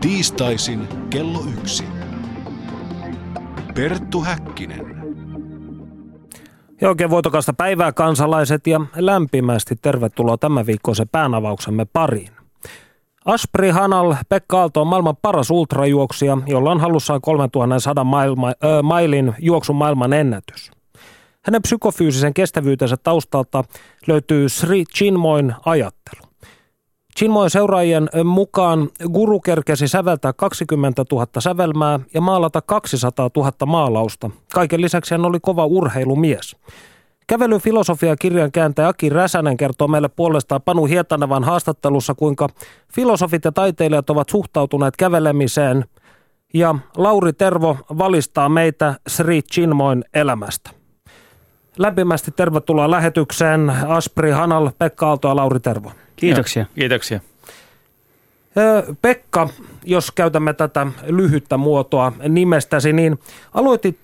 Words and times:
Tiistaisin 0.00 0.88
kello 1.10 1.38
yksi. 1.58 1.84
Perttu 3.74 4.20
Häkkinen. 4.20 4.96
Ja 6.80 6.88
oikein 6.88 7.10
voitokasta 7.10 7.52
päivää 7.52 7.92
kansalaiset 7.92 8.66
ja 8.66 8.80
lämpimästi 8.96 9.76
tervetuloa 9.82 10.38
tämän 10.38 10.66
viikkoisen 10.66 11.08
päänavauksemme 11.08 11.84
pariin. 11.84 12.30
Aspri 13.24 13.70
Hanal 13.70 14.14
Pekka 14.28 14.60
Aalto 14.60 14.80
on 14.80 14.86
maailman 14.86 15.16
paras 15.22 15.50
ultrajuoksija, 15.50 16.38
jolla 16.46 16.70
on 16.70 16.80
hallussaan 16.80 17.20
3100 17.20 18.04
mailma, 18.04 18.48
ö, 18.48 18.82
mailin 18.82 19.34
juoksun 19.38 19.76
maailman 19.76 20.12
ennätys. 20.12 20.70
Hänen 21.42 21.62
psykofyysisen 21.62 22.34
kestävyytensä 22.34 22.96
taustalta 22.96 23.64
löytyy 24.06 24.48
Sri 24.48 24.84
Chinmoin 24.84 25.54
ajattelu. 25.64 26.03
Chinmoin 27.18 27.50
seuraajien 27.50 28.08
mukaan 28.24 28.88
guru 29.12 29.40
kerkesi 29.40 29.88
säveltää 29.88 30.32
20 30.32 31.04
000 31.12 31.26
sävelmää 31.38 32.00
ja 32.14 32.20
maalata 32.20 32.62
200 32.62 33.30
000 33.36 33.52
maalausta. 33.66 34.30
Kaiken 34.54 34.80
lisäksi 34.80 35.14
hän 35.14 35.24
oli 35.24 35.38
kova 35.40 35.66
urheilumies. 35.66 36.56
Kävelyn 37.26 37.60
filosofia 37.60 38.16
kirjan 38.16 38.52
kääntäjä 38.52 38.88
Aki 38.88 39.08
Räsänen 39.08 39.56
kertoo 39.56 39.88
meille 39.88 40.08
puolestaan 40.08 40.62
Panu 40.62 40.86
Hietanevan 40.86 41.44
haastattelussa, 41.44 42.14
kuinka 42.14 42.48
filosofit 42.92 43.44
ja 43.44 43.52
taiteilijat 43.52 44.10
ovat 44.10 44.28
suhtautuneet 44.28 44.96
kävelemiseen. 44.96 45.84
Ja 46.54 46.74
Lauri 46.96 47.32
Tervo 47.32 47.76
valistaa 47.98 48.48
meitä 48.48 48.94
Sri 49.08 49.42
Chinmoin 49.42 50.04
elämästä. 50.14 50.70
Lämpimästi 51.78 52.30
tervetuloa 52.30 52.90
lähetykseen 52.90 53.70
Aspri 53.88 54.30
Hanal, 54.30 54.70
Pekka 54.78 55.08
Aalto 55.08 55.28
ja 55.28 55.36
Lauri 55.36 55.60
Tervo. 55.60 55.92
Kiitoksia. 56.16 56.62
Joo, 56.62 56.74
kiitoksia. 56.74 57.20
Pekka, 59.02 59.48
jos 59.84 60.10
käytämme 60.10 60.52
tätä 60.52 60.86
lyhyttä 61.06 61.56
muotoa 61.56 62.12
nimestäsi, 62.28 62.92
niin 62.92 63.18
aloitit, 63.54 63.98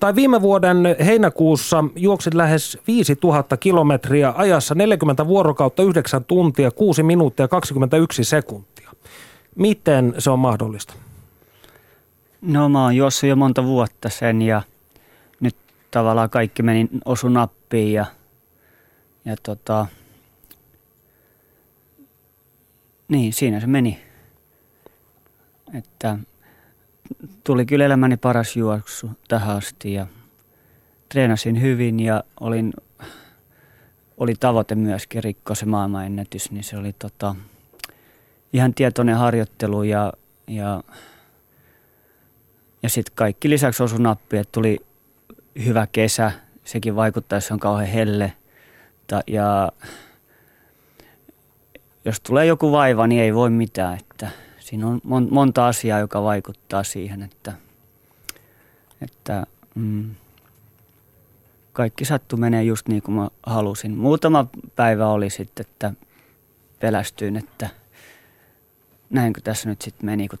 tai 0.00 0.14
viime 0.14 0.42
vuoden 0.42 0.76
heinäkuussa 1.04 1.84
juoksit 1.96 2.34
lähes 2.34 2.78
5000 2.86 3.56
kilometriä 3.56 4.32
ajassa 4.36 4.74
40 4.74 5.26
vuorokautta 5.26 5.82
9 5.82 6.24
tuntia, 6.24 6.70
6 6.70 7.02
minuuttia 7.02 7.48
21 7.48 8.24
sekuntia. 8.24 8.90
Miten 9.56 10.14
se 10.18 10.30
on 10.30 10.38
mahdollista? 10.38 10.94
No 12.42 12.68
mä 12.68 12.82
oon 12.82 12.96
juossut 12.96 13.28
jo 13.28 13.36
monta 13.36 13.64
vuotta 13.64 14.08
sen 14.08 14.42
ja 14.42 14.62
nyt 15.40 15.56
tavallaan 15.90 16.30
kaikki 16.30 16.62
meni 16.62 16.88
osu 17.04 17.28
nappiin 17.28 17.92
ja, 17.92 18.06
ja 19.24 19.36
tota, 19.42 19.86
niin 23.10 23.32
siinä 23.32 23.60
se 23.60 23.66
meni. 23.66 24.00
Että 25.74 26.18
tuli 27.44 27.66
kyllä 27.66 27.84
elämäni 27.84 28.16
paras 28.16 28.56
juoksu 28.56 29.10
tähän 29.28 29.56
asti 29.56 29.92
ja 29.92 30.06
treenasin 31.08 31.60
hyvin 31.60 32.00
ja 32.00 32.24
olin, 32.40 32.72
oli 34.16 34.34
tavoite 34.40 34.74
myöskin 34.74 35.24
rikkoa 35.24 35.54
se 35.56 35.66
maailmanennätys, 35.66 36.50
niin 36.50 36.64
se 36.64 36.76
oli 36.76 36.92
tota, 36.92 37.34
ihan 38.52 38.74
tietoinen 38.74 39.16
harjoittelu 39.16 39.82
ja, 39.82 40.12
ja, 40.46 40.82
ja 42.82 42.88
sitten 42.88 43.12
kaikki 43.14 43.50
lisäksi 43.50 43.82
osu 43.82 43.98
nappi, 43.98 44.36
että 44.36 44.52
tuli 44.52 44.78
hyvä 45.64 45.86
kesä, 45.92 46.32
sekin 46.64 46.96
vaikuttaa, 46.96 47.36
jos 47.36 47.50
on 47.50 47.60
kauhean 47.60 47.88
helle 47.88 48.32
ta, 49.06 49.20
ja 49.26 49.72
jos 52.04 52.20
tulee 52.20 52.46
joku 52.46 52.72
vaiva, 52.72 53.06
niin 53.06 53.22
ei 53.22 53.34
voi 53.34 53.50
mitään, 53.50 53.98
että 53.98 54.30
siinä 54.58 54.86
on 54.86 55.00
monta 55.30 55.66
asiaa, 55.66 55.98
joka 55.98 56.22
vaikuttaa 56.22 56.84
siihen, 56.84 57.22
että, 57.22 57.52
että 59.00 59.46
mm, 59.74 60.14
kaikki 61.72 62.04
sattu 62.04 62.36
menee 62.36 62.62
just 62.62 62.88
niin 62.88 63.02
kuin 63.02 63.14
mä 63.14 63.28
halusin. 63.46 63.98
Muutama 63.98 64.46
päivä 64.76 65.06
oli 65.06 65.30
sitten, 65.30 65.66
että 65.70 65.92
pelästyin, 66.80 67.36
että 67.36 67.68
näinkö 69.10 69.40
tässä 69.40 69.68
nyt 69.68 69.82
sitten 69.82 70.06
meni, 70.06 70.28
kun 70.28 70.38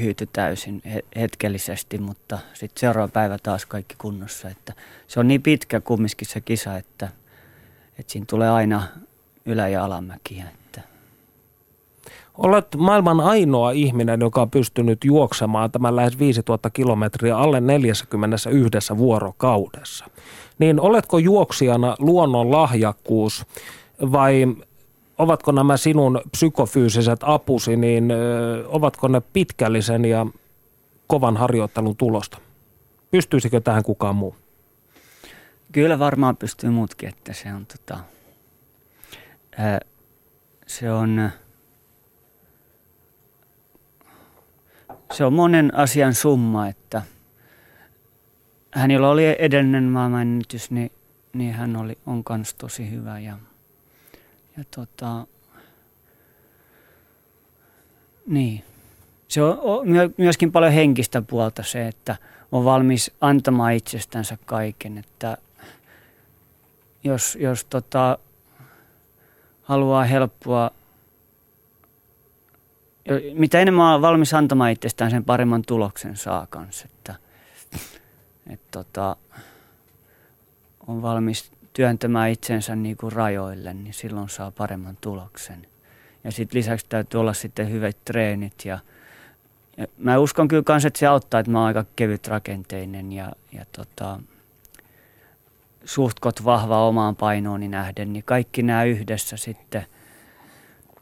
hyyty 0.00 0.28
täysin 0.32 0.82
hetkellisesti, 1.16 1.98
mutta 1.98 2.38
sitten 2.54 2.80
seuraava 2.80 3.08
päivä 3.08 3.38
taas 3.42 3.66
kaikki 3.66 3.94
kunnossa. 3.98 4.48
Että 4.48 4.72
se 5.08 5.20
on 5.20 5.28
niin 5.28 5.42
pitkä 5.42 5.80
kumminkin 5.80 6.28
se 6.28 6.40
kisa, 6.40 6.76
että, 6.76 7.08
että 7.98 8.12
siinä 8.12 8.26
tulee 8.28 8.50
aina 8.50 8.88
ylä- 9.46 9.68
ja 9.68 9.84
alamäkiä. 9.84 10.44
Olet 12.38 12.66
maailman 12.76 13.20
ainoa 13.20 13.70
ihminen, 13.70 14.20
joka 14.20 14.42
on 14.42 14.50
pystynyt 14.50 15.04
juoksemaan 15.04 15.70
tämän 15.70 15.96
lähes 15.96 16.18
5000 16.18 16.70
kilometriä 16.70 17.38
alle 17.38 17.60
41 17.60 18.96
vuorokaudessa. 18.96 20.04
Niin 20.58 20.80
oletko 20.80 21.18
juoksijana 21.18 21.96
luonnon 21.98 22.50
lahjakkuus 22.50 23.46
vai 24.12 24.56
ovatko 25.18 25.52
nämä 25.52 25.76
sinun 25.76 26.20
psykofyysiset 26.30 27.20
apusi, 27.22 27.76
niin 27.76 28.12
ovatko 28.66 29.08
ne 29.08 29.22
pitkällisen 29.32 30.04
ja 30.04 30.26
kovan 31.06 31.36
harjoittelun 31.36 31.96
tulosta? 31.96 32.38
Pystyisikö 33.10 33.60
tähän 33.60 33.82
kukaan 33.82 34.16
muu? 34.16 34.36
Kyllä 35.72 35.98
varmaan 35.98 36.36
pystyy 36.36 36.70
muutkin, 36.70 37.08
että 37.08 37.32
se 37.32 37.54
on, 37.54 37.66
tota, 37.66 37.98
se 40.66 40.92
on 40.92 41.30
se 45.12 45.24
on 45.24 45.32
monen 45.32 45.74
asian 45.74 46.14
summa, 46.14 46.68
että 46.68 47.02
hän, 48.70 48.90
jolla 48.90 49.10
oli 49.10 49.36
edellinen 49.38 49.84
maailmanennätys, 49.84 50.70
niin, 50.70 50.92
niin 51.32 51.54
hän 51.54 51.76
oli, 51.76 51.98
on 52.06 52.24
kans 52.24 52.54
tosi 52.54 52.90
hyvä 52.90 53.18
ja, 53.18 53.38
ja 54.56 54.64
tota, 54.76 55.26
niin. 58.26 58.64
Se 59.28 59.42
on, 59.42 59.86
myöskin 60.16 60.52
paljon 60.52 60.72
henkistä 60.72 61.22
puolta 61.22 61.62
se, 61.62 61.88
että 61.88 62.16
on 62.52 62.64
valmis 62.64 63.10
antamaan 63.20 63.72
itsestänsä 63.72 64.38
kaiken, 64.46 64.98
että 64.98 65.36
jos, 67.04 67.38
jos 67.40 67.64
tota, 67.64 68.18
haluaa 69.62 70.04
helppua 70.04 70.70
mitä 73.34 73.60
enemmän 73.60 73.94
on 73.94 74.02
valmis 74.02 74.34
antamaan 74.34 74.70
itsestään, 74.70 75.10
sen 75.10 75.24
paremman 75.24 75.62
tuloksen 75.62 76.16
saa 76.16 76.46
kanssa. 76.50 76.86
Että, 76.94 77.14
et 78.50 78.60
tota, 78.70 79.16
on 80.86 81.02
valmis 81.02 81.52
työntämään 81.72 82.30
itsensä 82.30 82.76
niin 82.76 82.96
kuin 82.96 83.12
rajoille, 83.12 83.74
niin 83.74 83.94
silloin 83.94 84.28
saa 84.28 84.50
paremman 84.50 84.98
tuloksen. 85.00 85.66
Ja 86.24 86.32
sitten 86.32 86.58
lisäksi 86.58 86.86
täytyy 86.88 87.20
olla 87.20 87.32
sitten 87.32 87.70
hyvät 87.70 87.96
treenit 88.04 88.64
ja, 88.64 88.78
ja 89.76 89.86
mä 89.98 90.18
uskon 90.18 90.48
kyllä 90.48 90.62
myös, 90.68 90.84
että 90.84 90.98
se 90.98 91.06
auttaa, 91.06 91.40
että 91.40 91.52
mä 91.52 91.58
oon 91.58 91.66
aika 91.66 91.84
kevyt 91.96 92.26
rakenteinen 92.26 93.12
ja, 93.12 93.32
ja 93.52 93.64
tota, 93.72 94.20
suhtkot 95.84 96.44
vahva 96.44 96.86
omaan 96.86 97.16
painooni 97.16 97.68
nähden, 97.68 98.12
niin 98.12 98.24
kaikki 98.24 98.62
nämä 98.62 98.84
yhdessä 98.84 99.36
sitten 99.36 99.86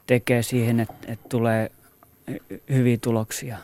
tekee 0.07 0.43
siihen, 0.43 0.79
että, 0.79 0.95
että 1.07 1.29
tulee 1.29 1.71
hyviä 2.69 2.97
tuloksia. 3.01 3.57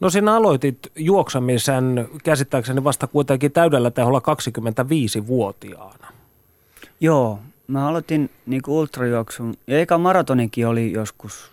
No 0.00 0.10
sinä 0.10 0.34
aloitit 0.34 0.78
juoksamisen 0.96 2.08
käsittääkseni 2.24 2.84
vasta 2.84 3.06
kuitenkin 3.06 3.52
täydellä 3.52 3.90
teholla 3.90 4.18
25-vuotiaana. 4.18 6.08
Joo, 7.00 7.38
mä 7.66 7.88
aloitin 7.88 8.30
niin 8.46 8.62
ultrajuoksun 8.66 9.54
ja 9.66 9.80
eka 9.80 9.98
maratonikin 9.98 10.66
oli 10.66 10.92
joskus 10.92 11.52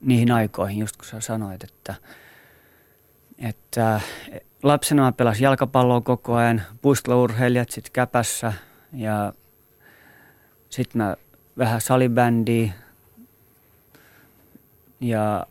niihin 0.00 0.30
aikoihin, 0.30 0.78
just 0.78 0.96
kun 0.96 1.06
sä 1.06 1.20
sanoit, 1.20 1.64
että, 1.64 1.94
että 3.38 4.00
lapsena 4.62 5.02
mä 5.02 5.12
pelasin 5.12 5.44
jalkapalloa 5.44 6.00
koko 6.00 6.34
ajan, 6.34 6.62
puistourheilijat 6.82 7.70
sitten 7.70 7.92
käpässä 7.92 8.52
ja 8.92 9.32
sitten 10.70 11.02
mä 11.02 11.16
vähän 11.58 11.80
salibändiä, 11.80 12.72
ja, 15.02 15.46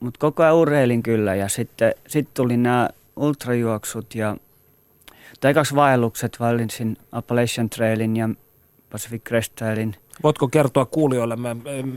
mutta 0.00 0.18
koko 0.20 0.42
ajan 0.42 0.54
urheilin 0.54 1.02
kyllä 1.02 1.34
ja 1.34 1.48
sitten 1.48 1.94
sit 2.06 2.34
tuli 2.34 2.56
nämä 2.56 2.88
ultrajuoksut 3.16 4.14
ja 4.14 4.36
tai 5.40 5.54
kaksi 5.54 5.74
vaellukset 5.74 6.40
vaellinsin 6.40 6.96
Appalachian 7.12 7.70
Trailin 7.70 8.16
ja 8.16 8.28
Pacific 8.90 9.22
Crest 9.22 9.54
Trailin. 9.54 9.96
Voitko 10.22 10.48
kertoa 10.48 10.84
kuulijoille, 10.84 11.36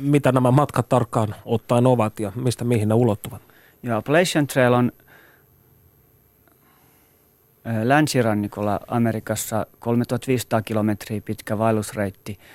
mitä 0.01 0.31
nämä 0.31 0.51
matkat 0.51 0.89
tarkkaan 0.89 1.35
ottaen 1.45 1.87
ovat 1.87 2.19
ja 2.19 2.31
mistä 2.35 2.65
mihin 2.65 2.89
ne 2.89 2.95
ulottuvat? 2.95 3.41
Joo, 3.83 3.97
Appalachian 3.97 4.47
Trail 4.47 4.73
on 4.73 4.91
länsirannikolla 7.83 8.79
Amerikassa 8.87 9.65
3500 9.79 10.61
kilometriä 10.61 11.21
pitkä 11.21 11.57
vaellusreitti– 11.57 12.39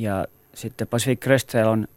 ja 0.00 0.26
sitten 0.54 0.88
Pacific 0.88 1.20
Crest 1.20 1.48
Trail 1.48 1.68
on 1.68 1.88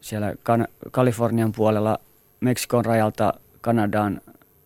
siellä 0.00 0.34
kan- 0.42 0.68
Kalifornian 0.90 1.52
puolella 1.52 1.98
Meksikon 2.40 2.84
rajalta 2.84 3.34
Kanadaan 3.60 4.20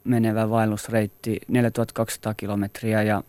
menevä 0.05 0.51
vaellusreitti 0.51 1.41
4200 1.49 2.35
kilometriä 2.35 3.03
ja 3.03 3.23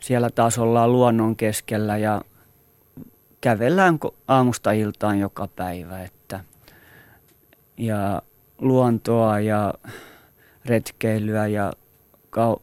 siellä 0.00 0.30
taas 0.30 0.58
ollaan 0.58 0.92
luonnon 0.92 1.36
keskellä 1.36 1.96
ja 1.96 2.22
kävellään 3.40 3.98
aamusta 4.28 4.72
iltaan 4.72 5.18
joka 5.18 5.48
päivä. 5.56 6.02
Että, 6.02 6.40
ja 7.76 8.22
luontoa 8.58 9.40
ja 9.40 9.74
retkeilyä 10.64 11.46
ja 11.46 11.72
kau- 12.36 12.60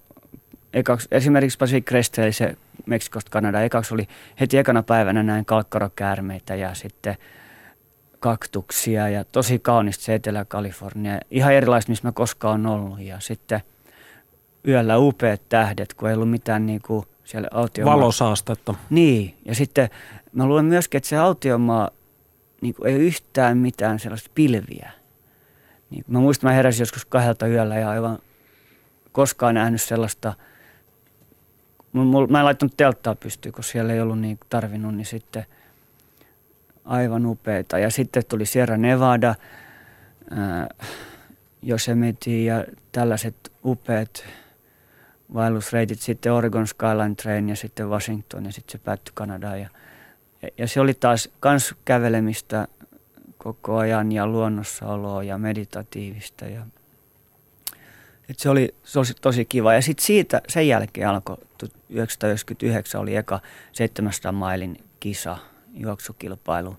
esimerkiksi 1.11 1.57
Pacific 1.57 1.85
Crest 1.85 2.15
se 2.31 2.57
Meksikosta 2.85 3.31
Kanada. 3.31 3.61
Ekaksi 3.61 3.93
oli 3.93 4.07
heti 4.39 4.57
ekana 4.57 4.83
päivänä 4.83 5.23
näin 5.23 5.45
kalkkarokäärmeitä 5.45 6.55
ja 6.55 6.73
sitten 6.73 7.17
kaktuksia 8.19 9.09
ja 9.09 9.23
tosi 9.23 9.59
kaunista 9.59 10.03
se 10.03 10.13
Etelä-Kalifornia. 10.15 11.19
Ihan 11.31 11.53
erilaista, 11.53 11.91
missä 11.91 12.07
mä 12.07 12.11
koskaan 12.11 12.65
on 12.65 12.73
ollut. 12.73 12.99
Ja 12.99 13.19
sitten 13.19 13.61
yöllä 14.67 14.97
upeat 14.97 15.41
tähdet, 15.49 15.93
kun 15.93 16.09
ei 16.09 16.15
ollut 16.15 16.29
mitään 16.29 16.65
niin 16.65 16.81
kuin 16.81 17.05
siellä 17.23 17.47
autiomaa. 17.51 17.95
Valosaastetta. 17.95 18.75
Niin, 18.89 19.37
ja 19.45 19.55
sitten 19.55 19.89
mä 20.33 20.45
luulen 20.45 20.65
myöskin, 20.65 20.97
että 20.97 21.09
se 21.09 21.17
autiomaa 21.17 21.89
niin 22.61 22.75
kuin 22.75 22.89
ei 22.89 22.95
yhtään 22.95 23.57
mitään 23.57 23.99
sellaista 23.99 24.29
pilviä. 24.35 24.91
Niin, 25.89 26.05
mä 26.07 26.19
muistan, 26.19 26.49
mä 26.49 26.55
heräsin 26.55 26.81
joskus 26.81 27.05
kahdelta 27.05 27.47
yöllä 27.47 27.75
ja 27.75 27.89
aivan 27.89 28.19
koskaan 29.11 29.55
nähnyt 29.55 29.81
sellaista, 29.81 30.33
mä 32.29 32.39
en 32.39 32.45
laittanut 32.45 32.77
telttaa 32.77 33.15
pystyyn, 33.15 33.53
koska 33.53 33.71
siellä 33.71 33.93
ei 33.93 34.01
ollut 34.01 34.19
niin 34.19 34.39
tarvinnut, 34.49 34.95
niin 34.95 35.05
sitten 35.05 35.45
aivan 36.85 37.25
upeita. 37.25 37.79
Ja 37.79 37.89
sitten 37.89 38.23
tuli 38.29 38.45
Sierra 38.45 38.77
Nevada, 38.77 39.35
ää, 40.31 40.69
Yosemite 41.67 42.31
ja 42.31 42.65
tällaiset 42.91 43.51
upeat 43.65 44.25
vaellusreitit, 45.33 45.99
sitten 45.99 46.33
Oregon 46.33 46.67
Skyline 46.67 47.15
Train 47.15 47.49
ja 47.49 47.55
sitten 47.55 47.89
Washington 47.89 48.45
ja 48.45 48.51
sitten 48.51 48.71
se 48.71 48.77
päättyi 48.77 49.11
Kanadaan. 49.15 49.61
Ja, 49.61 49.69
ja 50.57 50.67
se 50.67 50.79
oli 50.79 50.93
taas 50.93 51.29
kans 51.39 51.75
kävelemistä 51.85 52.67
koko 53.37 53.77
ajan 53.77 54.11
ja 54.11 54.27
luonnossaoloa 54.27 55.23
ja 55.23 55.37
meditatiivista. 55.37 56.45
Ja, 56.45 56.65
et 58.29 58.39
se, 58.39 58.49
oli, 58.49 58.75
se 58.83 58.99
oli 58.99 59.07
tosi 59.21 59.45
kiva. 59.45 59.73
Ja 59.73 59.81
sitten 59.81 60.05
siitä, 60.05 60.41
sen 60.47 60.67
jälkeen 60.67 61.09
alkoi, 61.09 61.37
1999 61.57 63.01
oli 63.01 63.15
eka 63.15 63.39
700 63.71 64.31
mailin 64.31 64.83
kisa, 64.99 65.37
juoksukilpailu. 65.73 66.77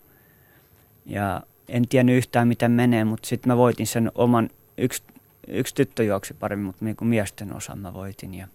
Ja 1.06 1.42
en 1.68 1.88
tiennyt 1.88 2.16
yhtään 2.16 2.48
miten 2.48 2.70
menee, 2.70 3.04
mutta 3.04 3.28
sitten 3.28 3.52
mä 3.52 3.56
voitin 3.56 3.86
sen 3.86 4.12
oman, 4.14 4.50
yksi, 4.78 5.02
yksi 5.48 5.74
tyttö 5.74 6.04
juoksi 6.04 6.34
paremmin, 6.34 6.66
mutta 6.66 6.84
niin 6.84 6.96
kuin 6.96 7.08
miesten 7.08 7.56
osan 7.56 7.78
mä 7.78 7.94
voitin. 7.94 8.34
Ja, 8.34 8.48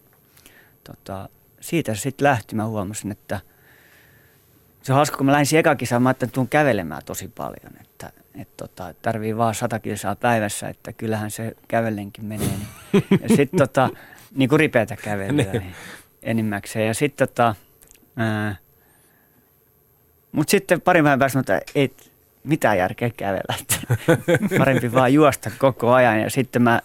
tota, 0.83 1.30
siitä 1.62 1.95
se 1.95 2.01
sitten 2.01 2.25
lähti, 2.25 2.56
mä 2.56 2.65
huomasin, 2.65 3.12
että– 3.12 3.39
se 4.81 4.94
on 4.94 4.95
hauska, 4.95 5.18
kun 5.18 5.25
mä 5.25 5.31
lähdin 5.31 5.59
eka 5.59 5.75
kisaan, 5.75 6.01
mä 6.01 6.09
ajattelin, 6.09 6.30
että 6.30 6.36
tuun 6.36 6.47
kävelemään 6.47 7.01
tosi 7.06 7.27
paljon, 7.27 7.74
että 7.81 8.12
et 8.35 8.57
tota, 8.57 8.93
tarvii 9.01 9.37
vaan 9.37 9.55
sata 9.55 9.79
kilsaa 9.79 10.15
päivässä, 10.15 10.67
että 10.67 10.93
kyllähän 10.93 11.31
se 11.31 11.55
kävellenkin 11.67 12.25
menee. 12.25 12.47
Niin. 12.47 13.03
Ja 13.21 13.35
sitten 13.35 13.57
tota, 13.57 13.89
niin 14.35 14.49
kuin 14.49 14.59
ripeätä 14.59 14.95
kävelyä 14.95 15.51
niin 15.51 15.75
enimmäkseen. 16.23 16.87
Ja 16.87 16.93
sitten 16.93 17.27
tota, 17.27 17.55
mutta 20.31 20.51
sitten 20.51 20.81
parin 20.81 21.03
päivän 21.03 21.19
päästä, 21.19 21.39
että 21.39 21.59
ei 21.75 21.93
mitään 22.43 22.77
järkeä 22.77 23.09
kävellä. 23.17 23.55
Parempi 24.57 24.91
vaan 24.91 25.13
juosta 25.13 25.51
koko 25.57 25.93
ajan. 25.93 26.21
Ja 26.21 26.29
sitten 26.29 26.61
mä 26.61 26.81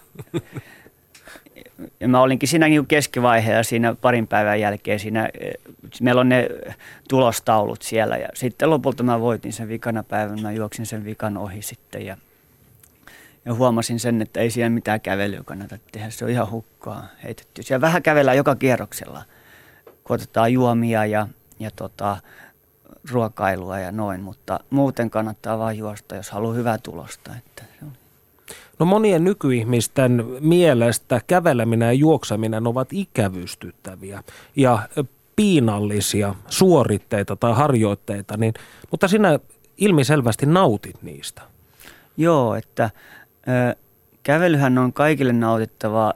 ja 1.99 2.07
mä 2.07 2.21
olinkin 2.21 2.49
siinä 2.49 2.67
niin 2.67 2.87
keskivaiheella 2.87 3.63
siinä 3.63 3.95
parin 3.95 4.27
päivän 4.27 4.59
jälkeen. 4.59 4.99
Siinä, 4.99 5.29
eh, 5.39 5.53
meillä 6.01 6.21
on 6.21 6.29
ne 6.29 6.49
tulostaulut 7.09 7.81
siellä 7.81 8.17
ja 8.17 8.27
sitten 8.33 8.69
lopulta 8.69 9.03
mä 9.03 9.19
voitin 9.19 9.53
sen 9.53 9.67
vikana 9.67 10.03
päivän. 10.03 10.41
Mä 10.41 10.51
juoksin 10.51 10.85
sen 10.85 11.05
vikan 11.05 11.37
ohi 11.37 11.61
sitten 11.61 12.05
ja, 12.05 12.17
ja 13.45 13.53
huomasin 13.53 13.99
sen, 13.99 14.21
että 14.21 14.39
ei 14.39 14.49
siellä 14.49 14.69
mitään 14.69 15.01
kävelyä 15.01 15.41
kannata 15.45 15.77
tehdä. 15.91 16.09
Se 16.09 16.25
on 16.25 16.31
ihan 16.31 16.51
hukkaa 16.51 17.07
heitetty. 17.23 17.63
Siellä 17.63 17.81
vähän 17.81 18.03
kävellään 18.03 18.37
joka 18.37 18.55
kierroksella, 18.55 19.23
kun 20.03 20.15
otetaan 20.15 20.53
juomia 20.53 21.05
ja, 21.05 21.27
ja 21.59 21.71
tota, 21.71 22.17
ruokailua 23.11 23.79
ja 23.79 23.91
noin, 23.91 24.21
mutta 24.21 24.59
muuten 24.69 25.09
kannattaa 25.09 25.59
vaan 25.59 25.77
juosta, 25.77 26.15
jos 26.15 26.29
haluaa 26.29 26.53
hyvää 26.53 26.77
tulosta. 26.77 27.31
Että 27.37 27.63
se 27.79 27.85
on 27.85 27.97
No 28.79 28.85
monien 28.85 29.23
nykyihmisten 29.23 30.25
mielestä 30.39 31.21
käveleminen 31.27 31.85
ja 31.85 31.93
juokseminen 31.93 32.67
ovat 32.67 32.87
ikävystyttäviä 32.91 34.23
ja 34.55 34.79
piinallisia 35.35 36.35
suoritteita 36.47 37.35
tai 37.35 37.53
harjoitteita, 37.53 38.37
niin, 38.37 38.53
mutta 38.91 39.07
sinä 39.07 39.39
ilmiselvästi 39.77 40.45
nautit 40.45 41.03
niistä. 41.03 41.41
Joo, 42.17 42.55
että 42.55 42.89
ö, 43.47 43.75
kävelyhän 44.23 44.77
on 44.77 44.93
kaikille 44.93 45.33
nautittavaa. 45.33 46.13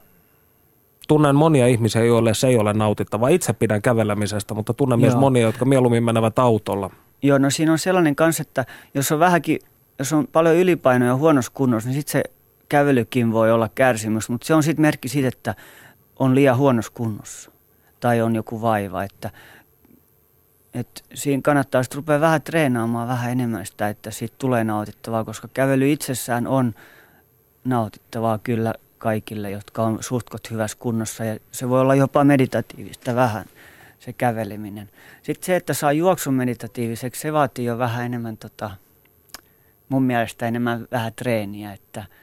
Tunnen 1.07 1.35
monia 1.35 1.67
ihmisiä, 1.67 2.03
joille 2.03 2.33
se 2.33 2.47
ei 2.47 2.57
ole 2.57 2.73
nautittavaa. 2.73 3.29
Itse 3.29 3.53
pidän 3.53 3.81
kävelemisestä, 3.81 4.53
mutta 4.53 4.73
tunnen 4.73 4.99
Joo. 4.99 5.09
myös 5.09 5.19
monia, 5.19 5.41
jotka 5.41 5.65
mieluummin 5.65 6.03
menevät 6.03 6.39
autolla. 6.39 6.89
Joo, 7.21 7.37
no 7.37 7.49
siinä 7.49 7.71
on 7.71 7.79
sellainen 7.79 8.15
kanssa, 8.15 8.41
että 8.41 8.65
jos 8.93 9.11
on 9.11 9.19
vähänkin, 9.19 9.59
jos 9.99 10.13
on 10.13 10.27
paljon 10.27 10.55
ylipainoa 10.55 11.07
ja 11.07 11.15
huonossa 11.15 11.51
kunnossa, 11.55 11.89
niin 11.89 11.95
sitten 11.95 12.11
se 12.11 12.23
kävelykin 12.69 13.31
voi 13.31 13.51
olla 13.51 13.69
kärsimys, 13.75 14.29
mutta 14.29 14.47
se 14.47 14.53
on 14.53 14.63
sitten 14.63 14.81
merkki 14.81 15.09
siitä, 15.09 15.27
että 15.27 15.55
on 16.19 16.35
liian 16.35 16.57
huonossa 16.57 16.91
kunnossa 16.95 17.51
tai 17.99 18.21
on 18.21 18.35
joku 18.35 18.61
vaiva, 18.61 19.03
että, 19.03 19.31
että 20.73 21.01
siinä 21.13 21.41
kannattaa 21.41 21.83
sitten 21.83 21.95
rupea 21.95 22.21
vähän 22.21 22.41
treenaamaan 22.41 23.07
vähän 23.07 23.31
enemmän 23.31 23.65
sitä, 23.65 23.89
että 23.89 24.11
siitä 24.11 24.35
tulee 24.37 24.63
nautittavaa, 24.63 25.23
koska 25.23 25.47
kävely 25.53 25.91
itsessään 25.91 26.47
on 26.47 26.73
nautittavaa 27.63 28.37
kyllä 28.37 28.73
kaikille, 28.97 29.51
jotka 29.51 29.83
on 29.83 29.97
suhtkot 30.03 30.51
hyvässä 30.51 30.77
kunnossa 30.79 31.25
ja 31.25 31.39
se 31.51 31.69
voi 31.69 31.81
olla 31.81 31.95
jopa 31.95 32.23
meditatiivista 32.23 33.15
vähän 33.15 33.45
se 33.99 34.13
käveleminen. 34.13 34.89
Sitten 35.23 35.45
se, 35.45 35.55
että 35.55 35.73
saa 35.73 35.91
juoksun 35.91 36.33
meditatiiviseksi, 36.33 37.21
se 37.21 37.33
vaatii 37.33 37.65
jo 37.65 37.77
vähän 37.77 38.05
enemmän 38.05 38.37
tota, 38.37 38.71
mun 39.89 40.03
mielestä 40.03 40.47
enemmän 40.47 40.87
vähän 40.91 41.13
treeniä, 41.13 41.73
että– 41.73 42.05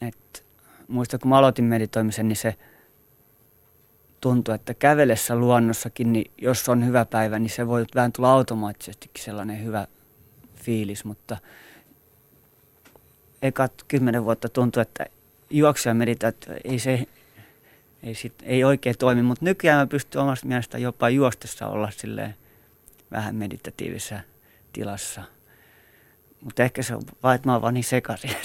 et 0.00 0.44
muista 0.88 1.18
kun 1.18 1.28
mä 1.28 1.38
aloitin 1.38 1.64
meditoimisen, 1.64 2.28
niin 2.28 2.36
se 2.36 2.54
tuntui, 4.20 4.54
että 4.54 4.74
kävelessä 4.74 5.36
luonnossakin, 5.36 6.12
niin 6.12 6.30
jos 6.38 6.68
on 6.68 6.86
hyvä 6.86 7.04
päivä, 7.04 7.38
niin 7.38 7.50
se 7.50 7.66
voi 7.66 7.84
vähän 7.94 8.12
tulla 8.12 8.32
automaattisestikin 8.32 9.24
sellainen 9.24 9.64
hyvä 9.64 9.86
fiilis, 10.54 11.04
mutta 11.04 11.36
ekat 13.42 13.72
kymmenen 13.88 14.24
vuotta 14.24 14.48
tuntui, 14.48 14.82
että 14.82 15.06
juoksuja 15.50 15.94
meditaatio 15.94 16.54
ei 16.64 16.78
se 16.78 17.06
ei, 18.02 18.14
sit, 18.14 18.34
ei 18.42 18.64
oikein 18.64 18.98
toimi, 18.98 19.22
mutta 19.22 19.44
nykyään 19.44 19.78
mä 19.78 19.86
pystyn 19.86 20.20
omasta 20.20 20.46
mielestä 20.46 20.78
jopa 20.78 21.10
juostessa 21.10 21.66
olla 21.66 21.90
silleen 21.90 22.34
vähän 23.10 23.34
meditatiivisessa 23.34 24.20
tilassa. 24.72 25.22
Mutta 26.40 26.62
ehkä 26.62 26.82
se 26.82 26.94
on 26.94 27.02
vaan, 27.22 27.34
että 27.34 27.48
mä 27.48 27.52
oon 27.52 27.62
vaan 27.62 27.74
niin 27.74 27.84
sekaisin. 27.84 28.30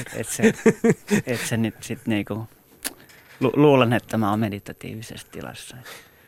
että 0.00 0.16
et 0.16 0.28
se, 0.28 0.54
et 1.26 1.40
se 1.40 1.56
nyt 1.56 1.74
sitten 1.80 2.10
niinku, 2.10 2.48
lu, 3.40 3.52
luulen, 3.56 3.92
että 3.92 4.16
mä 4.16 4.30
oon 4.30 4.40
meditatiivisessa 4.40 5.26
tilassa. 5.30 5.76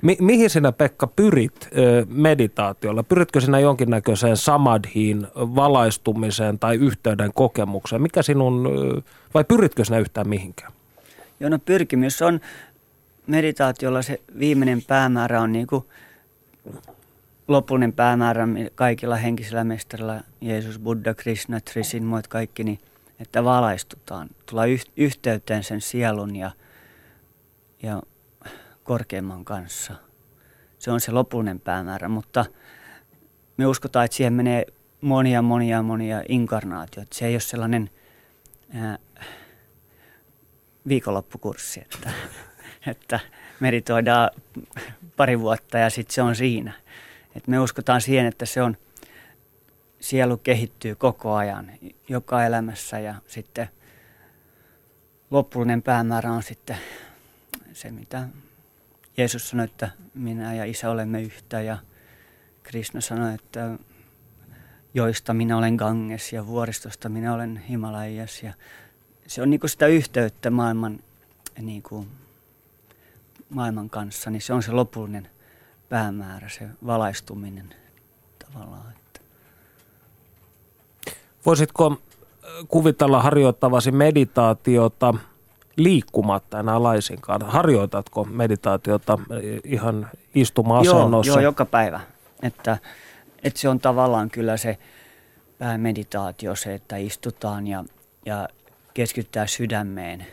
Mi- 0.02 0.16
mihin 0.20 0.50
sinä 0.50 0.72
Pekka 0.72 1.06
pyrit 1.06 1.68
ö, 1.76 2.06
meditaatiolla? 2.08 3.02
Pyritkö 3.02 3.40
sinä 3.40 3.58
jonkinnäköiseen 3.58 4.36
samadhiin, 4.36 5.26
valaistumiseen 5.34 6.58
tai 6.58 6.76
yhteyden 6.76 7.32
kokemukseen? 7.34 8.02
Mikä 8.02 8.22
sinun, 8.22 8.66
ö, 8.66 9.02
vai 9.34 9.44
pyritkö 9.44 9.84
sinä 9.84 9.98
yhtään 9.98 10.28
mihinkään? 10.28 10.72
Joo, 11.40 11.50
no 11.50 11.58
pyrkimys 11.58 12.22
on 12.22 12.40
meditaatiolla 13.26 14.02
se 14.02 14.20
viimeinen 14.38 14.82
päämäärä 14.82 15.40
on 15.40 15.52
niin 15.52 15.66
kuin 15.66 15.84
lopullinen 17.48 17.92
päämäärä 17.92 18.48
kaikilla 18.74 19.16
henkisillä 19.16 19.64
mestarilla, 19.64 20.20
Jeesus, 20.40 20.78
Buddha, 20.78 21.14
Krishna, 21.14 21.60
Trisin, 21.60 22.04
muut 22.04 22.28
kaikki, 22.28 22.64
niin 22.64 22.78
että 23.20 23.44
valaistutaan, 23.44 24.28
tulla 24.46 24.62
yhteyteen 24.96 25.64
sen 25.64 25.80
sielun 25.80 26.36
ja, 26.36 26.50
ja 27.82 28.02
korkeimman 28.84 29.44
kanssa. 29.44 29.94
Se 30.78 30.90
on 30.90 31.00
se 31.00 31.12
lopullinen 31.12 31.60
päämäärä, 31.60 32.08
mutta 32.08 32.44
me 33.56 33.66
uskotaan, 33.66 34.04
että 34.04 34.16
siihen 34.16 34.32
menee 34.32 34.66
monia, 35.00 35.42
monia, 35.42 35.82
monia 35.82 36.22
inkarnaatioita. 36.28 37.16
Se 37.16 37.26
ei 37.26 37.34
ole 37.34 37.40
sellainen 37.40 37.90
ää, 38.74 38.98
viikonloppukurssi, 40.88 41.80
että, 41.80 42.10
että 42.90 43.20
meditoidaan 43.60 44.30
pari 45.16 45.40
vuotta 45.40 45.78
ja 45.78 45.90
sitten 45.90 46.14
se 46.14 46.22
on 46.22 46.36
siinä. 46.36 46.72
Et 47.36 47.48
me 47.48 47.60
uskotaan 47.60 48.00
siihen, 48.00 48.26
että 48.26 48.46
se 48.46 48.62
on, 48.62 48.76
sielu 50.00 50.36
kehittyy 50.36 50.94
koko 50.94 51.34
ajan, 51.34 51.72
joka 52.08 52.44
elämässä 52.44 52.98
ja 52.98 53.14
sitten 53.26 53.68
loppullinen 55.30 55.82
päämäärä 55.82 56.32
on 56.32 56.42
sitten 56.42 56.76
se, 57.72 57.90
mitä 57.90 58.28
Jeesus 59.16 59.50
sanoi, 59.50 59.64
että 59.64 59.90
minä 60.14 60.54
ja 60.54 60.64
isä 60.64 60.90
olemme 60.90 61.22
yhtä 61.22 61.60
ja 61.60 61.78
Krishna 62.62 63.00
sanoi, 63.00 63.34
että 63.34 63.78
joista 64.94 65.34
minä 65.34 65.56
olen 65.56 65.74
Ganges 65.74 66.32
ja 66.32 66.46
vuoristosta 66.46 67.08
minä 67.08 67.34
olen 67.34 67.56
Himalajas. 67.56 68.42
Ja 68.42 68.52
se 69.26 69.42
on 69.42 69.50
niin 69.50 69.60
sitä 69.66 69.86
yhteyttä 69.86 70.50
maailman, 70.50 70.98
niin 71.58 71.82
kuin, 71.82 72.08
maailman 73.50 73.90
kanssa, 73.90 74.30
niin 74.30 74.42
se 74.42 74.52
on 74.52 74.62
se 74.62 74.72
lopullinen 74.72 75.30
päämäärä, 75.88 76.48
se 76.48 76.68
valaistuminen 76.86 77.74
tavallaan. 78.38 78.99
Voisitko 81.46 81.96
kuvitella 82.68 83.22
harjoittavasi 83.22 83.92
meditaatiota 83.92 85.14
liikkumatta 85.76 86.60
enää 86.60 86.82
laisinkaan? 86.82 87.42
Harjoitatko 87.42 88.24
meditaatiota 88.24 89.18
ihan 89.64 90.08
istuma-asennossa? 90.34 91.30
Joo, 91.30 91.36
joo, 91.36 91.44
joka 91.44 91.64
päivä. 91.64 92.00
Että 92.42 92.78
että 93.42 93.60
se 93.60 93.68
on 93.68 93.80
tavallaan 93.80 94.30
kyllä 94.30 94.56
se 94.56 94.78
meditaatio, 95.78 96.54
se, 96.54 96.74
että 96.74 96.96
istutaan 96.96 97.66
ja, 97.66 97.84
ja 98.26 98.48
keskitytään 98.94 99.48
sydämeen, 99.48 100.26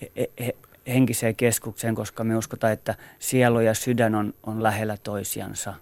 he, 0.00 0.30
he, 0.40 0.56
henkiseen 0.86 1.36
keskukseen, 1.36 1.94
koska 1.94 2.24
me 2.24 2.36
uskotaan, 2.36 2.72
että 2.72 2.94
sielu 3.18 3.60
ja 3.60 3.74
sydän 3.74 4.14
on, 4.14 4.34
on 4.42 4.62
lähellä 4.62 4.96
toisiansa. 5.02 5.74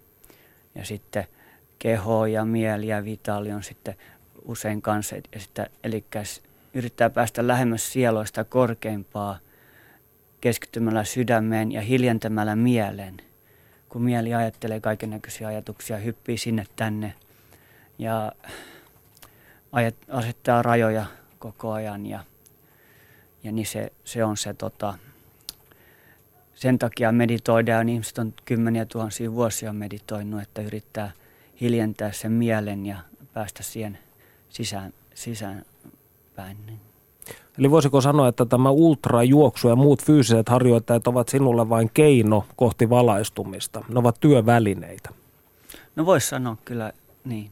Ja 0.75 0.85
sitten 0.85 1.25
keho 1.78 2.26
ja 2.26 2.45
mieli 2.45 2.87
ja 2.87 3.04
vitaali 3.04 3.52
on 3.52 3.62
sitten 3.62 3.95
usein 4.46 4.82
kanssa. 4.82 5.16
Sitten, 5.36 5.66
eli 5.84 6.04
yrittää 6.74 7.10
päästä 7.10 7.46
lähemmäs 7.46 7.92
sieloista 7.92 8.44
korkeimpaa 8.44 9.38
keskittymällä 10.40 11.04
sydämeen 11.04 11.72
ja 11.72 11.80
hiljentämällä 11.80 12.56
mielen. 12.56 13.16
Kun 13.88 14.02
mieli 14.02 14.34
ajattelee 14.34 14.80
kaiken 14.80 15.10
näköisiä 15.10 15.48
ajatuksia, 15.48 15.96
hyppii 15.96 16.38
sinne 16.38 16.66
tänne 16.76 17.14
ja 17.98 18.32
asettaa 20.08 20.62
rajoja 20.62 21.06
koko 21.38 21.72
ajan. 21.72 22.06
Ja, 22.06 22.24
ja 23.42 23.52
niin 23.52 23.66
se, 23.66 23.92
se 24.04 24.24
on 24.24 24.36
se 24.36 24.54
tota, 24.54 24.98
sen 26.54 26.78
takia 26.78 27.12
meditoidaan, 27.12 27.88
ihmiset 27.88 28.18
on 28.18 28.34
kymmeniä 28.44 28.86
tuhansia 28.86 29.32
vuosia 29.32 29.72
meditoinut, 29.72 30.42
että 30.42 30.62
yrittää 30.62 31.12
hiljentää 31.60 32.12
sen 32.12 32.32
mielen 32.32 32.86
ja 32.86 32.96
päästä 33.32 33.62
siihen 33.62 33.98
sisään, 34.56 34.92
sisään 35.14 35.64
päin. 36.36 36.56
Niin. 36.66 36.80
Eli 37.58 37.70
voisiko 37.70 38.00
sanoa, 38.00 38.28
että 38.28 38.46
tämä 38.46 38.70
ultrajuoksu 38.70 39.68
ja 39.68 39.76
muut 39.76 40.02
fyysiset 40.02 40.48
harjoittajat 40.48 41.06
ovat 41.06 41.28
sinulle 41.28 41.68
vain 41.68 41.90
keino 41.94 42.44
kohti 42.56 42.90
valaistumista? 42.90 43.84
Ne 43.88 43.98
ovat 43.98 44.20
työvälineitä. 44.20 45.10
No 45.96 46.06
voisi 46.06 46.28
sanoa 46.28 46.56
kyllä 46.64 46.92
niin. 47.25 47.50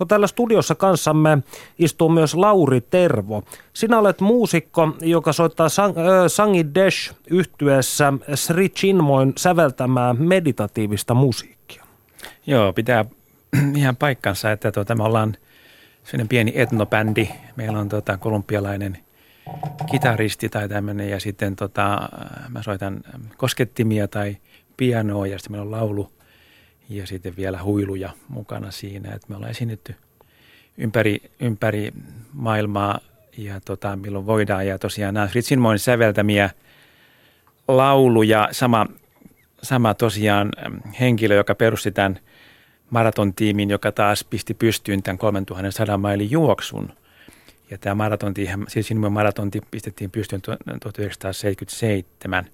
No 0.00 0.06
täällä 0.06 0.26
studiossa 0.26 0.74
kanssamme 0.74 1.38
istuu 1.78 2.08
myös 2.08 2.34
Lauri 2.34 2.80
Tervo. 2.80 3.42
Sinä 3.72 3.98
olet 3.98 4.20
muusikko, 4.20 4.88
joka 5.00 5.32
soittaa 5.32 5.68
Sang- 5.68 5.98
äh, 5.98 6.26
Sangi 6.26 6.74
Desh 6.74 7.14
yhtyessä 7.30 8.12
Sri 8.34 8.68
Chinmoin 8.68 9.32
säveltämää 9.36 10.14
meditatiivista 10.14 11.14
musiikkia. 11.14 11.84
Joo, 12.46 12.72
pitää 12.72 13.04
ihan 13.76 13.96
paikkansa, 13.96 14.52
että 14.52 14.72
tuota, 14.72 14.94
me 14.94 15.02
ollaan– 15.02 15.36
sellainen 16.04 16.28
pieni 16.28 16.52
etnobändi. 16.54 17.28
Meillä 17.56 17.78
on 17.78 17.88
tota, 17.88 18.16
kolumbialainen 18.16 18.98
kitaristi 19.90 20.48
tai 20.48 20.68
tämmöinen 20.68 21.10
ja 21.10 21.20
sitten 21.20 21.56
tota, 21.56 22.08
mä 22.48 22.62
soitan 22.62 23.00
koskettimia 23.36 24.08
tai 24.08 24.36
pianoa 24.76 25.26
ja 25.26 25.38
sitten 25.38 25.52
meillä 25.52 25.64
on 25.64 25.70
laulu 25.70 26.12
ja 26.88 27.06
sitten 27.06 27.36
vielä 27.36 27.62
huiluja 27.62 28.10
mukana 28.28 28.70
siinä. 28.70 29.14
että 29.14 29.26
me 29.28 29.36
ollaan 29.36 29.50
esiinnytty 29.50 29.94
ympäri, 30.78 31.22
ympäri 31.40 31.92
maailmaa 32.32 33.00
ja 33.36 33.60
tota, 33.60 33.96
milloin 33.96 34.26
voidaan. 34.26 34.66
Ja 34.66 34.78
tosiaan 34.78 35.14
nämä 35.14 35.26
Fritzinmoin 35.26 35.78
säveltämiä 35.78 36.50
lauluja, 37.68 38.48
sama, 38.52 38.86
sama 39.62 39.94
tosiaan 39.94 40.48
henkilö, 41.00 41.34
joka 41.34 41.54
perusti 41.54 41.90
tämän– 41.90 42.18
maratontiimin, 42.90 43.70
joka 43.70 43.92
taas 43.92 44.24
pisti 44.24 44.54
pystyyn 44.54 45.02
tämän 45.02 45.18
3100 45.18 45.98
mailin 45.98 46.30
juoksun. 46.30 46.92
Ja 47.70 47.78
tämä 47.78 47.94
maratonti, 47.94 48.48
siis 48.68 48.86
sinun 48.86 49.12
maratonti 49.12 49.60
pistettiin 49.70 50.10
pystyyn 50.10 50.42
1977. 50.42 52.44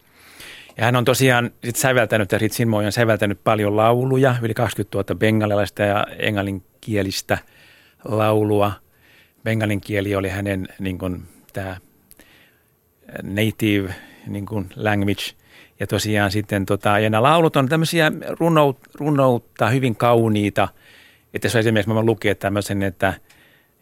Ja 0.77 0.85
hän 0.85 0.97
on 0.97 1.05
tosiaan 1.05 1.51
sit 1.65 1.77
säveltänyt, 1.77 2.33
ja 2.33 2.39
Sinmoi 2.51 2.87
on 2.87 2.93
säveltänyt 2.93 3.41
paljon 3.45 3.77
lauluja, 3.77 4.37
yli 4.43 4.55
20 4.55 4.99
000 4.99 5.19
bengalilaista 5.19 5.83
ja 5.83 6.07
englanninkielistä 6.19 7.39
laulua. 8.05 8.73
Bengalin 9.45 9.81
kieli 9.81 10.15
oli 10.15 10.29
hänen 10.29 10.69
niin 10.79 10.99
kuin, 10.99 11.23
tämä 11.53 11.77
native 13.23 13.95
niin 14.27 14.47
kuin 14.47 14.69
language– 14.77 15.23
ja 15.81 15.87
tosiaan 15.87 16.31
sitten, 16.31 16.67
tota, 16.67 16.99
ja 16.99 17.11
nämä 17.11 17.23
laulut 17.23 17.57
on 17.57 17.69
tämmöisiä 17.69 18.13
runout, 18.29 18.79
runoutta, 18.95 19.71
hyvin 19.71 19.97
kauniita. 19.97 20.69
Että 21.35 21.49
on 21.55 21.61
esimerkiksi, 21.61 21.95
mä 21.95 22.03
lukea 22.03 22.35
tämmöisen, 22.35 22.83
että 22.83 23.15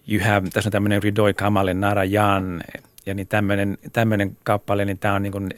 you 0.08 0.24
have, 0.24 0.48
tässä 0.50 0.68
on 0.68 0.72
tämmöinen 0.72 1.02
Ridoi 1.02 1.34
Kamale 1.34 1.74
Narayan, 1.74 2.62
ja 3.06 3.14
niin 3.14 3.28
tämmöinen, 3.28 3.78
tämmöinen 3.92 4.36
kappale, 4.44 4.84
niin 4.84 4.98
tämä 4.98 5.14
on 5.14 5.22
niin 5.22 5.32
kuin 5.32 5.50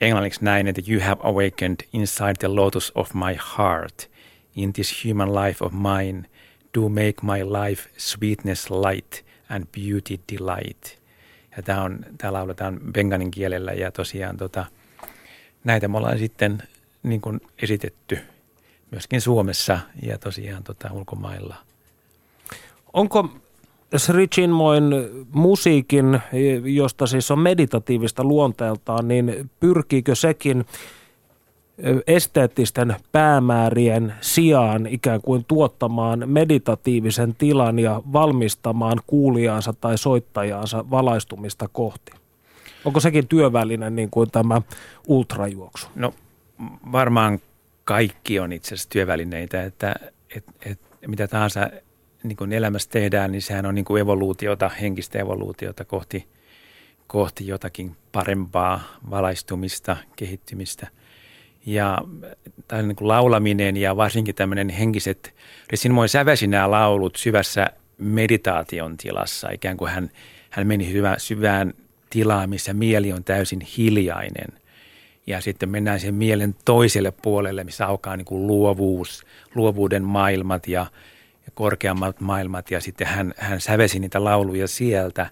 englanniksi 0.00 0.44
näin, 0.44 0.66
että 0.66 0.82
you 0.88 1.00
have 1.00 1.20
awakened 1.22 1.76
inside 1.92 2.34
the 2.38 2.48
lotus 2.48 2.92
of 2.94 3.14
my 3.14 3.36
heart, 3.58 4.10
in 4.56 4.72
this 4.72 5.04
human 5.04 5.34
life 5.34 5.64
of 5.64 5.72
mine, 5.72 6.28
do 6.74 6.88
make 6.88 7.14
my 7.22 7.44
life 7.44 7.90
sweetness 7.96 8.70
light 8.70 9.26
and 9.48 9.64
beauty 9.64 10.20
delight. 10.32 10.98
Ja 11.56 11.62
tämä, 11.62 11.82
on, 11.82 11.98
tämä 12.18 12.32
lauletaan 12.32 12.80
benganin 12.92 13.30
kielellä 13.30 13.72
ja 13.72 13.92
tosiaan 13.92 14.36
tota, 14.36 14.66
näitä 15.66 15.88
me 15.88 15.96
ollaan 15.98 16.18
sitten 16.18 16.62
niin 17.02 17.20
kuin 17.20 17.40
esitetty 17.62 18.18
myöskin 18.90 19.20
Suomessa 19.20 19.78
ja 20.02 20.18
tosiaan 20.18 20.62
tota, 20.62 20.92
ulkomailla. 20.92 21.56
Onko 22.92 23.28
Sri 23.96 24.28
Chinmoin 24.28 24.84
musiikin, 25.32 26.20
josta 26.64 27.06
siis 27.06 27.30
on 27.30 27.38
meditatiivista 27.38 28.24
luonteeltaan, 28.24 29.08
niin 29.08 29.50
pyrkiikö 29.60 30.14
sekin 30.14 30.64
esteettisten 32.06 32.96
päämäärien 33.12 34.14
sijaan 34.20 34.86
ikään 34.86 35.20
kuin 35.22 35.44
tuottamaan 35.44 36.22
meditatiivisen 36.26 37.34
tilan 37.34 37.78
ja 37.78 38.02
valmistamaan 38.12 39.00
kuulijaansa 39.06 39.72
tai 39.72 39.98
soittajaansa 39.98 40.90
valaistumista 40.90 41.68
kohti? 41.72 42.25
Onko 42.86 43.00
sekin 43.00 43.28
työväline 43.28 43.90
niin 43.90 44.10
kuin 44.10 44.30
tämä 44.30 44.62
ultrajuoksu? 45.06 45.86
No 45.94 46.14
varmaan 46.92 47.38
kaikki 47.84 48.40
on 48.40 48.52
itse 48.52 48.74
asiassa 48.74 48.88
työvälineitä, 48.88 49.62
että 49.62 49.94
et, 50.36 50.44
et, 50.66 50.80
mitä 51.06 51.28
tahansa 51.28 51.70
niin 52.22 52.36
kuin 52.36 52.52
elämässä 52.52 52.90
tehdään, 52.90 53.32
niin 53.32 53.42
sehän 53.42 53.66
on 53.66 53.74
niin 53.74 53.84
kuin 53.84 54.02
evoluutiota, 54.02 54.68
henkistä 54.68 55.18
evoluutiota 55.18 55.84
kohti, 55.84 56.28
kohti 57.06 57.46
jotakin 57.46 57.96
parempaa 58.12 58.80
valaistumista, 59.10 59.96
kehittymistä. 60.16 60.86
Ja 61.66 61.98
tämä 62.68 62.82
niin 62.82 62.96
kuin 62.96 63.08
laulaminen 63.08 63.76
ja 63.76 63.96
varsinkin 63.96 64.34
tämmöinen 64.34 64.68
henkiset, 64.68 65.34
Resinmoin 65.70 66.08
säväsi 66.08 66.46
nämä 66.46 66.70
laulut 66.70 67.16
syvässä 67.16 67.66
meditaation 67.98 68.96
tilassa, 68.96 69.50
ikään 69.50 69.76
kuin 69.76 69.90
hän, 69.90 70.10
hän 70.50 70.66
meni 70.66 70.92
hyvä, 70.92 71.14
syvään 71.18 71.74
tilaa, 72.10 72.46
missä 72.46 72.72
mieli 72.72 73.12
on 73.12 73.24
täysin 73.24 73.60
hiljainen. 73.60 74.60
Ja 75.26 75.40
sitten 75.40 75.68
mennään 75.68 76.00
sen 76.00 76.14
mielen 76.14 76.54
toiselle 76.64 77.10
puolelle, 77.10 77.64
missä 77.64 77.86
aukaa 77.86 78.16
niin 78.16 78.24
kuin 78.24 78.46
luovuus, 78.46 79.26
luovuuden 79.54 80.04
maailmat 80.04 80.68
ja, 80.68 80.86
ja 81.46 81.52
korkeammat 81.54 82.20
maailmat. 82.20 82.70
Ja 82.70 82.80
sitten 82.80 83.06
hän, 83.06 83.34
hän 83.36 83.60
sävesi 83.60 83.98
niitä 83.98 84.24
lauluja 84.24 84.68
sieltä, 84.68 85.30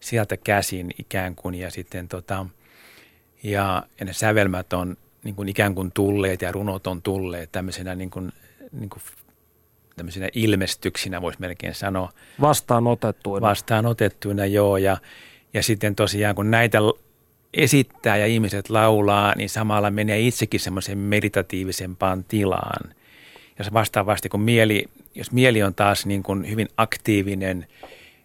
sieltä 0.00 0.36
käsin 0.36 0.90
ikään 0.98 1.34
kuin. 1.34 1.54
Ja 1.54 1.70
sitten 1.70 2.08
tota, 2.08 2.46
ja, 3.42 3.82
ja 4.00 4.06
ne 4.06 4.12
sävelmät 4.12 4.72
on 4.72 4.96
niin 5.24 5.34
kuin 5.34 5.48
ikään 5.48 5.74
kuin 5.74 5.92
tulleet 5.92 6.42
ja 6.42 6.52
runot 6.52 6.86
on 6.86 7.02
tulleet 7.02 7.52
tämmöisenä 7.52 7.94
niin 7.94 8.10
kuin, 8.10 8.32
niin 8.72 8.90
kuin 8.90 9.02
tämmöisenä 9.96 10.28
ilmestyksinä, 10.32 11.22
voisi 11.22 11.40
melkein 11.40 11.74
sanoa. 11.74 12.12
Vastaanotettuina. 12.40 13.48
Vastaanotettuina, 13.48 14.46
joo. 14.46 14.76
Ja, 14.76 14.96
ja 15.54 15.62
sitten 15.62 15.94
tosiaan 15.94 16.34
kun 16.34 16.50
näitä 16.50 16.78
esittää 17.54 18.16
ja 18.16 18.26
ihmiset 18.26 18.70
laulaa, 18.70 19.34
niin 19.36 19.48
samalla 19.48 19.90
menee 19.90 20.20
itsekin 20.20 20.60
semmoiseen 20.60 20.98
meditatiivisempaan 20.98 22.24
tilaan. 22.24 22.94
Ja 23.58 23.64
vastaavasti, 23.72 24.28
kun 24.28 24.40
mieli, 24.40 24.84
jos 25.14 25.32
mieli 25.32 25.62
on 25.62 25.74
taas 25.74 26.06
niin 26.06 26.22
kuin 26.22 26.50
hyvin 26.50 26.68
aktiivinen, 26.76 27.66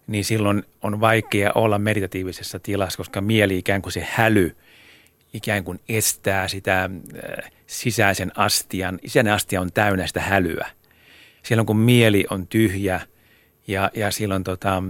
niin 0.07 0.25
silloin 0.25 0.63
on 0.81 0.99
vaikea 0.99 1.51
olla 1.55 1.79
meditatiivisessa 1.79 2.59
tilassa, 2.59 2.97
koska 2.97 3.21
mieli 3.21 3.57
ikään 3.57 3.81
kuin 3.81 3.93
se 3.93 4.07
häly 4.09 4.55
ikään 5.33 5.63
kuin 5.63 5.79
estää 5.89 6.47
sitä 6.47 6.83
äh, 6.83 7.51
sisäisen 7.67 8.31
astian. 8.35 8.99
Sisäinen 9.05 9.33
astia 9.33 9.61
on 9.61 9.71
täynnä 9.71 10.07
sitä 10.07 10.21
hälyä. 10.21 10.67
Silloin 11.43 11.65
kun 11.65 11.77
mieli 11.77 12.25
on 12.29 12.47
tyhjä 12.47 13.01
ja, 13.67 13.91
ja 13.93 14.11
silloin 14.11 14.43
tota, 14.43 14.83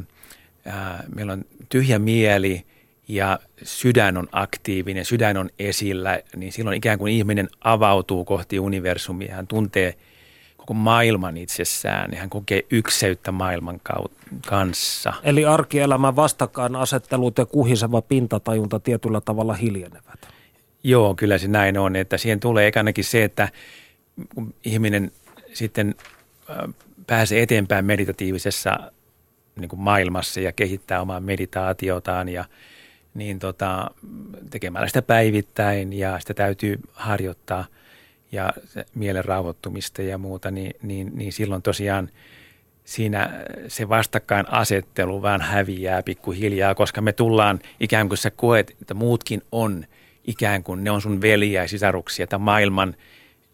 ää, 0.68 0.94
äh, 0.94 1.00
meillä 1.16 1.34
on 1.34 1.46
tyhjä 1.70 2.00
mieli– 2.00 2.64
ja 3.08 3.40
sydän 3.64 4.18
on 4.18 4.28
aktiivinen, 4.32 5.06
sydän 5.06 5.38
on 5.38 5.50
esillä, 5.60 6.20
niin 6.36 6.52
silloin 6.52 6.78
ikään 6.78 7.00
kuin 7.00 7.14
ihminen 7.14 7.50
avautuu 7.62 8.26
kohti 8.26 8.60
universumia. 8.60 9.36
Hän 9.36 9.48
tuntee 9.48 9.96
koko 10.58 10.74
maailman 10.74 11.38
itsessään 11.38 12.12
ja 12.12 12.20
hän 12.20 12.30
kokee 12.30 12.64
ykseyttä 12.72 13.32
maailman 13.32 13.82
kanssa. 14.48 15.14
Eli 15.24 15.46
arkielämän 15.46 16.16
vastakkainasettelut 16.16 17.38
ja 17.38 17.46
kuhiseva 17.46 18.02
pintatajunta 18.02 18.80
tietyllä 18.80 19.22
tavalla 19.22 19.54
hiljenevät. 19.54 20.28
Joo, 20.84 21.16
kyllä 21.16 21.38
se 21.38 21.48
näin 21.48 21.78
on, 21.78 21.96
että 21.96 22.18
siihen 22.18 22.40
tulee 22.40 22.72
ainakin 22.76 23.04
se, 23.04 23.24
että 23.24 23.50
kun 24.36 24.54
ihminen 24.64 25.12
sitten 25.54 25.96
pääsee 27.08 27.42
eteenpäin 27.42 27.86
meditatiivisessa 27.86 28.92
niin 29.58 29.70
kuin 29.70 29.80
maailmassa 29.80 30.40
ja 30.40 30.52
kehittää 30.52 31.02
omaa 31.02 31.20
meditaatiotaan 31.20 32.30
ja– 32.30 32.46
niin 33.18 33.40
tota, 33.40 33.92
tekemällä 34.50 34.88
sitä 34.88 35.02
päivittäin 35.02 35.94
ja 35.94 36.20
sitä 36.20 36.34
täytyy 36.34 36.80
harjoittaa 36.94 37.66
ja 38.32 38.54
mielen 38.96 39.26
rauhoittumista 39.26 40.02
ja 40.02 40.18
muuta, 40.18 40.52
niin, 40.52 40.74
niin, 40.82 41.12
niin 41.16 41.34
silloin 41.34 41.62
tosiaan 41.62 42.10
siinä 42.84 43.46
se 43.68 43.90
vastakkainasettelu 43.90 45.22
vähän 45.22 45.42
häviää 45.42 46.04
pikkuhiljaa, 46.04 46.76
koska 46.76 47.02
me 47.02 47.14
tullaan 47.14 47.60
ikään 47.80 48.08
kuin 48.08 48.18
sä 48.18 48.32
koet, 48.32 48.76
että 48.82 48.94
muutkin 48.94 49.42
on 49.52 49.86
ikään 50.28 50.64
kuin 50.64 50.84
ne 50.84 50.92
on 50.92 51.02
sun 51.02 51.22
veliä 51.22 51.62
ja 51.62 51.68
sisaruksia, 51.68 52.24
että 52.24 52.38
maailman 52.38 52.96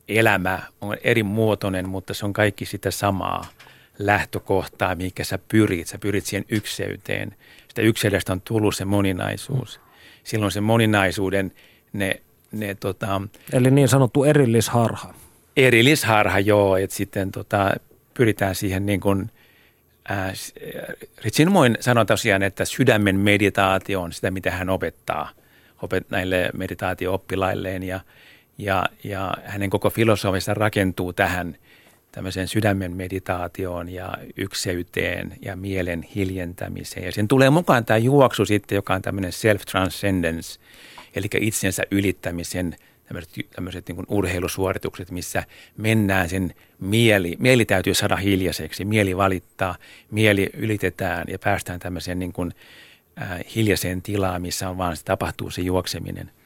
elämä 0.08 0.60
on 0.82 0.98
eri 1.04 1.24
muotoinen, 1.24 1.90
mutta 1.90 2.14
se 2.14 2.26
on 2.26 2.34
kaikki 2.34 2.66
sitä 2.66 2.92
samaa 2.92 3.48
lähtökohtaa, 4.00 4.96
mikä 4.96 5.24
sä 5.24 5.40
pyrit. 5.48 5.88
Sä 5.88 5.98
pyrit 5.98 6.26
siihen 6.26 6.46
ykseyteen. 6.50 7.36
Sitä 7.68 7.82
yksilöstä 7.82 8.34
on 8.34 8.42
tullut 8.42 8.76
se 8.76 8.86
moninaisuus. 8.86 9.80
Silloin 10.24 10.52
se 10.52 10.62
moninaisuuden 10.62 11.52
ne, 11.94 12.22
ne 12.52 12.76
tota, 12.76 13.22
Eli 13.54 13.72
niin 13.72 13.88
sanottu 13.88 14.24
erillisharha. 14.24 15.14
Erillisharha, 15.58 16.40
joo. 16.40 16.78
Että 16.78 16.96
sitten 16.96 17.32
tota, 17.32 17.72
pyritään 18.14 18.56
siihen 18.56 18.86
niin 18.86 19.00
kuin, 19.00 19.32
äh, 20.12 20.34
Ritsinmoin 21.24 21.78
sanoi 21.80 22.06
tosiaan, 22.06 22.44
että 22.44 22.66
sydämen 22.66 23.20
meditaatio 23.20 24.02
on 24.02 24.14
sitä, 24.14 24.32
mitä 24.32 24.52
hän 24.52 24.70
opettaa 24.70 25.30
opet, 25.82 26.10
näille 26.10 26.50
meditaatio-oppilailleen 26.54 27.84
ja, 27.84 28.00
ja, 28.58 28.86
ja 29.04 29.34
hänen 29.46 29.70
koko 29.70 29.90
filosofissa 29.90 30.54
rakentuu 30.54 31.14
tähän– 31.14 31.56
tämmöiseen 32.14 32.48
sydämen 32.48 32.96
meditaatioon 32.96 33.90
ja 33.90 34.14
ykseyteen 34.38 35.34
ja 35.42 35.56
mielen 35.56 36.04
hiljentämiseen. 36.04 37.06
Ja 37.06 37.12
sen 37.12 37.28
tulee 37.28 37.50
mukaan 37.50 37.86
tämä 37.86 37.98
juoksu 37.98 38.46
sitten, 38.46 38.76
joka 38.76 38.94
on 38.94 39.02
tämmöinen 39.02 39.32
self-transcendence, 39.32 40.60
eli 41.16 41.28
itsensä 41.40 41.84
ylittämisen 41.92 42.76
tämmöiset, 43.08 43.34
tämmöiset 43.56 43.88
niin 43.88 44.06
urheilusuoritukset, 44.08 45.12
missä 45.12 45.44
mennään 45.78 46.30
sen 46.30 46.54
mieli. 46.80 47.36
Mieli 47.40 47.66
täytyy 47.66 47.94
saada 47.94 48.16
hiljaiseksi, 48.16 48.86
mieli 48.86 49.18
valittaa, 49.18 49.76
mieli 50.12 50.50
ylitetään 50.54 51.26
ja 51.28 51.40
päästään 51.40 51.80
tämmöiseen 51.80 52.20
niin 52.20 52.34
kuin, 52.34 52.54
äh, 53.22 53.40
hiljaiseen 53.56 54.02
tilaan, 54.02 54.42
missä 54.42 54.70
on 54.70 54.78
vaan 54.78 54.98
se 54.98 55.04
tapahtuu 55.04 55.50
se 55.50 55.62
juokseminen– 55.62 56.32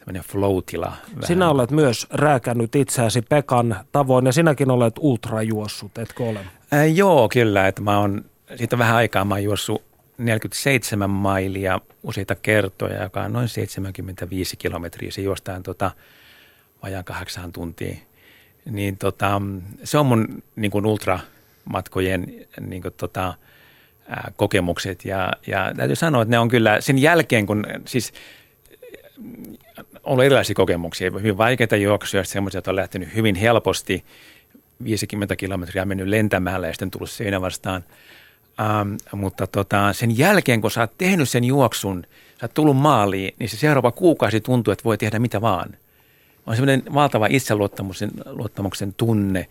tämmöinen 0.00 0.22
flow-tila. 0.22 0.96
Sinä 1.24 1.50
olet 1.50 1.70
myös 1.70 2.06
rääkännyt 2.10 2.74
itseäsi 2.74 3.22
Pekan 3.22 3.76
tavoin 3.92 4.26
ja 4.26 4.32
sinäkin 4.32 4.70
olet 4.70 4.94
ultrajuossut, 4.98 5.98
etkö 5.98 6.24
ole? 6.24 6.40
Ää, 6.72 6.84
joo, 6.84 7.28
kyllä. 7.28 7.68
Että 7.68 7.82
mä 7.82 7.98
oon, 7.98 8.24
siitä 8.56 8.78
vähän 8.78 8.96
aikaa 8.96 9.24
mä 9.24 9.34
oon 9.34 9.44
juossut 9.44 9.82
47 10.18 11.10
mailia 11.10 11.80
useita 12.02 12.34
kertoja, 12.34 13.02
joka 13.02 13.22
on 13.22 13.32
noin 13.32 13.48
75 13.48 14.56
kilometriä. 14.56 15.10
Se 15.10 15.22
juostaan 15.22 15.62
tota, 15.62 15.90
vajaan 16.82 17.04
kahdeksan 17.04 17.52
tuntia. 17.52 17.96
Niin 18.70 18.96
tota, 18.96 19.42
se 19.84 19.98
on 19.98 20.06
mun 20.06 20.42
niin 20.56 20.70
kuin 20.70 20.86
ultramatkojen 20.86 22.46
niin 22.60 22.82
kuin 22.82 22.94
tota, 22.96 23.34
ää, 24.08 24.32
kokemukset 24.36 25.04
ja, 25.04 25.32
ja 25.46 25.72
täytyy 25.76 25.96
sanoa, 25.96 26.22
että 26.22 26.30
ne 26.30 26.38
on 26.38 26.48
kyllä 26.48 26.80
sen 26.80 26.98
jälkeen, 26.98 27.46
kun 27.46 27.66
siis 27.84 28.12
ollut 30.04 30.24
erilaisia 30.24 30.54
kokemuksia, 30.54 31.10
hyvin 31.10 31.38
vaikeita 31.38 31.76
juoksuja, 31.76 32.24
semmoisia, 32.24 32.58
että 32.58 32.70
on 32.70 32.76
lähtenyt 32.76 33.14
hyvin 33.14 33.34
helposti, 33.34 34.04
50 34.84 35.36
kilometriä 35.36 35.84
mennyt 35.84 36.08
lentämällä 36.08 36.66
ja 36.66 36.72
sitten 36.72 36.90
tullut 36.90 37.10
siinä 37.10 37.40
vastaan. 37.40 37.84
Ähm, 38.60 38.94
mutta 39.12 39.46
tota, 39.46 39.92
sen 39.92 40.18
jälkeen, 40.18 40.60
kun 40.60 40.70
sä 40.70 40.80
oot 40.80 40.98
tehnyt 40.98 41.28
sen 41.28 41.44
juoksun, 41.44 42.04
sä 42.40 42.44
oot 42.44 42.54
tullut 42.54 42.76
maaliin, 42.76 43.34
niin 43.38 43.48
se 43.48 43.56
seuraava 43.56 43.92
kuukausi 43.92 44.40
tuntuu, 44.40 44.72
että 44.72 44.84
voi 44.84 44.98
tehdä 44.98 45.18
mitä 45.18 45.40
vaan. 45.40 45.76
On 46.46 46.56
semmoinen 46.56 46.82
valtava 46.94 47.26
itseluottamuksen 47.30 48.10
luottamuksen 48.26 48.94
tunne 48.94 49.48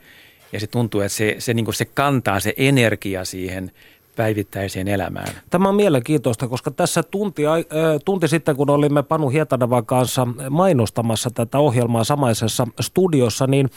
ja 0.52 0.60
se 0.60 0.68
tuntuu, 0.68 1.02
että 1.02 1.16
se, 1.16 1.36
se, 1.40 1.54
niin 1.54 1.74
se 1.74 1.86
kantaa 1.86 2.40
se 2.40 2.54
energia 2.58 3.26
siihen 3.26 3.72
päivittäiseen 4.20 4.88
elämään. 4.88 5.28
Tämä 5.50 5.70
on 5.70 5.76
mielenkiintoista, 5.76 6.48
koska 6.48 6.72
tässä 6.72 7.04
tunti, 7.04 7.48
äh, 7.48 7.56
tunti 8.06 8.28
sitten, 8.28 8.56
kun 8.56 8.70
olimme 8.70 9.04
Panu 9.04 9.30
Hietanevan 9.30 9.86
kanssa 9.86 10.28
mainostamassa 10.50 11.30
tätä 11.34 11.60
ohjelmaa 11.60 12.04
samaisessa 12.04 12.68
studiossa, 12.80 13.48
niin 13.48 13.70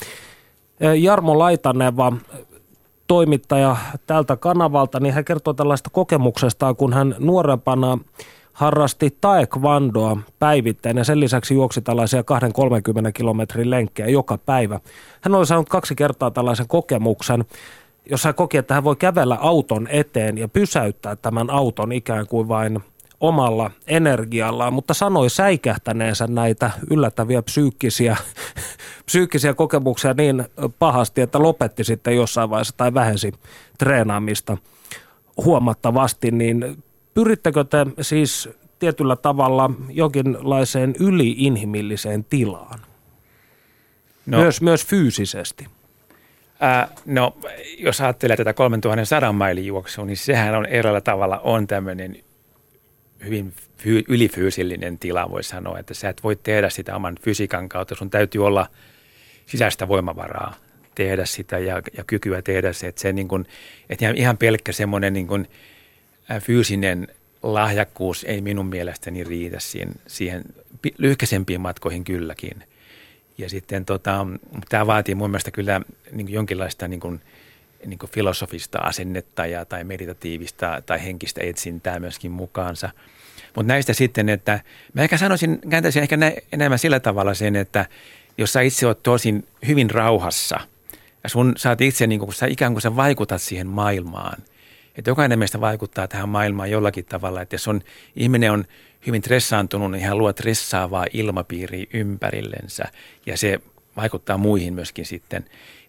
Jarmo 1.01 1.39
Laitaneva, 1.39 2.13
toimittaja 3.07 3.77
tältä 4.07 4.37
kanavalta, 4.37 5.01
niin 5.01 5.15
hän 5.15 5.25
kertoi 5.25 5.55
tällaista 5.55 5.91
kokemuksesta, 5.91 6.75
kun 6.75 6.93
hän 6.93 7.15
nuorempana 7.19 7.99
harrasti 8.53 9.17
taekwondoa 9.21 10.17
päivittäin 10.39 10.97
ja 10.97 11.05
sen 11.05 11.21
lisäksi 11.21 11.55
juoksi 11.55 11.83
tällaisia 11.83 12.23
2-30 12.23 12.25
kilometrin 13.15 13.71
lenkkejä 13.71 14.09
joka 14.09 14.39
päivä. 14.39 14.81
Hän 15.21 15.35
oli 15.35 15.47
saanut 15.47 15.69
kaksi 15.69 15.95
kertaa 15.95 16.31
tällaisen 16.31 16.69
kokemuksen 16.69 17.45
jos 18.11 18.25
hän 18.25 18.35
koki, 18.35 18.57
että 18.57 18.75
hän 18.75 18.85
voi 18.85 18.97
kävellä 18.97 19.35
auton 19.41 19.89
eteen 19.91 20.39
ja 20.39 20.49
pysäyttää 20.49 21.17
tämän 21.17 21.51
auton 21.51 21.93
ikään 21.93 22.27
kuin 22.27 22.49
vain 22.49 22.81
omalla 23.21 23.71
energiallaan, 23.87 24.73
mutta 24.73 24.95
sanoi 24.95 25.31
säikähtäneensä 25.31 26.27
näitä 26.27 26.71
yllättäviä 26.91 27.43
psyykkisiä, 27.43 28.17
psyykkisiä 29.07 29.55
kokemuksia 29.55 30.15
niin 30.15 30.45
pahasti, 30.79 31.21
että 31.21 31.43
lopetti 31.43 31.85
sitten 31.85 32.17
jossain 32.17 32.51
vaiheessa 32.51 32.75
tai 32.77 32.95
vähensi 32.95 33.33
treenaamista 33.79 34.57
huomattavasti, 35.45 36.31
niin 36.31 36.85
pyrittekö 37.15 37.65
te 37.65 37.87
siis 38.01 38.49
tietyllä 38.79 39.17
tavalla 39.17 39.71
jonkinlaiseen 39.91 40.95
yliinhimilliseen 41.01 42.25
tilaan? 42.25 42.79
No. 44.27 44.39
Myös, 44.39 44.61
myös 44.61 44.87
fyysisesti. 44.87 45.67
Ää, 46.65 46.89
no, 47.07 47.37
jos 47.79 48.01
ajattelee 48.01 48.37
tätä 48.37 48.53
3100 48.53 49.33
mailin 49.33 49.67
juoksua, 49.67 50.05
niin 50.05 50.17
sehän 50.17 50.55
on 50.55 50.67
eräällä 50.67 51.01
tavalla 51.01 51.39
on 51.39 51.67
tämmöinen 51.67 52.17
hyvin 53.25 53.53
fy- 53.79 54.05
ylifyysillinen 54.09 54.99
tila, 54.99 55.31
voi 55.31 55.43
sanoa, 55.43 55.79
että 55.79 55.95
sä 55.95 56.09
et 56.09 56.23
voi 56.23 56.37
tehdä 56.37 56.71
sitä 56.71 56.97
oman 56.97 57.17
fysiikan 57.23 57.69
kautta. 57.69 57.95
Sun 57.95 58.11
täytyy 58.11 58.47
olla 58.47 58.67
sisäistä 59.47 59.89
voimavaraa 59.89 60.55
tehdä 60.95 61.25
sitä 61.25 61.59
ja, 61.59 61.83
ja 61.97 62.05
kykyä 62.05 62.43
tehdä 62.43 62.73
se, 62.73 62.87
että, 62.87 63.01
se 63.01 63.13
niin 63.13 63.29
kuin, 63.29 63.47
että 63.91 64.11
ihan 64.17 64.39
pelkkä 64.39 64.73
semmoinen 64.73 65.13
niin 65.13 65.27
kuin 65.27 65.49
fyysinen 66.41 67.09
lahjakkuus 67.43 68.25
ei 68.25 68.41
minun 68.41 68.67
mielestäni 68.67 69.25
riitä 69.25 69.61
siihen, 69.61 69.89
siihen 70.07 70.43
lyhkäisempiin 70.99 71.61
matkoihin 71.61 72.05
kylläkin– 72.05 72.65
ja 73.39 73.49
sitten 73.49 73.85
tota, 73.85 74.27
tämä 74.69 74.87
vaatii 74.87 75.15
mun 75.15 75.31
mielestä 75.31 75.51
kyllä 75.51 75.81
niin 76.13 76.27
kuin 76.27 76.35
jonkinlaista 76.35 76.89
niin 76.89 77.01
kuin, 77.01 77.21
niin 77.87 77.99
kuin 77.99 78.11
filosofista 78.11 78.79
asennetta 78.79 79.47
ja, 79.47 79.65
tai 79.65 79.85
meditatiivista 79.85 80.83
tai 80.87 81.05
henkistä 81.05 81.41
etsintää 81.45 82.01
myöskin 82.01 82.31
mukaansa. 82.31 82.91
Mutta 83.57 83.73
näistä 83.73 83.93
sitten, 83.93 84.29
että 84.29 84.61
mä 84.95 85.03
ehkä 85.03 85.17
sanoisin, 85.17 85.59
kääntäisin 85.71 86.03
ehkä 86.03 86.17
nä, 86.17 86.33
enemmän 86.53 86.79
sillä 86.79 87.01
tavalla 87.01 87.35
sen, 87.35 87.57
että 87.57 87.87
jos 88.39 88.53
sä 88.53 88.61
itse 88.61 88.87
oot 88.87 89.03
tosin 89.03 89.47
hyvin 89.67 89.91
rauhassa 89.91 90.61
ja 91.25 91.29
sun, 91.29 91.55
oot 91.69 91.81
itse 91.81 92.07
niin 92.07 92.21
kuin, 92.21 92.33
sä 92.33 92.47
ikään 92.47 92.73
kuin 92.73 92.83
sä 92.83 92.97
vaikutat 92.97 93.43
siihen 93.43 93.67
maailmaan, 93.67 94.43
Että 94.97 95.11
jokainen 95.11 95.39
meistä 95.39 95.61
vaikuttaa 95.61 96.09
tähän 96.09 96.29
maailmaan 96.29 96.71
jollakin 96.71 97.05
tavalla. 97.05 97.43
Että 97.43 97.55
jos 97.55 97.69
on, 97.69 97.81
ihminen 98.17 98.53
on 98.53 98.65
hyvin 99.07 99.23
stressaantunut, 99.23 99.91
niin 99.91 100.05
hän 100.05 100.19
luo 100.19 100.33
stressaavaa 100.33 101.07
ilmapiiriä 101.13 101.87
ympärillensä 101.95 102.85
ja 103.27 103.37
se 103.37 103.61
vaikuttaa 103.97 104.39
muihin 104.39 104.75
myöskin 104.75 105.07
sitten. 105.07 105.45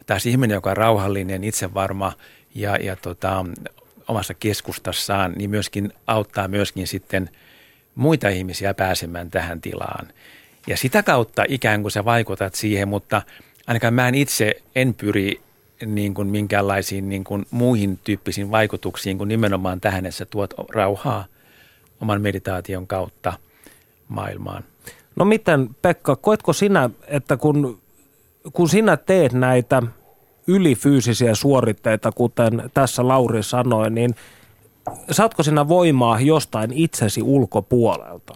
Taas 0.05 0.25
ihminen, 0.25 0.55
joka 0.55 0.69
on 0.69 0.77
rauhallinen, 0.77 1.43
itsevarma 1.43 2.13
ja, 2.55 2.75
ja 2.75 2.95
tota, 2.95 3.45
omassa 4.07 4.33
keskustassaan, 4.33 5.31
niin 5.31 5.49
myöskin 5.49 5.93
auttaa 6.07 6.47
myöskin 6.47 6.87
sitten 6.87 7.29
muita 7.95 8.29
ihmisiä 8.29 8.73
pääsemään 8.73 9.31
tähän 9.31 9.61
tilaan. 9.61 10.07
Ja 10.67 10.77
sitä 10.77 11.03
kautta 11.03 11.43
ikään 11.47 11.81
kuin 11.81 11.91
sä 11.91 12.05
vaikutat 12.05 12.55
siihen, 12.55 12.87
mutta 12.87 13.21
ainakaan 13.67 13.93
mä 13.93 14.07
en 14.07 14.15
itse 14.15 14.61
en 14.75 14.93
pyri 14.93 15.41
niin 15.85 16.13
kuin 16.13 16.27
minkäänlaisiin 16.27 17.09
niin 17.09 17.23
kuin 17.23 17.45
muihin 17.51 17.99
tyyppisiin 18.03 18.51
vaikutuksiin 18.51 19.17
kuin 19.17 19.27
nimenomaan 19.27 19.81
tähän, 19.81 20.05
että 20.05 20.17
sä 20.17 20.25
tuot 20.25 20.53
rauhaa 20.69 21.25
oman 22.03 22.21
meditaation 22.21 22.87
kautta 22.87 23.33
maailmaan. 24.07 24.63
No 25.15 25.25
miten 25.25 25.69
Pekka, 25.81 26.15
koetko 26.15 26.53
sinä, 26.53 26.89
että 27.07 27.37
kun, 27.37 27.81
kun 28.53 28.69
sinä 28.69 28.97
teet 28.97 29.33
näitä 29.33 29.83
ylifyysisiä 30.47 31.35
suoritteita, 31.35 32.11
kuten 32.11 32.69
tässä 32.73 33.07
Lauri 33.07 33.43
sanoi, 33.43 33.89
niin 33.89 34.15
saatko 35.11 35.43
sinä 35.43 35.67
voimaa 35.67 36.19
jostain 36.19 36.73
itsesi 36.73 37.21
ulkopuolelta? 37.21 38.33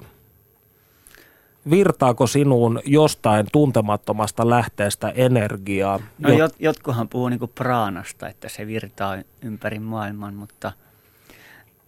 virtaako 1.69 2.27
sinuun 2.27 2.81
jostain 2.85 3.45
tuntemattomasta 3.51 4.49
lähteestä 4.49 5.09
energiaa? 5.09 5.99
No 6.19 6.29
jot, 6.29 6.55
jotkuhan 6.59 7.09
puhuu 7.09 7.29
niin 7.29 7.39
praanasta, 7.55 8.27
että 8.29 8.49
se 8.49 8.67
virtaa 8.67 9.17
ympäri 9.41 9.79
maailman, 9.79 10.33
mutta 10.33 10.71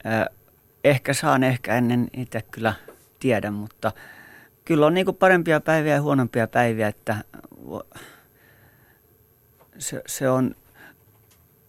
äh, 0.05 0.25
ehkä 0.83 1.13
saan, 1.13 1.43
ehkä 1.43 1.75
ennen 1.75 2.07
itse 2.13 2.41
kyllä 2.41 2.73
tiedä, 3.19 3.51
mutta 3.51 3.91
kyllä 4.65 4.85
on 4.85 4.93
niin 4.93 5.15
parempia 5.19 5.59
päiviä 5.59 5.93
ja 5.93 6.01
huonompia 6.01 6.47
päiviä, 6.47 6.87
että 6.87 7.17
se, 9.77 10.01
se 10.07 10.29
on, 10.29 10.55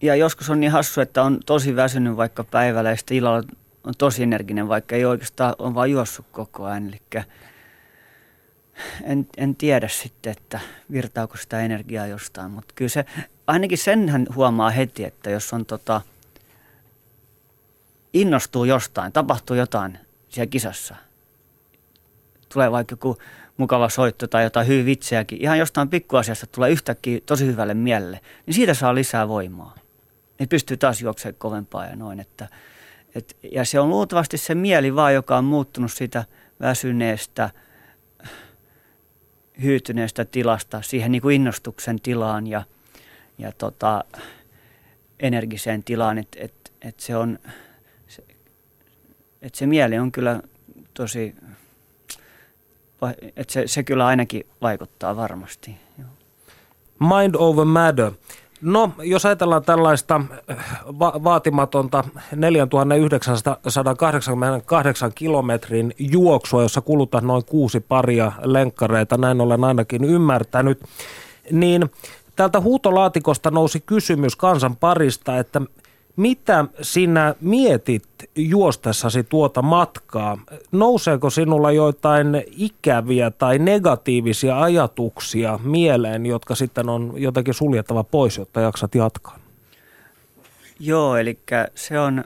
ja 0.02 0.14
joskus 0.14 0.50
on 0.50 0.60
niin 0.60 0.72
hassu, 0.72 1.00
että 1.00 1.22
on 1.22 1.40
tosi 1.46 1.76
väsynyt 1.76 2.16
vaikka 2.16 2.44
päivällä 2.44 2.90
ja 2.90 2.96
sitten 2.96 3.16
illalla 3.16 3.42
on 3.84 3.94
tosi 3.98 4.22
energinen, 4.22 4.68
vaikka 4.68 4.96
ei 4.96 5.04
oikeastaan 5.04 5.54
on 5.58 5.74
vaan 5.74 5.90
juossut 5.90 6.26
koko 6.32 6.64
ajan. 6.64 6.88
Eli 6.88 7.24
en, 9.02 9.26
en 9.36 9.56
tiedä 9.56 9.88
sitten, 9.88 10.32
että 10.32 10.60
virtaako 10.92 11.36
sitä 11.36 11.60
energiaa 11.60 12.06
jostain, 12.06 12.50
mutta 12.50 12.74
kyllä 12.74 12.88
se, 12.88 13.04
ainakin 13.46 13.78
senhän 13.78 14.26
huomaa 14.34 14.70
heti, 14.70 15.04
että 15.04 15.30
jos 15.30 15.52
on 15.52 15.66
tota, 15.66 16.00
innostuu 18.12 18.64
jostain, 18.64 19.12
tapahtuu 19.12 19.56
jotain 19.56 19.98
siellä 20.28 20.50
kisassa, 20.50 20.96
tulee 22.52 22.70
vaikka 22.70 22.92
joku 22.92 23.16
mukava 23.56 23.88
soitto 23.88 24.26
tai 24.26 24.44
jotain 24.44 24.66
hyvin 24.66 24.86
vitsejäkin, 24.86 25.42
ihan 25.42 25.58
jostain 25.58 25.88
pikkuasiasta 25.88 26.46
tulee 26.46 26.70
yhtäkkiä 26.70 27.20
tosi 27.26 27.46
hyvälle 27.46 27.74
mielelle, 27.74 28.20
niin 28.46 28.54
siitä 28.54 28.74
saa 28.74 28.94
lisää 28.94 29.28
voimaa. 29.28 29.74
Niin 30.38 30.48
pystyy 30.48 30.76
taas 30.76 31.02
juoksemaan 31.02 31.38
kovempaa 31.38 31.86
ja 31.86 31.96
noin. 31.96 32.20
Että, 32.20 32.48
et, 33.14 33.36
ja 33.52 33.64
se 33.64 33.80
on 33.80 33.88
luultavasti 33.88 34.38
se 34.38 34.54
mieli 34.54 34.94
vaan, 34.94 35.14
joka 35.14 35.36
on 35.36 35.44
muuttunut 35.44 35.92
siitä 35.92 36.24
väsyneestä– 36.60 37.50
hyytyneestä 39.62 40.24
tilasta 40.24 40.82
siihen 40.82 41.12
niin 41.12 41.22
kuin 41.22 41.36
innostuksen 41.36 42.00
tilaan 42.00 42.46
ja, 42.46 42.62
ja 43.38 43.52
tota, 43.52 44.04
energiseen 45.20 45.82
tilaan, 45.82 46.18
että 46.18 46.38
et, 46.40 46.72
et 46.82 47.00
se 47.00 47.16
on, 47.16 47.38
et 49.42 49.54
se 49.54 49.66
mieli 49.66 49.98
on 49.98 50.12
kyllä 50.12 50.40
tosi, 50.94 51.34
että 53.36 53.52
se, 53.52 53.62
se 53.66 53.82
kyllä 53.82 54.06
ainakin 54.06 54.46
vaikuttaa 54.62 55.16
varmasti. 55.16 55.76
Mind 57.00 57.34
over 57.38 57.64
matter. 57.64 58.12
No, 58.60 58.92
jos 59.02 59.26
ajatellaan 59.26 59.64
tällaista 59.64 60.20
äh, 60.50 60.56
va- 60.98 61.20
vaatimatonta 61.24 62.04
4988 62.36 65.12
kilometrin 65.14 65.94
juoksua, 65.98 66.62
jossa 66.62 66.80
kulutat 66.80 67.24
noin 67.24 67.44
kuusi 67.44 67.80
paria 67.80 68.32
lenkkareita, 68.44 69.16
näin 69.16 69.40
olen 69.40 69.64
ainakin 69.64 70.04
ymmärtänyt, 70.04 70.82
niin 71.50 71.90
täältä 72.36 72.60
huutolaatikosta 72.60 73.50
nousi 73.50 73.80
kysymys 73.80 74.36
kansan 74.36 74.76
parista, 74.76 75.38
että 75.38 75.60
mitä 76.20 76.64
sinä 76.82 77.34
mietit 77.40 78.04
juostessasi 78.36 79.24
tuota 79.24 79.62
matkaa? 79.62 80.38
Nouseeko 80.72 81.30
sinulla 81.30 81.72
joitain 81.72 82.44
ikäviä 82.56 83.30
tai 83.30 83.58
negatiivisia 83.58 84.60
ajatuksia 84.60 85.58
mieleen, 85.62 86.26
jotka 86.26 86.54
sitten 86.54 86.88
on 86.88 87.12
jotenkin 87.16 87.54
suljettava 87.54 88.04
pois, 88.04 88.38
jotta 88.38 88.60
jaksat 88.60 88.94
jatkaa? 88.94 89.38
Joo, 90.80 91.16
eli 91.16 91.38
se 91.74 92.00
on, 92.00 92.24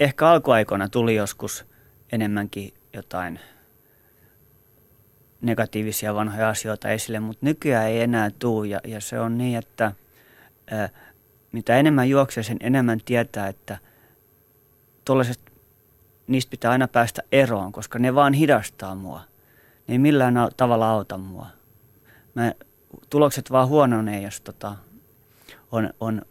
ehkä 0.00 0.28
alkuaikoina 0.28 0.88
tuli 0.88 1.14
joskus 1.14 1.64
enemmänkin 2.12 2.74
jotain 2.92 3.40
negatiivisia 5.40 6.14
vanhoja 6.14 6.48
asioita 6.48 6.88
esille, 6.88 7.20
mutta 7.20 7.46
nykyään 7.46 7.88
ei 7.88 8.00
enää 8.00 8.30
tule 8.38 8.66
ja, 8.66 8.80
ja 8.84 9.00
se 9.00 9.20
on 9.20 9.38
niin, 9.38 9.58
että 9.58 9.92
mitä 11.52 11.76
enemmän 11.76 12.08
juoksee, 12.08 12.42
sen 12.42 12.56
enemmän 12.60 13.00
tietää, 13.04 13.48
että 13.48 13.78
tuollaiset, 15.04 15.40
niistä 16.26 16.50
pitää 16.50 16.70
aina 16.70 16.88
päästä 16.88 17.22
eroon, 17.32 17.72
koska 17.72 17.98
ne 17.98 18.14
vaan 18.14 18.32
hidastaa 18.32 18.94
mua. 18.94 19.20
Ne 19.86 19.94
ei 19.94 19.98
millään 19.98 20.34
tavalla 20.56 20.90
auta 20.90 21.18
mua. 21.18 21.46
Mä, 22.34 22.52
tulokset 23.10 23.50
vaan 23.50 23.68
huononee, 23.68 24.22
jos 24.22 24.40
tota, 24.40 24.76
on, 25.72 25.90
on 26.00 26.22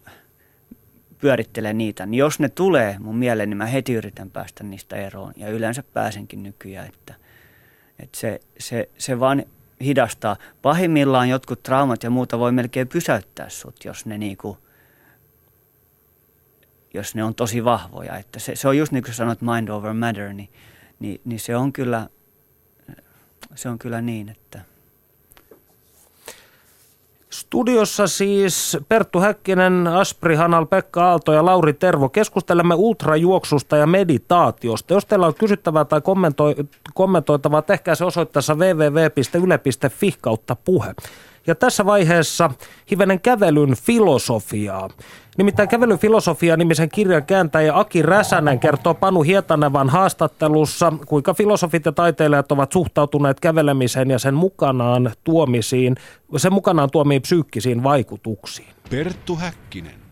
pyörittelee 1.18 1.74
niitä. 1.74 2.06
Niin 2.06 2.20
jos 2.20 2.40
ne 2.40 2.50
tulee 2.50 2.96
mun 3.00 3.16
mieleen, 3.16 3.50
niin 3.50 3.58
mä 3.58 3.66
heti 3.66 3.94
yritän 3.94 4.30
päästä 4.30 4.64
niistä 4.64 4.96
eroon. 4.96 5.34
Ja 5.38 5.50
yleensä 5.50 5.84
pääsenkin 5.94 6.44
nykyään, 6.44 6.88
että, 6.88 7.14
että 8.00 8.20
se, 8.20 8.40
se, 8.60 8.90
se 8.98 9.20
vaan 9.20 9.44
hidastaa. 9.82 10.38
Pahimmillaan 10.62 11.30
jotkut 11.30 11.64
traumat 11.64 12.04
ja 12.04 12.10
muuta 12.10 12.40
voi 12.40 12.52
melkein 12.52 12.88
pysäyttää 12.88 13.50
sut, 13.50 13.86
jos 13.86 14.06
ne 14.06 14.18
niinku– 14.18 14.58
jos 16.94 17.16
ne 17.16 17.24
on 17.24 17.36
tosi 17.36 17.64
vahvoja. 17.64 18.18
Että 18.18 18.40
se, 18.40 18.56
se 18.56 18.68
on 18.68 18.78
just 18.78 18.92
niin 18.92 19.04
kuin 19.04 19.14
sanot 19.14 19.42
mind 19.42 19.68
over 19.70 19.94
matter, 19.94 20.34
niin, 20.34 20.50
niin, 21.00 21.22
niin 21.26 21.40
se, 21.40 21.56
on 21.56 21.74
kyllä, 21.74 22.10
se 23.56 23.70
on 23.70 23.80
kyllä 23.80 24.02
niin, 24.02 24.30
että... 24.30 24.62
Studiossa 27.30 28.08
siis 28.08 28.78
Perttu 28.88 29.20
Häkkinen, 29.20 29.88
Aspri 29.88 30.36
Hanal, 30.36 30.66
Pekka 30.66 31.10
Aalto 31.10 31.34
ja 31.34 31.46
Lauri 31.46 31.74
Tervo. 31.74 32.10
Keskustelemme 32.10 32.76
ultrajuoksusta 32.76 33.78
ja 33.78 33.88
meditaatiosta. 33.88 34.94
Jos 34.94 35.06
teillä 35.06 35.28
on 35.28 35.36
kysyttävää 35.36 35.86
tai 35.86 36.02
kommentoitavaa, 36.94 37.62
tehkää 37.62 37.96
se 37.96 38.06
osoitteessa 38.06 38.56
www.yle.fi 38.56 40.16
kautta 40.22 40.56
puhe. 40.56 40.96
Ja 41.48 41.56
tässä 41.56 41.86
vaiheessa 41.86 42.52
hivenen 42.92 43.22
kävelyn 43.22 43.74
filosofiaa. 43.76 44.90
Nimittäin 45.38 45.70
kävelyn 45.70 46.00
filosofia 46.00 46.58
nimisen 46.58 46.90
kirjan 46.90 47.26
kääntäjä 47.26 47.78
Aki 47.78 48.02
Räsänen 48.02 48.60
kertoo 48.60 48.94
Panu 48.94 49.22
Hietanevan 49.22 49.90
haastattelussa, 49.90 50.94
kuinka 51.06 51.34
filosofit 51.34 51.86
ja 51.86 51.92
taiteilijat 51.92 52.52
ovat 52.52 52.72
suhtautuneet 52.72 53.40
kävelemiseen 53.40 54.10
ja 54.10 54.20
sen 54.20 54.34
mukanaan 54.34 55.12
tuomisiin, 55.24 55.96
sen 56.38 56.54
mukanaan 56.54 56.92
tuomiin 56.92 57.22
psyykkisiin 57.22 57.84
vaikutuksiin. 57.84 58.68
Perttu 58.90 59.36
Häkkinen. 59.36 60.09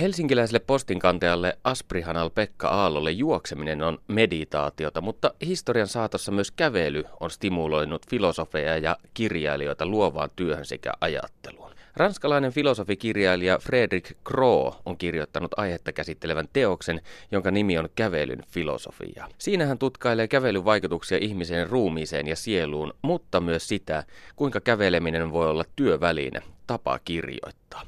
Helsinkiläiselle 0.00 0.60
postinkantajalle 0.60 1.58
Asprihanal 1.64 2.30
Pekka 2.30 2.68
Aallolle 2.68 3.10
juokseminen 3.10 3.82
on 3.82 3.98
meditaatiota, 4.08 5.00
mutta 5.00 5.34
historian 5.46 5.88
saatossa 5.88 6.32
myös 6.32 6.50
kävely 6.50 7.04
on 7.20 7.30
stimuloinut 7.30 8.06
filosofeja 8.10 8.78
ja 8.78 8.96
kirjailijoita 9.14 9.86
luovaan 9.86 10.30
työhön 10.36 10.66
sekä 10.66 10.92
ajatteluun. 11.00 11.70
Ranskalainen 11.96 12.52
filosofikirjailija 12.52 13.58
Fredrik 13.58 14.12
Kroo 14.24 14.76
on 14.86 14.98
kirjoittanut 14.98 15.58
aihetta 15.58 15.92
käsittelevän 15.92 16.48
teoksen, 16.52 17.00
jonka 17.30 17.50
nimi 17.50 17.78
on 17.78 17.88
Kävelyn 17.94 18.42
filosofia. 18.48 19.28
Siinä 19.38 19.66
hän 19.66 19.78
tutkailee 19.78 20.28
kävelyn 20.28 20.64
vaikutuksia 20.64 21.18
ihmisen 21.20 21.70
ruumiiseen 21.70 22.28
ja 22.28 22.36
sieluun, 22.36 22.94
mutta 23.02 23.40
myös 23.40 23.68
sitä, 23.68 24.04
kuinka 24.36 24.60
käveleminen 24.60 25.32
voi 25.32 25.50
olla 25.50 25.64
työväline, 25.76 26.42
tapa 26.66 26.98
kirjoittaa. 27.04 27.82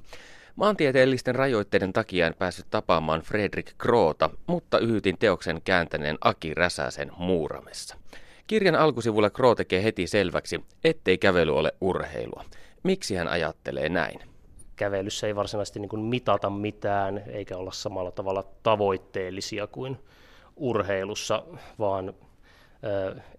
Maantieteellisten 0.56 1.34
rajoitteiden 1.34 1.92
takia 1.92 2.26
en 2.26 2.34
päässyt 2.34 2.66
tapaamaan 2.70 3.20
Fredrik 3.20 3.72
Kroota, 3.78 4.30
mutta 4.46 4.78
yhytin 4.78 5.18
teoksen 5.18 5.62
kääntäneen 5.64 6.18
Aki 6.20 6.54
Räsäsen 6.54 7.12
Muuramessa. 7.16 7.96
Kirjan 8.46 8.74
alkusivulla 8.74 9.30
Kroo 9.30 9.54
tekee 9.54 9.84
heti 9.84 10.06
selväksi, 10.06 10.64
ettei 10.84 11.18
kävely 11.18 11.56
ole 11.56 11.72
urheilua. 11.80 12.44
Miksi 12.82 13.14
hän 13.14 13.28
ajattelee 13.28 13.88
näin? 13.88 14.32
kävelyssä 14.76 15.26
ei 15.26 15.36
varsinaisesti 15.36 15.80
niin 15.80 15.88
kuin 15.88 16.02
mitata 16.02 16.50
mitään 16.50 17.22
eikä 17.26 17.56
olla 17.56 17.72
samalla 17.72 18.10
tavalla 18.10 18.44
tavoitteellisia 18.62 19.66
kuin 19.66 19.98
urheilussa, 20.56 21.42
vaan 21.78 22.14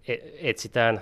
e-, 0.08 0.50
etsitään 0.50 1.00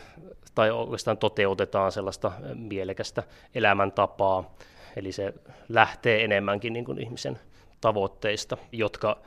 tai 0.55 0.70
oikeastaan 0.70 1.18
toteutetaan 1.18 1.92
sellaista 1.92 2.33
mielekästä 2.55 3.22
elämäntapaa, 3.55 4.55
eli 4.97 5.13
se 5.13 5.35
lähtee 5.69 6.25
enemmänkin 6.25 6.73
niin 6.73 6.85
kuin 6.85 6.99
ihmisen 6.99 7.39
tavoitteista, 7.81 8.57
jotka 8.73 9.19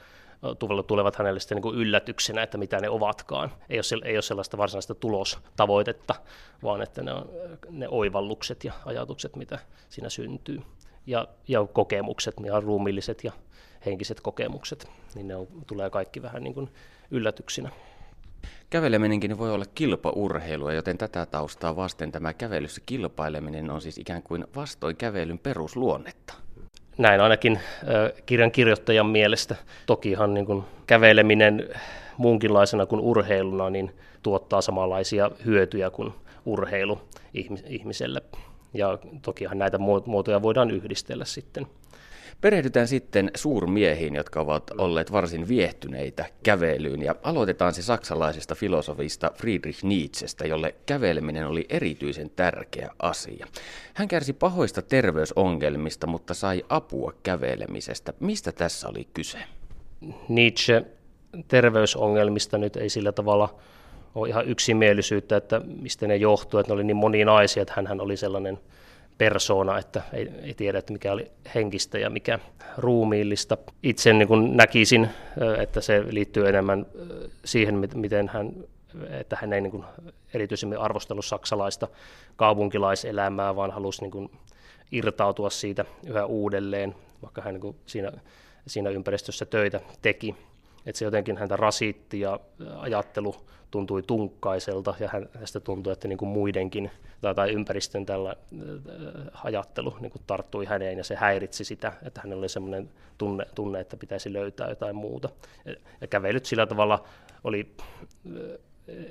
tulevat 0.87 1.15
hänelle 1.15 1.39
sitten 1.39 1.61
niin 1.61 1.75
yllätyksenä, 1.75 2.43
että 2.43 2.57
mitä 2.57 2.79
ne 2.79 2.89
ovatkaan. 2.89 3.51
Ei 3.69 3.77
ole, 3.77 4.05
ei 4.05 4.15
ole 4.15 4.21
sellaista 4.21 4.57
varsinaista 4.57 4.95
tulostavoitetta, 4.95 6.15
vaan 6.63 6.81
että 6.81 7.03
ne 7.03 7.13
on 7.13 7.29
ne 7.69 7.87
oivallukset 7.89 8.63
ja 8.63 8.73
ajatukset, 8.85 9.35
mitä 9.35 9.59
siinä 9.89 10.09
syntyy. 10.09 10.61
Ja, 11.07 11.27
ja 11.47 11.67
kokemukset, 11.73 12.35
ja 12.45 12.59
ruumilliset 12.59 13.23
ja 13.23 13.31
henkiset 13.85 14.21
kokemukset, 14.21 14.89
niin 15.15 15.27
ne 15.27 15.35
on, 15.35 15.47
tulee 15.67 15.89
kaikki 15.89 16.21
vähän 16.21 16.43
niin 16.43 16.53
kuin 16.53 16.69
yllätyksinä. 17.11 17.69
Käveleminenkin 18.69 19.37
voi 19.37 19.51
olla 19.51 19.65
kilpaurheilua, 19.75 20.73
joten 20.73 20.97
tätä 20.97 21.25
taustaa 21.25 21.75
vasten 21.75 22.11
tämä 22.11 22.33
kävelyssä 22.33 22.81
kilpaileminen 22.85 23.71
on 23.71 23.81
siis 23.81 23.97
ikään 23.97 24.23
kuin 24.23 24.45
vastoin 24.55 24.95
kävelyn 24.95 25.39
perusluonnetta. 25.39 26.33
Näin 26.97 27.21
ainakin 27.21 27.59
kirjan 28.25 28.51
kirjoittajan 28.51 29.05
mielestä. 29.05 29.55
Tokihan 29.85 30.33
niin 30.33 30.45
kuin 30.45 30.63
käveleminen 30.87 31.69
muunkinlaisena 32.17 32.85
kuin 32.85 33.01
urheiluna 33.01 33.69
niin 33.69 33.91
tuottaa 34.23 34.61
samanlaisia 34.61 35.31
hyötyjä 35.45 35.89
kuin 35.89 36.13
urheilu 36.45 37.01
ihmiselle. 37.67 38.21
Ja 38.73 38.97
tokihan 39.21 39.57
näitä 39.57 39.77
muotoja 40.05 40.41
voidaan 40.41 40.71
yhdistellä 40.71 41.25
sitten. 41.25 41.67
Perehdytään 42.45 42.87
sitten 42.87 43.31
suurmiehiin, 43.35 44.15
jotka 44.15 44.41
ovat 44.41 44.71
olleet 44.77 45.11
varsin 45.11 45.47
viehtyneitä 45.47 46.25
kävelyyn 46.43 47.01
ja 47.01 47.15
aloitetaan 47.23 47.73
se 47.73 47.81
saksalaisesta 47.81 48.55
filosofista 48.55 49.31
Friedrich 49.35 49.83
Nietzschestä, 49.83 50.47
jolle 50.47 50.75
käveleminen 50.85 51.47
oli 51.47 51.65
erityisen 51.69 52.29
tärkeä 52.29 52.89
asia. 52.99 53.47
Hän 53.93 54.07
kärsi 54.07 54.33
pahoista 54.33 54.81
terveysongelmista, 54.81 56.07
mutta 56.07 56.33
sai 56.33 56.65
apua 56.69 57.13
kävelemisestä. 57.23 58.13
Mistä 58.19 58.51
tässä 58.51 58.89
oli 58.89 59.07
kyse? 59.13 59.37
Nietzsche 60.29 60.85
terveysongelmista 61.47 62.57
nyt 62.57 62.75
ei 62.75 62.89
sillä 62.89 63.11
tavalla 63.11 63.55
ole 64.15 64.29
ihan 64.29 64.47
yksimielisyyttä, 64.47 65.37
että 65.37 65.61
mistä 65.81 66.07
ne 66.07 66.15
johtuu, 66.15 66.59
että 66.59 66.69
ne 66.69 66.73
oli 66.73 66.83
niin 66.83 66.97
moninaisia, 66.97 67.61
että 67.61 67.73
hän 67.87 68.01
oli 68.01 68.17
sellainen– 68.17 68.59
persoona, 69.17 69.77
että 69.77 70.01
ei, 70.13 70.29
ei 70.43 70.53
tiedä, 70.53 70.79
että 70.79 70.93
mikä 70.93 71.11
oli 71.11 71.31
henkistä 71.55 71.99
ja 71.99 72.09
mikä 72.09 72.39
ruumiillista. 72.77 73.57
Itse 73.83 74.13
niin 74.13 74.27
kuin 74.27 74.57
näkisin, 74.57 75.09
että 75.59 75.81
se 75.81 76.03
liittyy 76.09 76.49
enemmän 76.49 76.85
siihen, 77.45 77.89
miten 77.95 78.27
hän, 78.27 78.51
että 79.09 79.37
hän 79.41 79.53
ei 79.53 79.61
niin 79.61 79.71
kuin 79.71 79.83
erityisemmin 80.33 80.79
arvostellut 80.79 81.25
saksalaista 81.25 81.87
kaupunkilaiselämää, 82.35 83.55
vaan 83.55 83.71
halusi 83.71 84.01
niin 84.01 84.11
kuin 84.11 84.31
irtautua 84.91 85.49
siitä 85.49 85.85
yhä 86.07 86.25
uudelleen, 86.25 86.95
vaikka 87.21 87.41
hän 87.41 87.53
niin 87.53 87.61
kuin 87.61 87.75
siinä, 87.85 88.11
siinä 88.67 88.89
ympäristössä 88.89 89.45
töitä 89.45 89.79
teki. 90.01 90.35
Että 90.85 90.99
se 90.99 91.05
jotenkin 91.05 91.37
häntä 91.37 91.55
rasitti 91.55 92.19
ja 92.19 92.39
ajattelu 92.77 93.35
tuntui 93.71 94.03
tunkkaiselta 94.03 94.95
ja 94.99 95.09
hänestä 95.09 95.59
tuntui, 95.59 95.93
että 95.93 96.07
niin 96.07 96.17
kuin 96.17 96.29
muidenkin 96.29 96.91
tai, 97.21 97.35
tai 97.35 97.51
ympäristön 97.51 98.05
tällä 98.05 98.29
äh, 98.29 99.45
ajattelu 99.45 99.97
niin 99.99 100.11
kuin 100.11 100.21
tarttui 100.27 100.65
häneen 100.65 100.97
ja 100.97 101.03
se 101.03 101.15
häiritsi 101.15 101.63
sitä, 101.63 101.93
että 102.03 102.21
hänellä 102.21 102.41
oli 102.41 102.49
sellainen 102.49 102.89
tunne, 103.17 103.45
tunne, 103.55 103.79
että 103.79 103.97
pitäisi 103.97 104.33
löytää 104.33 104.69
jotain 104.69 104.95
muuta. 104.95 105.29
Ja 106.01 106.07
kävelyt 106.07 106.45
sillä 106.45 106.65
tavalla 106.65 107.03
oli 107.43 107.75
äh, 107.79 108.41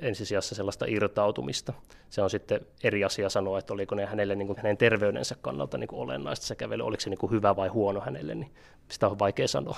ensisijassa 0.01 0.55
sellaista 0.55 0.85
irtautumista. 0.87 1.73
Se 2.09 2.21
on 2.21 2.29
sitten 2.29 2.61
eri 2.83 3.03
asia 3.03 3.29
sanoa, 3.29 3.59
että 3.59 3.73
oliko 3.73 3.95
ne 3.95 4.05
hänelle 4.05 4.35
niin 4.35 4.47
kuin 4.47 4.57
hänen 4.57 4.77
terveydensä 4.77 5.35
kannalta 5.41 5.77
niin 5.77 5.87
kuin 5.87 5.99
olennaista 5.99 6.45
se 6.45 6.55
kävely, 6.55 6.83
oliko 6.83 7.01
se 7.01 7.09
niin 7.09 7.17
kuin 7.17 7.31
hyvä 7.31 7.55
vai 7.55 7.67
huono 7.67 8.01
hänelle, 8.01 8.35
niin 8.35 8.51
sitä 8.89 9.07
on 9.07 9.19
vaikea 9.19 9.47
sanoa. 9.47 9.77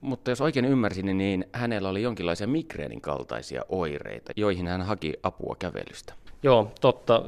Mutta 0.00 0.30
jos 0.30 0.40
oikein 0.40 0.64
ymmärsin, 0.64 1.18
niin 1.18 1.44
hänellä 1.52 1.88
oli 1.88 2.02
jonkinlaisia 2.02 2.46
migreenin 2.46 3.00
kaltaisia 3.00 3.64
oireita, 3.68 4.32
joihin 4.36 4.66
hän 4.66 4.82
haki 4.82 5.14
apua 5.22 5.56
kävelystä. 5.58 6.14
Joo, 6.42 6.72
totta. 6.80 7.22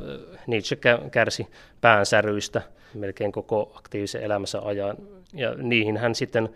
Nietzsche 0.46 0.78
kärsi 1.10 1.46
päänsäryistä 1.80 2.62
melkein 2.94 3.32
koko 3.32 3.72
aktiivisen 3.74 4.22
elämänsä 4.22 4.60
ajan. 4.60 4.96
Ja 5.32 5.54
niihin 5.54 5.96
hän 5.96 6.14
sitten 6.14 6.48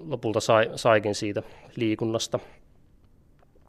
lopulta 0.00 0.40
sai, 0.40 0.70
saikin 0.76 1.14
siitä 1.14 1.42
liikunnasta. 1.76 2.38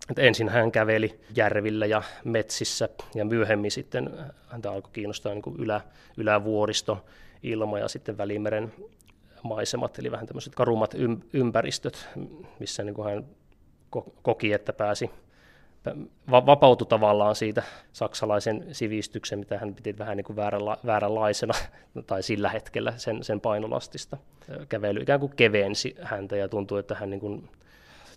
Et 0.09 0.19
ensin 0.19 0.49
hän 0.49 0.71
käveli 0.71 1.19
järvillä 1.35 1.85
ja 1.85 2.03
metsissä 2.23 2.89
ja 3.15 3.25
myöhemmin 3.25 3.71
sitten 3.71 4.09
häntä 4.47 4.71
alkoi 4.71 4.91
kiinnostaa 4.93 5.33
niin 5.33 5.55
ylä, 5.57 5.81
ylävuoristo, 6.17 7.05
ilma 7.43 7.79
ja 7.79 7.87
sitten 7.87 8.17
Välimeren 8.17 8.73
maisemat, 9.43 9.99
eli 9.99 10.11
vähän 10.11 10.27
tämmöiset 10.27 10.55
karummat 10.55 10.95
ympäristöt, 11.33 12.09
missä 12.59 12.83
niin 12.83 13.03
hän 13.05 13.25
koki, 14.21 14.53
että 14.53 14.73
pääsi 14.73 15.09
vapautui 16.31 16.87
tavallaan 16.87 17.35
siitä 17.35 17.63
saksalaisen 17.91 18.65
sivistyksen, 18.71 19.39
mitä 19.39 19.57
hän 19.57 19.75
piti 19.75 19.97
vähän 19.97 20.17
niin 20.17 20.25
kuin 20.25 20.35
vääränla, 20.35 20.77
vääränlaisena 20.85 21.53
tai 22.07 22.23
sillä 22.23 22.49
hetkellä 22.49 22.93
sen, 22.97 23.23
sen 23.23 23.41
painolastista. 23.41 24.17
Kävely 24.69 25.01
ikään 25.01 25.19
kuin 25.19 25.33
kevensi 25.35 25.95
häntä 26.01 26.35
ja 26.35 26.49
tuntui, 26.49 26.79
että 26.79 26.95
hän 26.95 27.09
niin 27.09 27.19
kuin 27.19 27.49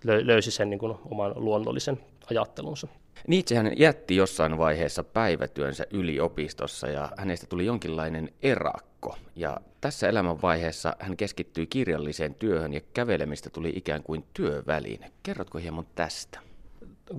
löysi 0.05 0.51
sen 0.51 0.71
niin 0.71 0.79
kuin 0.79 0.97
oman 1.11 1.33
luonnollisen 1.37 2.01
ajattelunsa. 2.31 2.89
Nietzschehän 3.29 3.73
jätti 3.79 4.17
jossain 4.17 4.59
vaiheessa 4.59 5.05
päivätyönsä 5.05 5.87
yliopistossa 5.91 6.89
ja 6.89 7.09
hänestä 7.17 7.47
tuli 7.47 7.67
jonkinlainen 7.67 8.31
erakko. 8.43 9.17
Ja 9.37 9.61
tässä 9.81 10.09
elämänvaiheessa 10.09 10.97
hän 10.99 11.17
keskittyi 11.17 11.67
kirjalliseen 11.67 12.35
työhön 12.35 12.75
ja 12.75 12.81
kävelemistä 12.95 13.51
tuli 13.51 13.73
ikään 13.77 14.03
kuin 14.03 14.25
työväline. 14.35 15.11
Kerrotko 15.23 15.59
hieman 15.59 15.87
tästä? 15.95 16.39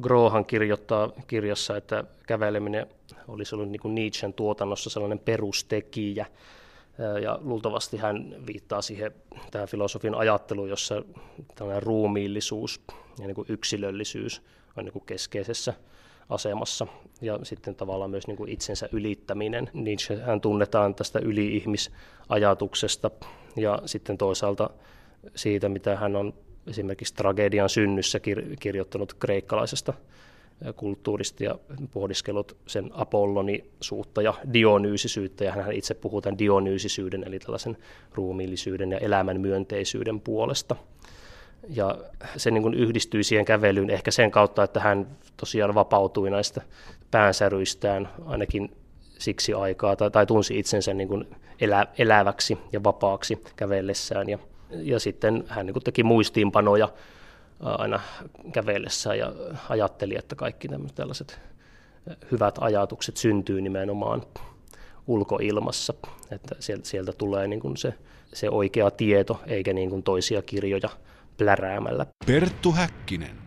Grohan 0.01 0.45
kirjoittaa 0.45 1.11
kirjassa, 1.27 1.77
että 1.77 2.03
käveleminen 2.27 2.87
olisi 3.27 3.55
ollut 3.55 3.69
niin 3.69 3.79
kuin 3.79 3.95
Nietzschen 3.95 4.33
tuotannossa 4.33 4.89
sellainen 4.89 5.19
perustekijä. 5.19 6.25
Ja 7.21 7.39
luultavasti 7.41 7.97
hän 7.97 8.35
viittaa 8.47 8.81
siihen 8.81 9.11
tähän 9.51 9.67
filosofin 9.67 10.15
ajatteluun, 10.15 10.69
jossa 10.69 11.03
tällainen 11.55 11.83
ruumiillisuus 11.83 12.81
ja 13.19 13.27
niin 13.27 13.35
kuin 13.35 13.45
yksilöllisyys 13.49 14.41
on 14.77 14.85
niin 14.85 14.93
kuin 14.93 15.05
keskeisessä 15.05 15.73
asemassa. 16.29 16.87
Ja 17.21 17.39
sitten 17.43 17.75
tavallaan 17.75 18.09
myös 18.09 18.27
niin 18.27 18.37
kuin 18.37 18.49
itsensä 18.49 18.89
ylittäminen. 18.91 19.69
Nietzsche 19.73 20.21
hän 20.21 20.41
tunnetaan 20.41 20.95
tästä 20.95 21.19
yli-ihmisajatuksesta 21.19 23.11
ja 23.55 23.79
sitten 23.85 24.17
toisaalta 24.17 24.69
siitä, 25.35 25.69
mitä 25.69 25.95
hän 25.95 26.15
on 26.15 26.33
esimerkiksi 26.67 27.13
tragedian 27.13 27.69
synnyssä 27.69 28.17
kir- 28.19 28.55
kirjoittanut 28.59 29.13
kreikkalaisesta 29.13 29.93
kulttuurista 30.75 31.43
ja 31.43 31.55
pohdiskelut 31.93 32.57
sen 32.67 32.89
apollonisuutta 32.93 34.21
ja 34.21 34.33
dionyysisyyttä, 34.53 35.43
ja 35.43 35.51
hän 35.51 35.71
itse 35.71 35.93
puhuu 35.93 36.21
tämän 36.21 36.37
dionyysisyyden, 36.37 37.23
eli 37.23 37.39
tällaisen 37.39 37.77
ruumiillisyyden 38.13 38.91
ja 38.91 38.97
elämän 38.97 39.41
myönteisyyden 39.41 40.21
puolesta. 40.21 40.75
Ja 41.69 41.97
se 42.37 42.51
niin 42.51 42.61
kuin 42.63 42.73
yhdistyi 42.73 43.23
siihen 43.23 43.45
kävelyyn 43.45 43.89
ehkä 43.89 44.11
sen 44.11 44.31
kautta, 44.31 44.63
että 44.63 44.79
hän 44.79 45.07
tosiaan 45.37 45.75
vapautui 45.75 46.29
näistä 46.29 46.61
päänsäryistään 47.11 48.09
ainakin 48.25 48.71
siksi 49.19 49.53
aikaa, 49.53 49.95
tai, 49.95 50.11
tai 50.11 50.25
tunsi 50.25 50.59
itsensä 50.59 50.93
niin 50.93 51.07
kuin 51.07 51.27
elä, 51.61 51.87
eläväksi 51.97 52.57
ja 52.71 52.83
vapaaksi 52.83 53.43
kävellessään. 53.55 54.29
Ja, 54.29 54.37
ja 54.69 54.99
sitten 54.99 55.43
hän 55.47 55.65
niin 55.65 55.73
kuin 55.73 55.83
teki 55.83 56.03
muistiinpanoja 56.03 56.89
aina 57.63 57.99
kävellessään 58.51 59.17
ja 59.17 59.33
ajatteli, 59.69 60.15
että 60.17 60.35
kaikki 60.35 60.67
tällaiset 60.95 61.39
hyvät 62.31 62.55
ajatukset 62.61 63.17
syntyy 63.17 63.61
nimenomaan 63.61 64.21
ulkoilmassa, 65.07 65.93
että 66.31 66.55
sieltä, 66.59 66.87
sieltä 66.87 67.13
tulee 67.13 67.47
niin 67.47 67.59
kuin 67.59 67.77
se, 67.77 67.93
se 68.33 68.49
oikea 68.49 68.91
tieto, 68.91 69.41
eikä 69.47 69.73
niin 69.73 69.89
kuin 69.89 70.03
toisia 70.03 70.41
kirjoja 70.41 70.89
pläräämällä. 71.37 72.05
Perttu 72.25 72.71
Häkkinen. 72.71 73.43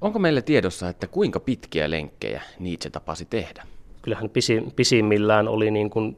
Onko 0.00 0.18
meille 0.18 0.42
tiedossa, 0.42 0.88
että 0.88 1.06
kuinka 1.06 1.40
pitkiä 1.40 1.90
lenkkejä 1.90 2.42
Nietzsche 2.58 2.90
tapasi 2.90 3.24
tehdä? 3.24 3.66
Kyllähän 4.02 4.30
pisimmillään 4.76 5.48
oli 5.48 5.70
niin 5.70 5.90
kuin 5.90 6.16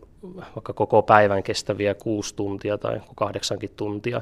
vaikka 0.56 0.72
koko 0.72 1.02
päivän 1.02 1.42
kestäviä 1.42 1.94
kuusi 1.94 2.34
tuntia 2.34 2.78
tai 2.78 3.00
kahdeksankin 3.16 3.70
tuntia 3.76 4.20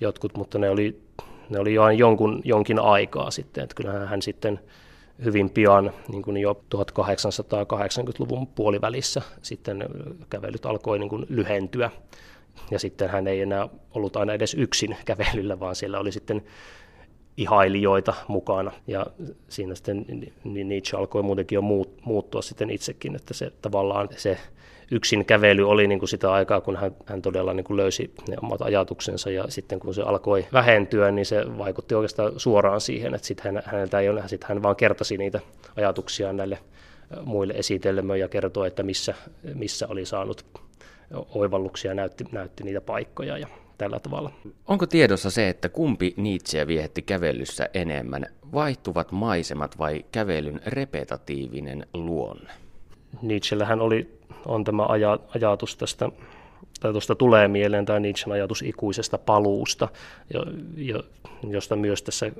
jotkut, 0.00 0.36
mutta 0.36 0.58
ne 0.58 0.70
oli, 0.70 1.02
ne 1.50 1.58
oli 1.58 1.74
jo 1.74 1.90
jonkun, 1.90 2.40
jonkin 2.44 2.78
aikaa 2.78 3.30
sitten. 3.30 3.64
Että 3.64 3.74
kyllähän 3.74 4.08
hän 4.08 4.22
sitten 4.22 4.60
hyvin 5.24 5.50
pian, 5.50 5.92
niin 6.08 6.22
kuin 6.22 6.36
jo 6.36 6.64
1880-luvun 6.74 8.46
puolivälissä, 8.46 9.22
sitten 9.42 9.84
kävelyt 10.30 10.66
alkoi 10.66 10.98
niin 10.98 11.10
kuin 11.10 11.26
lyhentyä 11.28 11.90
Ja 12.70 12.78
sitten 12.78 13.08
hän 13.08 13.26
ei 13.26 13.40
enää 13.40 13.68
ollut 13.94 14.16
aina 14.16 14.32
edes 14.32 14.54
yksin 14.54 14.96
kävelyllä, 15.04 15.60
vaan 15.60 15.76
siellä 15.76 15.98
oli 15.98 16.12
sitten 16.12 16.42
ihailijoita 17.36 18.14
mukana. 18.28 18.72
Ja 18.86 19.06
siinä 19.48 19.74
sitten 19.74 20.04
niin 20.44 20.68
Nietzsche 20.68 20.98
alkoi 20.98 21.22
muutenkin 21.22 21.56
jo 21.56 21.62
muuttua 22.04 22.42
sitten 22.42 22.70
itsekin, 22.70 23.16
että 23.16 23.34
se 23.34 23.52
tavallaan 23.62 24.08
se 24.16 24.38
yksin 24.90 25.24
kävely 25.24 25.70
oli 25.70 25.86
niin 25.86 25.98
kuin 25.98 26.08
sitä 26.08 26.32
aikaa, 26.32 26.60
kun 26.60 26.76
hän, 26.76 26.96
hän 27.06 27.22
todella 27.22 27.54
niin 27.54 27.64
kuin 27.64 27.76
löysi 27.76 28.14
ne 28.28 28.36
omat 28.42 28.62
ajatuksensa 28.62 29.30
ja 29.30 29.44
sitten 29.48 29.80
kun 29.80 29.94
se 29.94 30.02
alkoi 30.02 30.46
vähentyä, 30.52 31.10
niin 31.10 31.26
se 31.26 31.58
vaikutti 31.58 31.94
oikeastaan 31.94 32.32
suoraan 32.36 32.80
siihen, 32.80 33.14
että 33.14 33.26
sitten 33.26 33.54
hän, 33.54 33.62
häneltä 33.66 34.00
ei 34.00 34.08
ole, 34.08 34.22
sitten 34.26 34.48
hän 34.48 34.62
vaan 34.62 34.76
kertasi 34.76 35.16
niitä 35.16 35.40
ajatuksia 35.76 36.32
näille 36.32 36.58
muille 37.24 37.52
esitelmöille 37.56 38.24
ja 38.24 38.28
kertoi, 38.28 38.66
että 38.66 38.82
missä, 38.82 39.14
missä 39.54 39.86
oli 39.88 40.06
saanut 40.06 40.46
oivalluksia 41.34 41.90
ja 41.90 41.94
näytti, 41.94 42.24
näytti 42.32 42.64
niitä 42.64 42.80
paikkoja 42.80 43.38
ja 43.38 43.46
tällä 43.78 44.00
tavalla. 44.00 44.30
Onko 44.66 44.86
tiedossa 44.86 45.30
se, 45.30 45.48
että 45.48 45.68
kumpi 45.68 46.14
Nietzsche 46.16 46.66
viehetti 46.66 47.02
kävelyssä 47.02 47.68
enemmän, 47.74 48.26
vaihtuvat 48.52 49.12
maisemat 49.12 49.78
vai 49.78 50.04
kävelyn 50.12 50.60
repetatiivinen 50.66 51.86
luonne? 51.94 52.50
Nietzschellähän 53.22 53.80
oli, 53.80 54.18
on 54.46 54.64
tämä 54.64 54.86
aja, 54.86 55.18
ajatus 55.34 55.76
tästä, 55.76 56.08
tai 56.80 56.92
tuosta 56.92 57.14
tulee 57.14 57.48
mieleen 57.48 57.84
tämä 57.84 58.00
Nietzschen 58.00 58.32
ajatus 58.32 58.62
ikuisesta 58.62 59.18
paluusta, 59.18 59.88
jo, 60.34 60.44
jo, 60.76 61.02
josta 61.50 61.76
myös 61.76 62.02
tässä 62.02 62.30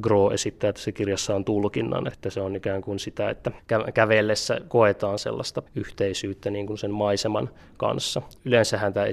Gro 0.00 0.30
esittää 0.30 0.72
tässä 0.72 0.92
kirjassaan 0.92 1.44
tulkinnan, 1.44 2.06
että 2.06 2.30
se 2.30 2.40
on 2.40 2.56
ikään 2.56 2.82
kuin 2.82 2.98
sitä, 2.98 3.30
että 3.30 3.50
kävellessä 3.94 4.60
koetaan 4.68 5.18
sellaista 5.18 5.62
yhteisyyttä 5.74 6.50
niin 6.50 6.66
kuin 6.66 6.78
sen 6.78 6.90
maiseman 6.90 7.50
kanssa. 7.76 8.22
Yleensähän 8.44 8.92
tämä, 8.92 9.06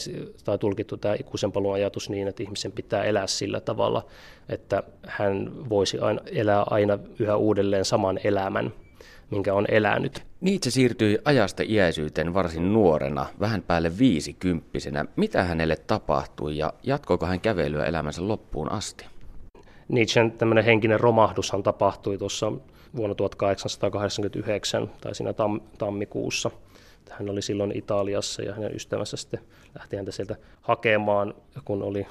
tämä 0.43 0.53
on 0.53 0.59
tulkittu 0.59 0.97
tämä 0.97 1.15
ikuisen 1.19 1.51
palun 1.51 1.73
ajatus 1.73 2.09
niin, 2.09 2.27
että 2.27 2.43
ihmisen 2.43 2.71
pitää 2.71 3.03
elää 3.03 3.27
sillä 3.27 3.59
tavalla, 3.59 4.05
että 4.49 4.83
hän 5.07 5.51
voisi 5.69 5.99
aina, 5.99 6.21
elää 6.31 6.63
aina 6.69 6.99
yhä 7.19 7.35
uudelleen 7.35 7.85
saman 7.85 8.19
elämän, 8.23 8.73
minkä 9.33 9.53
on 9.53 9.65
elänyt. 9.69 10.25
Nietzsche 10.41 10.71
siirtyi 10.71 11.17
ajasta 11.25 11.63
iäisyyteen 11.65 12.33
varsin 12.33 12.73
nuorena, 12.73 13.25
vähän 13.39 13.61
päälle 13.61 13.97
viisikymppisenä. 13.97 15.05
Mitä 15.15 15.43
hänelle 15.43 15.75
tapahtui 15.75 16.57
ja 16.57 16.73
jatkoiko 16.83 17.25
hän 17.25 17.41
kävelyä 17.41 17.85
elämänsä 17.85 18.27
loppuun 18.27 18.71
asti? 18.71 19.05
Nietzschen 19.87 20.31
tämmöinen 20.31 20.65
henkinen 20.65 20.99
romahdushan 20.99 21.63
tapahtui 21.63 22.17
tuossa 22.17 22.51
vuonna 22.95 23.15
1889 23.15 24.91
tai 25.01 25.15
siinä 25.15 25.33
tam, 25.33 25.61
tammikuussa. 25.77 26.51
Hän 27.09 27.29
oli 27.29 27.41
silloin 27.41 27.77
Italiassa 27.77 28.41
ja 28.41 28.53
hänen 28.53 28.75
ystävänsä 28.75 29.17
sitten 29.17 29.39
lähti 29.79 29.95
häntä 29.95 30.11
sieltä 30.11 30.35
hakemaan, 30.61 31.33
kun 31.65 31.83
oli 31.83 32.07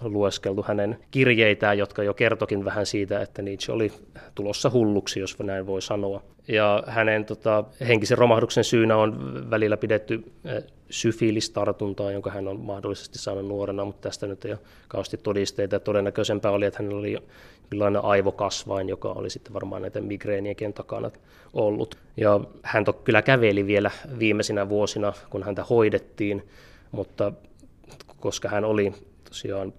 lueskeltu 0.00 0.64
hänen 0.68 0.98
kirjeitään, 1.10 1.78
jotka 1.78 2.02
jo 2.02 2.14
kertokin 2.14 2.64
vähän 2.64 2.86
siitä, 2.86 3.20
että 3.20 3.42
Nietzsche 3.42 3.72
oli 3.72 3.92
tulossa 4.34 4.70
hulluksi, 4.70 5.20
jos 5.20 5.38
näin 5.38 5.66
voi 5.66 5.82
sanoa. 5.82 6.22
Ja 6.48 6.82
hänen 6.86 7.24
tota, 7.24 7.64
henkisen 7.88 8.18
romahduksen 8.18 8.64
syynä 8.64 8.96
on 8.96 9.44
välillä 9.50 9.76
pidetty 9.76 10.24
eh, 10.44 10.64
syfilistartuntaa, 10.90 12.12
jonka 12.12 12.30
hän 12.30 12.48
on 12.48 12.60
mahdollisesti 12.60 13.18
saanut 13.18 13.46
nuorena, 13.46 13.84
mutta 13.84 14.08
tästä 14.08 14.26
nyt 14.26 14.44
ei 14.44 14.50
ole 14.52 14.58
kauheasti 14.88 15.16
todisteita. 15.16 15.80
Todennäköisempää 15.80 16.50
oli, 16.50 16.64
että 16.66 16.82
hänellä 16.82 17.00
oli 17.00 17.16
jonkinlainen 17.62 18.04
aivokasvain, 18.04 18.88
joka 18.88 19.08
oli 19.12 19.30
sitten 19.30 19.54
varmaan 19.54 19.82
näiden 19.82 20.04
migreenienkin 20.04 20.72
takana 20.72 21.10
ollut. 21.52 21.98
Ja 22.16 22.40
hän 22.62 22.84
to, 22.84 22.92
kyllä 22.92 23.22
käveli 23.22 23.66
vielä 23.66 23.90
viimeisinä 24.18 24.68
vuosina, 24.68 25.12
kun 25.30 25.42
häntä 25.42 25.64
hoidettiin, 25.64 26.48
mutta 26.92 27.32
koska 28.20 28.48
hän 28.48 28.64
oli 28.64 28.92
tosiaan 29.28 29.72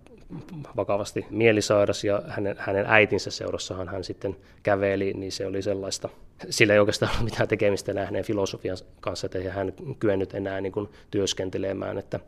vakavasti 0.75 1.25
mielisairas 1.29 2.03
ja 2.03 2.21
hänen, 2.27 2.55
hänen 2.59 2.85
äitinsä 2.87 3.31
seurassahan 3.31 3.87
hän 3.87 4.03
sitten 4.03 4.35
käveli, 4.63 5.13
niin 5.13 5.31
se 5.31 5.45
oli 5.45 5.61
sellaista, 5.61 6.09
sillä 6.49 6.73
ei 6.73 6.79
oikeastaan 6.79 7.11
ollut 7.11 7.31
mitään 7.31 7.47
tekemistä 7.47 7.91
enää 7.91 8.05
hänen 8.05 8.23
filosofian 8.23 8.77
kanssa, 9.01 9.25
että 9.25 9.51
hän 9.51 9.73
kyennyt 9.99 10.33
enää 10.33 10.61
niin 10.61 10.71
kuin 10.71 10.89
työskentelemään, 11.11 11.97
että, 11.97 12.19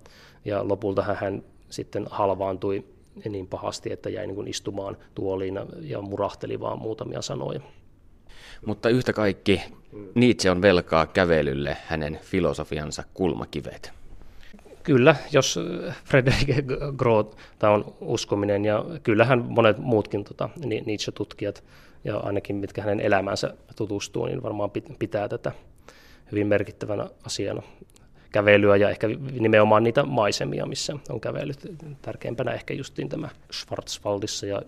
ja 0.45 0.67
lopulta 0.67 1.03
hän 1.03 1.43
sitten 1.69 2.05
halvaantui 2.09 2.85
niin 3.29 3.47
pahasti, 3.47 3.91
että 3.91 4.09
jäi 4.09 4.27
niin 4.27 4.35
kuin 4.35 4.47
istumaan 4.47 4.97
tuoliin 5.15 5.59
ja 5.81 6.01
murahteli 6.01 6.59
vaan 6.59 6.79
muutamia 6.79 7.21
sanoja. 7.21 7.59
Mutta 8.65 8.89
yhtä 8.89 9.13
kaikki 9.13 9.61
Nietzsche 10.15 10.51
on 10.51 10.61
velkaa 10.61 11.05
kävelylle 11.05 11.77
hänen 11.87 12.19
filosofiansa 12.23 13.03
kulmakivet. 13.13 13.98
Kyllä, 14.83 15.15
jos 15.31 15.59
Frederik 16.05 16.67
Groth 16.97 17.37
on 17.63 17.95
uskominen 18.01 18.65
ja 18.65 18.85
kyllähän 19.03 19.45
monet 19.47 19.77
muutkin 19.77 20.23
tota, 20.23 20.49
Nietzsche-tutkijat 20.65 21.63
ja 22.03 22.17
ainakin 22.17 22.55
mitkä 22.55 22.81
hänen 22.81 22.99
elämänsä 22.99 23.53
tutustuu, 23.75 24.25
niin 24.25 24.43
varmaan 24.43 24.71
pitää 24.99 25.27
tätä 25.27 25.51
hyvin 26.31 26.47
merkittävänä 26.47 27.09
asiana 27.25 27.61
kävelyä 28.31 28.75
ja 28.75 28.89
ehkä 28.89 29.07
nimenomaan 29.39 29.83
niitä 29.83 30.03
maisemia, 30.03 30.65
missä 30.65 30.93
on 31.09 31.21
kävellyt. 31.21 31.59
Tärkeimpänä 32.01 32.51
ehkä 32.51 32.73
justiin 32.73 33.09
tämä 33.09 33.29
Schwarzwaldissa 33.53 34.45
ja 34.45 34.61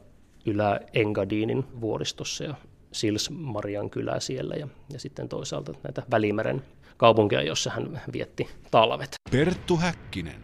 Ylä-Engadinin 0.45 1.65
vuoristossa 1.81 2.43
ja 2.43 2.55
Sils-Marian 2.91 3.89
kylä 3.89 4.19
siellä 4.19 4.55
ja, 4.55 4.67
ja 4.93 4.99
sitten 4.99 5.29
toisaalta 5.29 5.73
näitä 5.83 6.03
Välimeren 6.11 6.61
kaupunkia, 7.01 7.41
jossa 7.41 7.69
hän 7.69 8.01
vietti 8.13 8.49
talvet. 8.71 9.15
Perttu 9.31 9.77
Häkkinen. 9.77 10.35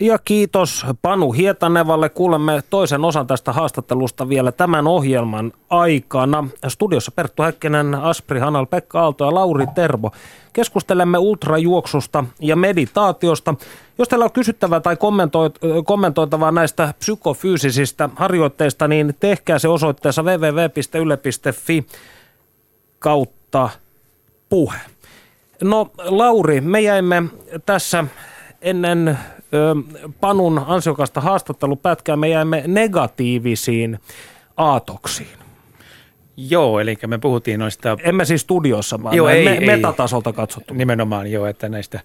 Ja 0.00 0.18
kiitos 0.18 0.86
Panu 1.02 1.32
Hietanevalle. 1.32 2.08
Kuulemme 2.08 2.62
toisen 2.70 3.04
osan 3.04 3.26
tästä 3.26 3.52
haastattelusta 3.52 4.28
vielä 4.28 4.52
tämän 4.52 4.86
ohjelman 4.86 5.52
aikana. 5.70 6.48
Studiossa 6.68 7.12
Perttu 7.12 7.42
Häkkinen, 7.42 7.94
Aspri 7.94 8.40
Hanal, 8.40 8.66
Pekka 8.66 9.00
Aalto 9.00 9.24
ja 9.24 9.34
Lauri 9.34 9.66
Tervo. 9.74 10.10
Keskustelemme 10.52 11.18
ultrajuoksusta 11.18 12.24
ja 12.40 12.56
meditaatiosta. 12.56 13.54
Jos 13.98 14.08
teillä 14.08 14.24
on 14.24 14.32
kysyttävää 14.32 14.80
tai 14.80 14.96
kommentoitavaa 15.84 16.52
näistä 16.52 16.94
psykofyysisistä 16.98 18.08
harjoitteista, 18.16 18.88
niin 18.88 19.14
tehkää 19.20 19.58
se 19.58 19.68
osoitteessa 19.68 20.22
www.yle.fi 20.22 21.86
kautta 22.98 23.70
puhe. 24.48 24.78
No 25.62 25.90
Lauri, 25.98 26.60
me 26.60 26.80
jäimme 26.80 27.22
tässä 27.66 28.04
ennen 28.62 29.08
ö, 29.08 29.74
Panun 30.20 30.64
ansiokasta 30.66 31.20
haastattelupätkää, 31.20 32.16
me 32.16 32.28
jäimme 32.28 32.64
negatiivisiin 32.66 33.98
aatoksiin. 34.56 35.38
Joo, 36.36 36.80
eli 36.80 36.98
me 37.06 37.18
puhuttiin 37.18 37.60
noista... 37.60 37.96
Emme 38.02 38.24
siis 38.24 38.40
studiossa, 38.40 39.02
vaan 39.02 39.16
joo, 39.16 39.28
ei, 39.28 39.44
me, 39.44 39.52
ei, 39.52 39.66
metatasolta 39.66 40.32
katsottu. 40.32 40.74
Nimenomaan 40.74 41.30
joo, 41.30 41.46
että 41.46 41.68
näistä, 41.68 42.00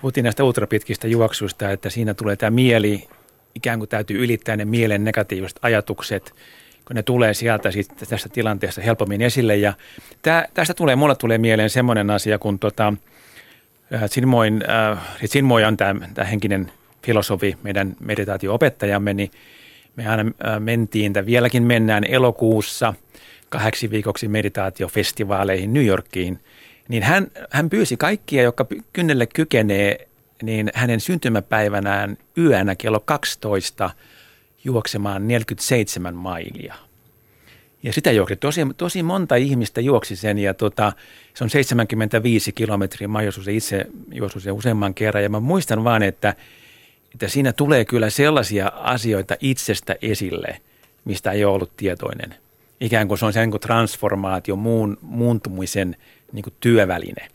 puhuttiin 0.00 0.24
näistä 0.24 0.44
ultrapitkistä 0.44 1.08
juoksuista, 1.08 1.70
että 1.70 1.90
siinä 1.90 2.14
tulee 2.14 2.36
tämä 2.36 2.50
mieli, 2.50 3.08
ikään 3.54 3.78
kuin 3.78 3.88
täytyy 3.88 4.24
ylittää 4.24 4.56
ne 4.56 4.64
mielen 4.64 5.04
negatiiviset 5.04 5.58
ajatukset– 5.62 6.34
kun 6.90 6.94
ne 6.96 7.02
tulee 7.02 7.34
sieltä 7.34 7.70
sitten 7.70 8.08
tästä 8.08 8.28
tilanteesta 8.28 8.80
helpommin 8.80 9.22
esille. 9.22 9.56
Ja 9.56 9.72
tää, 10.22 10.48
tästä 10.54 10.74
tulee, 10.74 10.96
mulle 10.96 11.16
tulee 11.16 11.38
mieleen 11.38 11.70
semmoinen 11.70 12.10
asia, 12.10 12.38
kun 12.38 12.58
tota, 12.58 12.94
Sinmoin, 14.06 14.64
äh, 14.70 14.98
Sinmoi 15.24 15.64
on 15.64 15.76
tämä 15.76 16.24
henkinen 16.30 16.72
filosofi, 17.06 17.56
meidän 17.62 17.96
meditaatio-opettajamme, 18.00 19.14
niin 19.14 19.30
me 19.96 20.08
aina 20.08 20.22
äh, 20.22 20.60
mentiin, 20.60 21.12
tai 21.12 21.26
vieläkin 21.26 21.62
mennään 21.62 22.04
elokuussa 22.04 22.94
kahdeksi 23.48 23.90
viikoksi 23.90 24.28
meditaatiofestivaaleihin 24.28 25.72
New 25.72 25.86
Yorkiin, 25.86 26.40
niin 26.88 27.02
hän, 27.02 27.26
hän 27.50 27.70
pyysi 27.70 27.96
kaikkia, 27.96 28.42
jotka 28.42 28.66
kynnelle 28.92 29.26
kykenee, 29.26 30.08
niin 30.42 30.70
hänen 30.74 31.00
syntymäpäivänään 31.00 32.16
yönä 32.38 32.74
kello 32.74 33.00
12– 33.00 33.90
juoksemaan 34.64 35.28
47 35.28 36.14
mailia. 36.14 36.74
Ja 37.82 37.92
sitä 37.92 38.12
juoksi 38.12 38.36
tosi, 38.36 38.60
tosi 38.76 39.02
monta 39.02 39.36
ihmistä 39.36 39.80
juoksi 39.80 40.16
sen 40.16 40.38
ja 40.38 40.54
tota, 40.54 40.92
se 41.34 41.44
on 41.44 41.50
75 41.50 42.52
kilometriä. 42.52 43.08
Mä 43.08 43.22
juoksin 43.22 43.54
itse 43.54 43.86
juoksin 44.12 44.40
sen 44.40 44.52
useamman 44.52 44.94
kerran 44.94 45.22
ja 45.22 45.28
mä 45.28 45.40
muistan 45.40 45.84
vaan, 45.84 46.02
että, 46.02 46.34
että 47.14 47.28
siinä 47.28 47.52
tulee 47.52 47.84
kyllä 47.84 48.10
sellaisia 48.10 48.72
asioita 48.74 49.36
itsestä 49.40 49.96
esille, 50.02 50.60
mistä 51.04 51.32
ei 51.32 51.44
ole 51.44 51.54
ollut 51.54 51.76
tietoinen. 51.76 52.34
Ikään 52.80 53.08
kuin 53.08 53.18
se 53.18 53.26
on 53.26 53.32
se 53.32 53.40
niin 53.40 53.50
kuin 53.50 53.60
transformaatio, 53.60 54.56
muun, 54.56 54.98
muuntumisen 55.02 55.96
niin 56.32 56.42
kuin 56.42 56.54
työväline. 56.60 57.28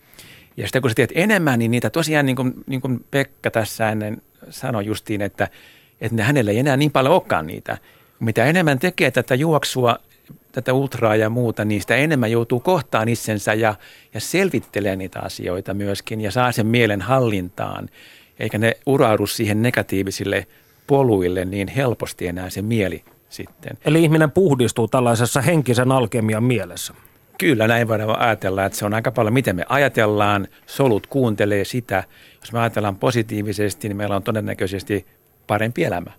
Ja 0.58 0.64
sitten 0.68 0.82
kun 0.82 0.92
sä 0.92 0.96
tiedät 0.96 1.12
enemmän, 1.16 1.60
niin 1.60 1.72
niitä 1.72 1.90
tosiaan, 1.90 2.26
niin 2.26 2.36
kuin, 2.36 2.54
niin 2.68 2.82
kuin 2.82 3.06
Pekka 3.12 3.52
tässä 3.52 3.90
ennen 3.90 4.22
sanoi 4.50 4.86
justiin, 4.86 5.22
että– 5.22 5.48
että 6.02 6.24
hänellä 6.24 6.52
ei 6.52 6.60
enää 6.60 6.78
niin 6.78 6.92
paljon 6.92 7.14
olekaan 7.14 7.48
niitä. 7.48 7.78
Mitä 8.20 8.46
enemmän 8.46 8.80
tekee 8.80 9.12
tätä 9.12 9.36
juoksua, 9.36 9.98
tätä 10.56 10.74
ultraa 10.74 11.16
ja 11.16 11.30
muuta, 11.30 11.66
niin 11.66 11.82
sitä 11.82 11.96
enemmän 11.96 12.32
joutuu 12.32 12.60
kohtaan 12.60 13.10
itsensä 13.10 13.54
ja, 13.54 13.76
ja 14.14 14.20
selvittelee 14.20 14.96
niitä 14.96 15.20
asioita 15.20 15.74
myöskin 15.74 16.22
ja 16.22 16.32
saa 16.32 16.52
sen 16.52 16.68
mielen 16.68 17.02
hallintaan. 17.02 17.90
eikä 18.40 18.58
ne 18.58 18.78
uraudu 18.86 19.28
siihen 19.28 19.62
negatiivisille 19.62 20.48
poluille 20.88 21.46
niin 21.46 21.68
helposti 21.68 22.28
enää 22.28 22.50
se 22.50 22.62
mieli 22.62 23.04
sitten. 23.30 23.78
Eli 23.86 24.04
ihminen 24.04 24.32
puhdistuu 24.32 24.88
tällaisessa 24.88 25.42
henkisen 25.42 25.92
alkemian 25.92 26.44
mielessä. 26.44 26.94
Kyllä, 27.38 27.68
näin 27.68 27.88
voidaan 27.88 28.20
ajatella, 28.20 28.66
että 28.66 28.78
se 28.78 28.86
on 28.86 28.94
aika 28.94 29.12
paljon, 29.12 29.34
miten 29.34 29.56
me 29.56 29.66
ajatellaan, 29.70 30.48
solut 30.66 31.08
kuuntelee 31.08 31.66
sitä. 31.66 32.04
Jos 32.42 32.54
me 32.54 32.60
ajatellaan 32.60 32.96
positiivisesti, 32.96 33.88
niin 33.88 33.98
meillä 33.98 34.16
on 34.16 34.24
todennäköisesti 34.24 35.06
parempi 35.48 35.84
elämä. 35.84 36.12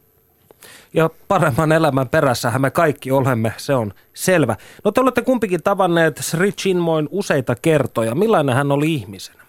Ja 0.96 1.10
paremman 1.28 1.72
elämän 1.72 2.08
perässähän 2.08 2.60
me 2.60 2.70
kaikki 2.70 3.10
olemme, 3.10 3.52
se 3.56 3.74
on 3.74 3.94
selvä. 4.14 4.56
No 4.84 4.90
te 4.90 5.00
olette 5.00 5.22
kumpikin 5.22 5.62
tavanneet 5.62 6.16
Sri 6.20 6.52
Chinmoin 6.52 7.08
useita 7.10 7.54
kertoja. 7.62 8.14
Millainen 8.14 8.54
hän 8.54 8.72
oli 8.72 8.94
ihmisenä? 8.94 9.42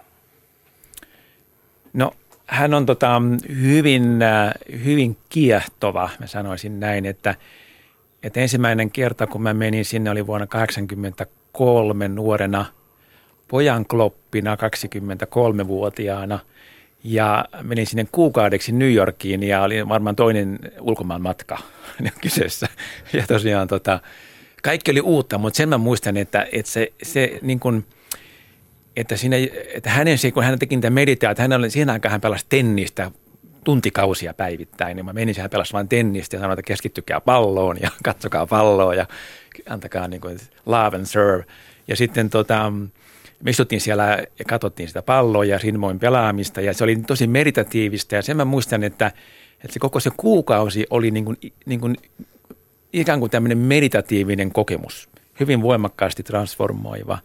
No 1.93 2.12
hän 2.45 2.74
on 2.74 2.86
tota, 2.86 3.22
hyvin, 3.62 4.22
äh, 4.22 4.52
hyvin 4.86 5.18
kiehtova, 5.30 6.10
mä 6.20 6.28
sanoisin 6.28 6.80
näin, 6.80 7.06
että, 7.06 7.36
että 8.24 8.39
ensimmäinen 8.39 8.91
kerta 8.91 9.28
kun 9.28 9.41
mä 9.41 9.54
menin 9.54 9.86
sinne 9.86 10.10
oli 10.10 10.28
vuonna 10.28 10.48
1983 10.48 12.08
nuorena 12.08 12.66
pojan 13.48 13.86
kloppina 13.86 14.56
23-vuotiaana– 14.56 16.39
ja 17.04 17.45
menin 17.62 17.88
sinne 17.88 18.08
kuukaudeksi 18.12 18.72
New 18.72 18.93
Yorkiin 18.93 19.43
ja 19.43 19.62
oli 19.62 19.89
varmaan 19.89 20.16
toinen 20.16 20.60
ulkomaan 20.80 21.22
matka 21.22 21.58
kyseessä. 22.22 22.68
Ja 23.14 23.28
tosiaan 23.28 23.68
tota, 23.68 24.00
kaikki 24.64 24.91
oli 24.91 25.02
uutta, 25.02 25.38
mutta 25.38 25.58
sen 25.58 25.70
mä 25.70 25.78
muistan, 25.78 26.18
että, 26.18 26.48
että 26.52 26.72
se, 26.72 26.93
se 27.04 27.39
niin 27.41 27.60
kuin, 27.60 27.86
että, 28.95 29.18
siinä, 29.18 29.36
että 29.74 29.89
hänen, 29.89 30.18
kun 30.34 30.43
hän 30.43 30.60
teki 30.60 30.76
niitä 30.76 30.89
meditaatioita, 30.89 31.41
hän 31.41 31.54
oli, 31.54 31.70
siihen 31.70 31.89
aikaan 31.89 32.12
hän 32.12 32.22
pelasi 32.22 32.45
tennistä 32.50 33.12
tuntikausia 33.64 34.34
päivittäin. 34.34 34.95
Niin 34.95 35.06
mä 35.06 35.14
menin 35.14 35.36
siihen 35.36 35.50
pelasi 35.50 35.74
vain 35.74 35.88
tennistä 35.88 36.36
ja 36.36 36.39
sanoin, 36.39 36.60
että 36.60 36.68
keskittykää 36.68 37.22
palloon 37.22 37.78
ja 37.82 37.89
katsokaa 38.04 38.48
palloa 38.48 38.95
ja 38.95 39.06
antakaa 39.70 40.08
niin 40.08 40.22
kuin 40.22 40.39
love 40.66 40.98
and 40.98 41.06
serve. 41.06 41.43
Ja 41.88 41.95
sitten 41.95 42.30
tota, 42.30 42.72
me 43.43 43.51
istuttiin 43.51 43.81
siellä 43.81 44.23
ja 44.39 44.45
katsottiin 44.45 44.88
sitä 44.88 45.01
palloa 45.01 45.45
ja 45.45 45.59
Sinmoin 45.59 45.99
pelaamista 45.99 46.61
ja 46.61 46.73
se 46.73 46.83
oli 46.83 46.95
tosi 46.95 47.27
meditatiivista 47.27 48.15
ja 48.15 48.21
sen 48.21 48.38
mä 48.38 48.45
muistan, 48.45 48.83
että, 48.83 49.11
että 49.53 49.73
se 49.73 49.79
koko 49.79 49.99
se 49.99 50.09
kuukausi 50.17 50.85
oli 50.89 51.11
niin 51.11 51.25
kuin, 51.25 51.38
niin 51.65 51.79
kuin 51.79 51.97
ikään 52.93 53.19
kuin 53.19 53.31
tämmöinen 53.31 53.57
meditatiivinen 53.57 54.51
kokemus, 54.51 55.09
hyvin 55.39 55.61
voimakkaasti 55.61 56.23
transformoiva. 56.23 57.19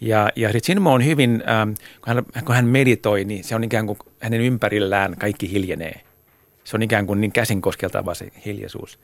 Ja, 0.00 0.30
ja 0.36 0.52
sitten 0.52 0.66
Sinmo 0.66 0.92
on 0.92 1.04
hyvin, 1.04 1.42
ähm, 1.48 1.70
kun, 2.04 2.14
hän, 2.14 2.44
kun 2.44 2.54
hän 2.54 2.66
meditoi, 2.66 3.24
niin 3.24 3.44
se 3.44 3.54
on 3.54 3.64
ikään 3.64 3.86
kuin 3.86 3.98
hänen 4.20 4.40
ympärillään 4.40 5.16
kaikki 5.18 5.50
hiljenee. 5.50 6.00
Se 6.64 6.76
on 6.76 6.82
ikään 6.82 7.06
kuin 7.06 7.20
niin 7.20 7.32
käsin 7.32 7.60
koskeltava 7.60 8.14
se 8.14 8.28
hiljaisuus. 8.46 8.98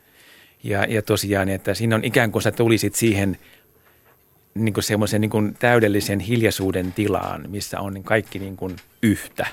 Ja, 0.64 0.84
ja 0.88 1.02
tosiaan, 1.02 1.48
että 1.48 1.74
siinä 1.74 1.94
on 1.94 2.04
ikään 2.04 2.32
kuin 2.32 2.42
sä 2.42 2.52
tulisit 2.52 2.94
siihen 2.94 3.38
niin 4.54 4.74
kuin 4.74 4.84
semmoisen 4.84 5.20
niin 5.20 5.30
kuin 5.30 5.54
täydellisen 5.58 6.20
hiljaisuuden 6.20 6.92
tilaan, 6.92 7.50
missä 7.50 7.80
on 7.80 7.94
niin 7.94 8.04
kaikki 8.04 8.38
niin 8.38 8.56
kuin 8.56 8.76
yhtä. 9.02 9.46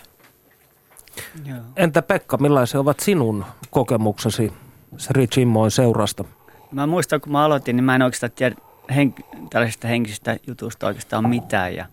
Joo. 1.45 1.59
Entä 1.75 2.01
Pekka, 2.01 2.37
millaisia 2.37 2.79
ovat 2.79 2.99
sinun 2.99 3.45
kokemuksesi 3.69 4.53
Sri 4.97 5.27
Chinmoin 5.27 5.71
seurasta? 5.71 6.23
Mä 6.71 6.87
muistan, 6.87 7.21
kun 7.21 7.31
mä 7.31 7.43
aloitin, 7.43 7.75
niin 7.75 7.83
mä 7.83 7.95
en 7.95 8.01
oikeastaan 8.01 8.31
tiedä 8.31 8.55
henk- 8.91 9.47
tällaisista 9.49 9.87
henkisistä 9.87 10.37
jutusta 10.47 10.87
oikeastaan 10.87 11.29
mitään. 11.29 11.75
Ja, 11.75 11.85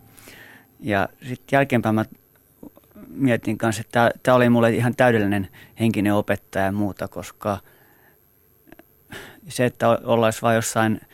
ja 0.81 1.09
sitten 1.23 1.57
jälkeenpäin 1.57 1.95
mä 1.95 2.05
mietin 3.09 3.59
kanssa, 3.59 3.81
että 3.81 4.11
tämä 4.23 4.35
oli 4.35 4.49
mulle 4.49 4.71
ihan 4.71 4.97
täydellinen 4.97 5.49
henkinen 5.81 6.15
opettaja 6.15 6.65
ja 6.65 6.73
muuta, 6.73 7.09
koska 7.09 7.59
se, 9.49 9.65
että 9.65 9.89
ollaisi 9.89 10.43
vain 10.43 10.55
jossain– 10.55 11.01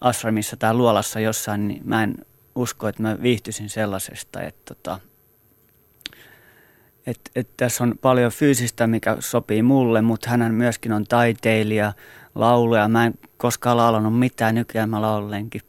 ashramissa 0.00 0.56
tai 0.56 0.74
luolassa 0.74 1.20
jossain, 1.20 1.68
niin 1.68 1.82
mä 1.84 2.02
en 2.02 2.14
usko, 2.54 2.88
että 2.88 3.02
mä 3.02 3.22
viihtyisin 3.22 3.68
sellaisesta, 3.68 4.42
että 4.42 4.74
tota, 4.74 5.00
et, 7.06 7.20
et 7.36 7.48
tässä 7.56 7.84
on 7.84 7.94
paljon 8.00 8.32
fyysistä, 8.32 8.86
mikä 8.86 9.16
sopii 9.20 9.62
mulle, 9.62 10.02
mutta 10.02 10.30
hän 10.30 10.54
myöskin 10.54 10.92
on 10.92 11.04
taiteilija, 11.04 11.92
lauluja. 12.34 12.88
Mä 12.88 13.06
en 13.06 13.14
koskaan 13.36 13.76
laulanut 13.76 14.18
mitään, 14.18 14.54
nykyään 14.54 14.90
mä 14.90 15.02
laulenkin 15.02 15.62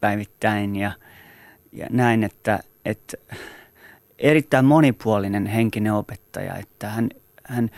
päivittäin 0.00 0.76
ja, 0.76 0.92
ja 1.72 1.86
näin, 1.90 2.24
että, 2.24 2.58
että 2.84 3.16
erittäin 4.18 4.64
monipuolinen 4.64 5.46
henkinen 5.46 5.92
opettaja, 5.92 6.56
että 6.56 6.88
hän, 6.88 7.08
hän 7.44 7.70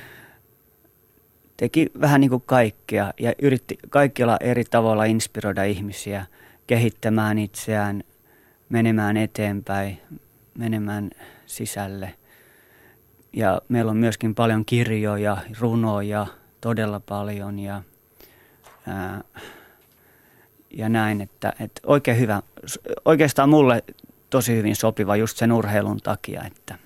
teki 1.57 1.91
vähän 2.01 2.21
niin 2.21 2.31
kuin 2.31 2.43
kaikkea 2.47 3.13
ja 3.21 3.33
yritti 3.43 3.79
kaikilla 3.91 4.37
eri 4.41 4.65
tavalla 4.65 5.05
inspiroida 5.05 5.65
ihmisiä 5.65 6.27
kehittämään 6.67 7.39
itseään, 7.39 8.05
menemään 8.69 9.17
eteenpäin, 9.17 10.01
menemään 10.59 11.11
sisälle. 11.47 12.15
Ja 13.33 13.63
meillä 13.69 13.91
on 13.91 13.97
myöskin 13.97 14.35
paljon 14.35 14.65
kirjoja, 14.65 15.37
runoja, 15.61 16.27
todella 16.61 17.01
paljon 17.01 17.59
ja, 17.59 17.83
ää, 18.87 19.25
ja 20.71 20.89
näin, 20.89 21.21
että, 21.21 21.53
että 21.61 21.81
oikein 21.87 22.19
hyvä, 22.19 22.43
oikeastaan 23.05 23.49
mulle 23.49 23.85
tosi 24.31 24.57
hyvin 24.57 24.77
sopiva 24.77 25.17
just 25.17 25.37
sen 25.37 25.53
urheilun 25.53 26.01
takia. 26.01 26.43
Että. 26.45 26.79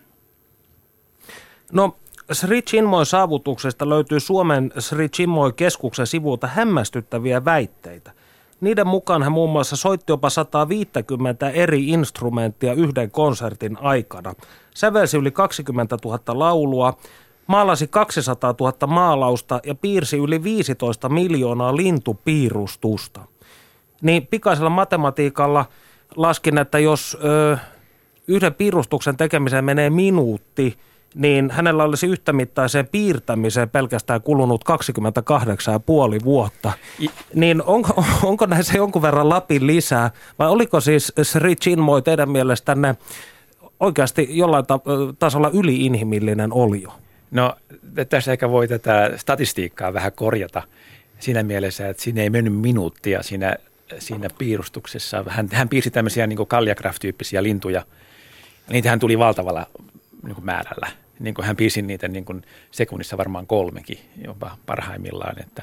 No 1.73 1.97
Sri 2.33 2.63
Chinmoy 2.63 3.05
saavutuksesta 3.05 3.89
löytyy 3.89 4.21
Suomen 4.21 4.73
Sri 4.79 5.09
Chinmoy 5.09 5.53
keskuksen 5.53 6.07
sivulta 6.07 6.47
hämmästyttäviä 6.47 7.45
väitteitä. 7.45 8.13
Niiden 8.61 8.87
mukaan 8.87 9.23
hän 9.23 9.33
muun 9.33 9.51
muassa 9.51 9.77
soitti 9.77 10.13
jopa 10.13 10.31
150 10.31 11.51
eri 11.51 11.89
instrumenttia 11.89 12.73
yhden 12.73 13.11
konsertin 13.11 13.79
aikana. 13.81 14.35
Sävelsi 14.75 15.17
yli 15.17 15.31
20 15.31 15.97
000 16.05 16.21
laulua, 16.27 16.99
maalasi 17.47 17.87
200 17.87 18.55
000 18.61 18.87
maalausta 18.87 19.61
ja 19.67 19.75
piirsi 19.75 20.17
yli 20.17 20.43
15 20.43 21.09
miljoonaa 21.09 21.77
lintupiirustusta. 21.77 23.21
Niin 24.03 24.27
pikaisella 24.27 24.71
matematiikalla 24.71 25.65
laskin, 26.17 26.59
että 26.59 26.79
jos 26.79 27.19
ö, 27.25 27.57
yhden 28.29 28.55
piirustuksen 28.55 29.17
tekemiseen 29.17 29.65
menee 29.65 29.91
minuutti– 29.91 30.79
niin 31.15 31.51
hänellä 31.51 31.85
olisi 31.85 32.07
yhtämittaiseen 32.07 32.87
piirtämiseen 32.87 33.71
pelkästään 33.71 34.23
kulunut 34.23 34.65
28,5 36.19 36.25
vuotta. 36.25 36.73
I... 37.01 37.11
Niin 37.35 37.63
onko, 37.63 38.05
onko 38.23 38.47
näissä 38.47 38.77
jonkun 38.77 39.03
verran 39.03 39.29
Lapin 39.29 39.67
lisää, 39.67 40.11
vai 40.39 40.49
oliko 40.49 40.81
siis 40.81 41.13
Sri 41.23 41.57
Chinmoy 41.57 42.03
teidän 42.03 42.31
mielestänne 42.31 42.97
oikeasti 43.81 44.29
jollain 44.31 44.67
ta- 44.67 44.81
tasolla 45.19 45.51
yliinhimillinen 45.55 46.53
olio? 46.53 46.93
No 47.31 47.57
tässä 48.09 48.33
ehkä 48.33 48.51
voi 48.51 48.69
tätä 48.69 49.11
statistiikkaa 49.17 49.93
vähän 49.93 50.13
korjata 50.13 50.63
siinä 51.19 51.43
mielessä, 51.43 51.89
että 51.89 52.03
siinä 52.03 52.23
ei 52.23 52.31
mennyt 52.31 52.55
minuuttia 52.55 53.23
siinä, 53.23 53.57
siinä 53.99 54.29
piirustuksessa. 54.39 55.25
Hän, 55.29 55.49
hän 55.53 55.69
piirsi 55.69 55.91
tämmöisiä 55.91 56.27
niin 56.27 56.47
kaljagraf-tyyppisiä 56.49 57.43
lintuja. 57.43 57.85
Niitähän 58.71 58.99
tuli 58.99 59.19
valtavalla 59.19 59.67
niin 60.23 60.35
kuin 60.35 60.45
määrällä. 60.45 60.89
Niin 61.19 61.35
kuin 61.35 61.47
hän 61.47 61.57
piisi 61.57 61.83
niitä 61.83 62.09
niin 62.09 62.25
kuin 62.25 62.43
sekunnissa 62.71 63.17
varmaan 63.17 63.47
kolmekin 63.47 63.99
jopa 64.25 64.57
parhaimmillaan. 64.67 65.41
Että, 65.41 65.63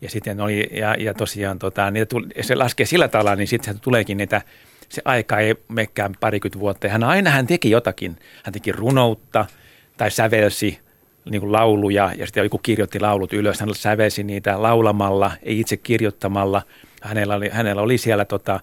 ja 0.00 0.10
sitten 0.10 0.40
oli, 0.40 0.70
ja, 0.72 0.94
ja 0.94 1.14
tosiaan 1.14 1.58
tota, 1.58 1.90
niitä 1.90 2.06
tuli, 2.06 2.26
se 2.40 2.54
laskee 2.54 2.86
sillä 2.86 3.08
tavalla, 3.08 3.36
niin 3.36 3.48
sitten 3.48 3.80
tuleekin 3.80 4.16
niitä, 4.16 4.42
se 4.88 5.02
aika 5.04 5.38
ei 5.38 5.54
mekään 5.68 6.14
parikymmentä 6.20 6.60
vuotta. 6.60 6.86
Ja 6.86 6.92
hän 6.92 7.04
aina 7.04 7.30
hän 7.30 7.46
teki 7.46 7.70
jotakin. 7.70 8.16
Hän 8.44 8.52
teki 8.52 8.72
runoutta 8.72 9.46
tai 9.96 10.10
sävelsi 10.10 10.78
niin 11.30 11.40
kuin 11.40 11.52
lauluja 11.52 12.12
ja 12.16 12.26
sitten 12.26 12.44
joku 12.44 12.58
kirjoitti 12.58 13.00
laulut 13.00 13.32
ylös. 13.32 13.60
Hän 13.60 13.74
sävelsi 13.74 14.22
niitä 14.22 14.62
laulamalla, 14.62 15.32
ei 15.42 15.60
itse 15.60 15.76
kirjoittamalla. 15.76 16.62
Hänellä 17.02 17.34
oli, 17.34 17.48
hänellä 17.48 17.82
oli 17.82 17.98
siellä 17.98 18.24
tota, 18.24 18.60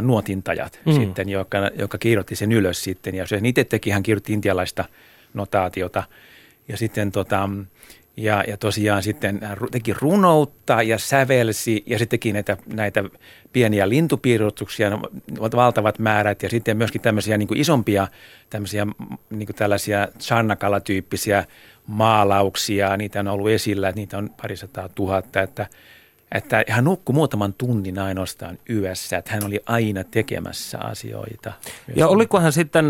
nuotintajat 0.00 0.80
mm. 0.86 0.92
sitten, 0.92 1.28
joka, 1.28 1.58
joka 1.74 1.98
kirjoitti 1.98 2.36
sen 2.36 2.52
ylös 2.52 2.84
sitten. 2.84 3.14
Ja 3.14 3.26
se 3.26 3.40
itse 3.44 3.64
teki, 3.64 3.90
hän 3.90 4.02
kirjoitti 4.02 4.32
intialaista 4.32 4.84
notaatiota. 5.34 6.02
Ja 6.68 6.76
sitten 6.76 7.12
tota, 7.12 7.48
ja, 8.18 8.44
ja 8.46 8.56
tosiaan 8.56 9.02
sitten 9.02 9.40
teki 9.70 9.92
runoutta 10.00 10.82
ja 10.82 10.98
sävelsi 10.98 11.82
ja 11.86 11.98
sitten 11.98 12.18
teki 12.18 12.32
näitä, 12.32 12.56
näitä 12.74 13.04
pieniä 13.52 13.88
lintupiirustuksia, 13.88 14.98
valtavat 15.40 15.98
määrät 15.98 16.42
ja 16.42 16.48
sitten 16.48 16.76
myöskin 16.76 17.00
tämmöisiä 17.00 17.38
niin 17.38 17.48
kuin 17.48 17.60
isompia 17.60 18.08
tämmöisiä 18.50 18.86
niin 19.30 19.46
kuin 19.46 19.56
tällaisia 19.56 20.08
Channakala-tyyppisiä 20.20 21.44
maalauksia. 21.86 22.96
Niitä 22.96 23.20
on 23.20 23.28
ollut 23.28 23.48
esillä, 23.50 23.92
niitä 23.92 24.18
on 24.18 24.30
parisataa 24.42 24.88
tuhatta, 24.88 25.42
että 25.42 25.66
että 26.32 26.64
hän 26.68 26.84
nukkui 26.84 27.14
muutaman 27.14 27.54
tunnin 27.54 27.98
ainoastaan 27.98 28.58
yössä, 28.70 29.18
että 29.18 29.32
hän 29.32 29.44
oli 29.44 29.60
aina 29.66 30.04
tekemässä 30.04 30.78
asioita. 30.78 31.52
Ja 31.96 32.08
oliko 32.08 32.40
hän 32.40 32.52
sitten, 32.52 32.84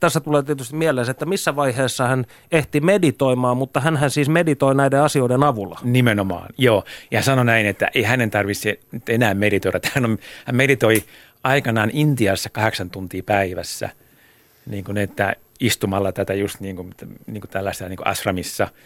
tässä 0.00 0.20
tulee 0.20 0.42
tietysti 0.42 0.76
mieleen, 0.76 1.10
että 1.10 1.26
missä 1.26 1.56
vaiheessa 1.56 2.06
hän 2.06 2.24
ehti 2.52 2.80
meditoimaan, 2.80 3.56
mutta 3.56 3.80
hän 3.80 4.10
siis 4.10 4.28
meditoi 4.28 4.74
näiden 4.74 5.00
asioiden 5.02 5.42
avulla. 5.42 5.80
Nimenomaan, 5.82 6.48
joo. 6.58 6.84
Ja 7.10 7.22
sanoi 7.22 7.44
näin, 7.44 7.66
että 7.66 7.90
ei 7.94 8.02
hänen 8.02 8.30
tarvitse 8.30 8.78
enää 9.08 9.34
meditoida. 9.34 9.80
Hän, 9.92 10.04
on, 10.04 10.18
hän 10.44 10.56
meditoi 10.56 11.02
aikanaan 11.42 11.90
Intiassa 11.92 12.50
kahdeksan 12.50 12.90
tuntia 12.90 13.22
päivässä, 13.22 13.90
niin 14.66 14.84
kuin 14.84 14.98
että 14.98 15.36
istumalla 15.60 16.12
tätä 16.12 16.34
just 16.34 16.60
niin 16.60 16.76
kuin, 16.76 16.94
niin 17.26 17.40
kuin 17.40 17.50
tällaista 17.50 17.88
niin 17.88 17.96
kuin 17.96 18.06
asramissa– 18.06 18.68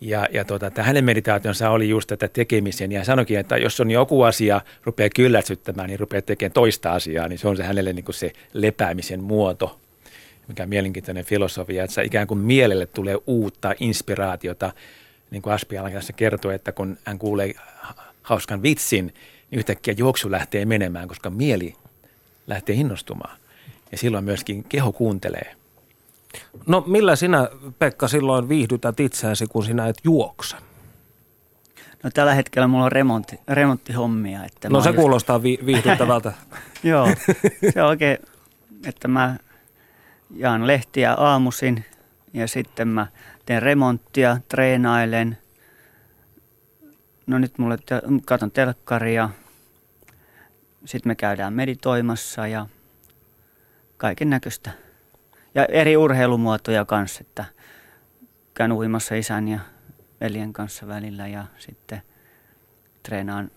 ja, 0.00 0.28
ja 0.32 0.44
tota, 0.44 0.70
tämä 0.70 0.86
hänen 0.86 1.04
meditaationsa 1.04 1.70
oli 1.70 1.88
just 1.88 2.06
tätä 2.06 2.28
tekemisen. 2.28 2.92
Ja 2.92 3.04
sanoikin, 3.04 3.38
että 3.38 3.56
jos 3.56 3.80
on 3.80 3.90
joku 3.90 4.22
asia 4.22 4.60
rupeaa 4.84 5.08
kyllästyttämään, 5.16 5.88
niin 5.88 6.00
rupeaa 6.00 6.22
tekemään 6.22 6.52
toista 6.52 6.92
asiaa, 6.92 7.28
niin 7.28 7.38
se 7.38 7.48
on 7.48 7.56
se 7.56 7.62
hänelle 7.62 7.92
niin 7.92 8.04
kuin 8.04 8.14
se 8.14 8.32
lepäämisen 8.52 9.22
muoto, 9.22 9.78
mikä 10.48 10.62
on 10.62 10.68
mielenkiintoinen 10.68 11.24
filosofia, 11.24 11.84
että 11.84 12.02
ikään 12.02 12.26
kuin 12.26 12.38
mielelle 12.38 12.86
tulee 12.86 13.18
uutta 13.26 13.74
inspiraatiota, 13.80 14.72
niin 15.30 15.42
kuin 15.42 15.52
Aspialakin 15.52 16.00
kertoo, 16.16 16.50
että 16.50 16.72
kun 16.72 16.98
hän 17.04 17.18
kuulee 17.18 17.54
hauskan 18.22 18.62
vitsin, 18.62 19.06
niin 19.50 19.58
yhtäkkiä 19.58 19.94
juoksu 19.98 20.30
lähtee 20.30 20.64
menemään, 20.64 21.08
koska 21.08 21.30
mieli 21.30 21.74
lähtee 22.46 22.76
innostumaan. 22.76 23.36
Ja 23.92 23.98
silloin 23.98 24.24
myöskin 24.24 24.64
keho 24.64 24.92
kuuntelee– 24.92 25.54
No 26.66 26.84
millä 26.86 27.16
sinä, 27.16 27.48
Pekka, 27.78 28.08
silloin 28.08 28.48
viihdytät 28.48 29.00
itseäsi, 29.00 29.46
kun 29.46 29.64
sinä 29.64 29.86
et 29.86 29.96
juokse? 30.04 30.56
No 32.02 32.10
tällä 32.14 32.34
hetkellä 32.34 32.68
mulla 32.68 32.84
on 32.84 32.92
remontti, 32.92 33.40
remonttihommia. 33.48 34.44
Että 34.44 34.68
no 34.68 34.80
se 34.80 34.88
just... 34.88 34.98
kuulostaa 34.98 35.42
vi- 35.42 35.58
viihdyttävältä. 35.66 36.32
Joo, 36.82 37.08
se 37.72 37.82
on 37.82 37.88
oikein, 37.94 38.18
että 38.86 39.08
mä 39.08 39.36
jaan 40.30 40.66
lehtiä 40.66 41.12
aamuisin 41.12 41.84
ja 42.32 42.48
sitten 42.48 42.88
mä 42.88 43.06
teen 43.46 43.62
remonttia, 43.62 44.38
treenailen. 44.48 45.38
No 47.26 47.38
nyt 47.38 47.58
mulle 47.58 47.78
te- 47.86 48.02
katon 48.26 48.50
telkkaria, 48.50 49.30
sitten 50.84 51.10
me 51.10 51.14
käydään 51.14 51.52
meditoimassa 51.52 52.46
ja 52.46 52.66
kaiken 53.96 54.30
näköistä 54.30 54.70
ja 55.54 55.64
eri 55.64 55.96
urheilumuotoja 55.96 56.84
kanssa, 56.84 57.20
että 57.20 57.44
käyn 58.54 58.72
uimassa 58.72 59.14
isän 59.14 59.48
ja 59.48 59.60
veljen 60.20 60.52
kanssa 60.52 60.86
välillä 60.88 61.26
ja 61.26 61.44
sitten 61.58 62.02
treenaan 63.02 63.50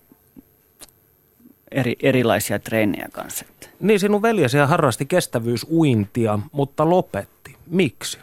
eri, 1.72 1.96
erilaisia 2.02 2.60
treenejä 2.60 3.08
kanssa. 3.12 3.46
Niin, 3.80 4.00
sinun 4.00 4.22
veljesi 4.22 4.58
harrasti 4.58 5.06
kestävyysuintia, 5.06 6.40
mutta 6.52 6.90
lopetti. 6.90 7.58
Miksi? 7.68 8.20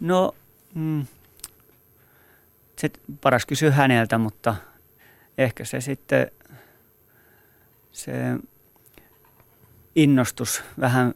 No, 0.00 0.34
mm, 0.74 1.06
se 2.76 2.90
paras 3.20 3.46
kysyä 3.46 3.70
häneltä, 3.70 4.18
mutta 4.18 4.54
ehkä 5.38 5.64
se 5.64 5.80
sitten 5.80 6.30
se 7.92 8.12
innostus 9.94 10.62
vähän 10.80 11.14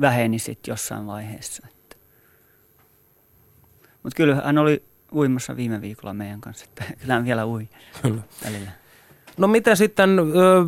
väheni 0.00 0.38
sitten 0.38 0.72
jossain 0.72 1.06
vaiheessa. 1.06 1.66
Mutta 4.02 4.16
kyllä 4.16 4.34
hän 4.34 4.58
oli 4.58 4.82
uimassa 5.14 5.56
viime 5.56 5.80
viikolla 5.80 6.14
meidän 6.14 6.40
kanssa, 6.40 6.64
että 6.68 6.84
kyllä 7.00 7.14
hän 7.14 7.24
vielä 7.24 7.46
ui 7.46 7.68
kyllä. 8.02 8.22
välillä. 8.44 8.70
No 9.36 9.48
mitä 9.48 9.74
sitten, 9.74 10.18
ö, 10.18 10.66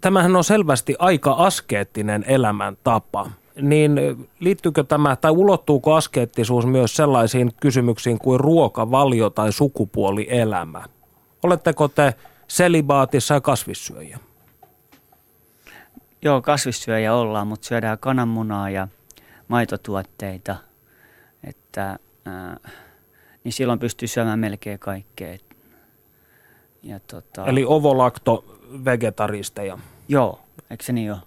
tämähän 0.00 0.36
on 0.36 0.44
selvästi 0.44 0.96
aika 0.98 1.32
askeettinen 1.32 2.24
elämäntapa, 2.28 3.30
niin 3.62 4.00
liittyykö 4.40 4.84
tämä 4.84 5.16
tai 5.16 5.30
ulottuuko 5.30 5.94
askeettisuus 5.94 6.66
myös 6.66 6.96
sellaisiin 6.96 7.50
kysymyksiin 7.60 8.18
kuin 8.18 8.40
ruokavalio 8.40 9.30
tai 9.30 9.52
sukupuolielämä? 9.52 10.84
Oletteko 11.42 11.88
te 11.88 12.14
selibaatissa 12.48 13.34
ja 13.34 13.40
kasvissyöjä? 13.40 14.18
Joo, 16.22 16.42
kasvissyöjä 16.42 17.14
ollaan, 17.14 17.46
mutta 17.46 17.66
syödään 17.66 17.98
kananmunaa 17.98 18.70
ja 18.70 18.88
maitotuotteita. 19.48 20.56
Että, 21.44 21.98
ää, 22.24 22.56
niin 23.44 23.52
silloin 23.52 23.78
pystyy 23.78 24.08
syömään 24.08 24.38
melkein 24.38 24.78
kaikkea. 24.78 25.38
Ja 26.82 27.00
tota, 27.00 27.46
Eli 27.46 27.64
ovolakto 27.64 28.58
vegetaristeja. 28.84 29.78
Joo, 30.08 30.40
eikö 30.70 30.84
se 30.84 30.92
niin 30.92 31.12
ole? 31.12 31.20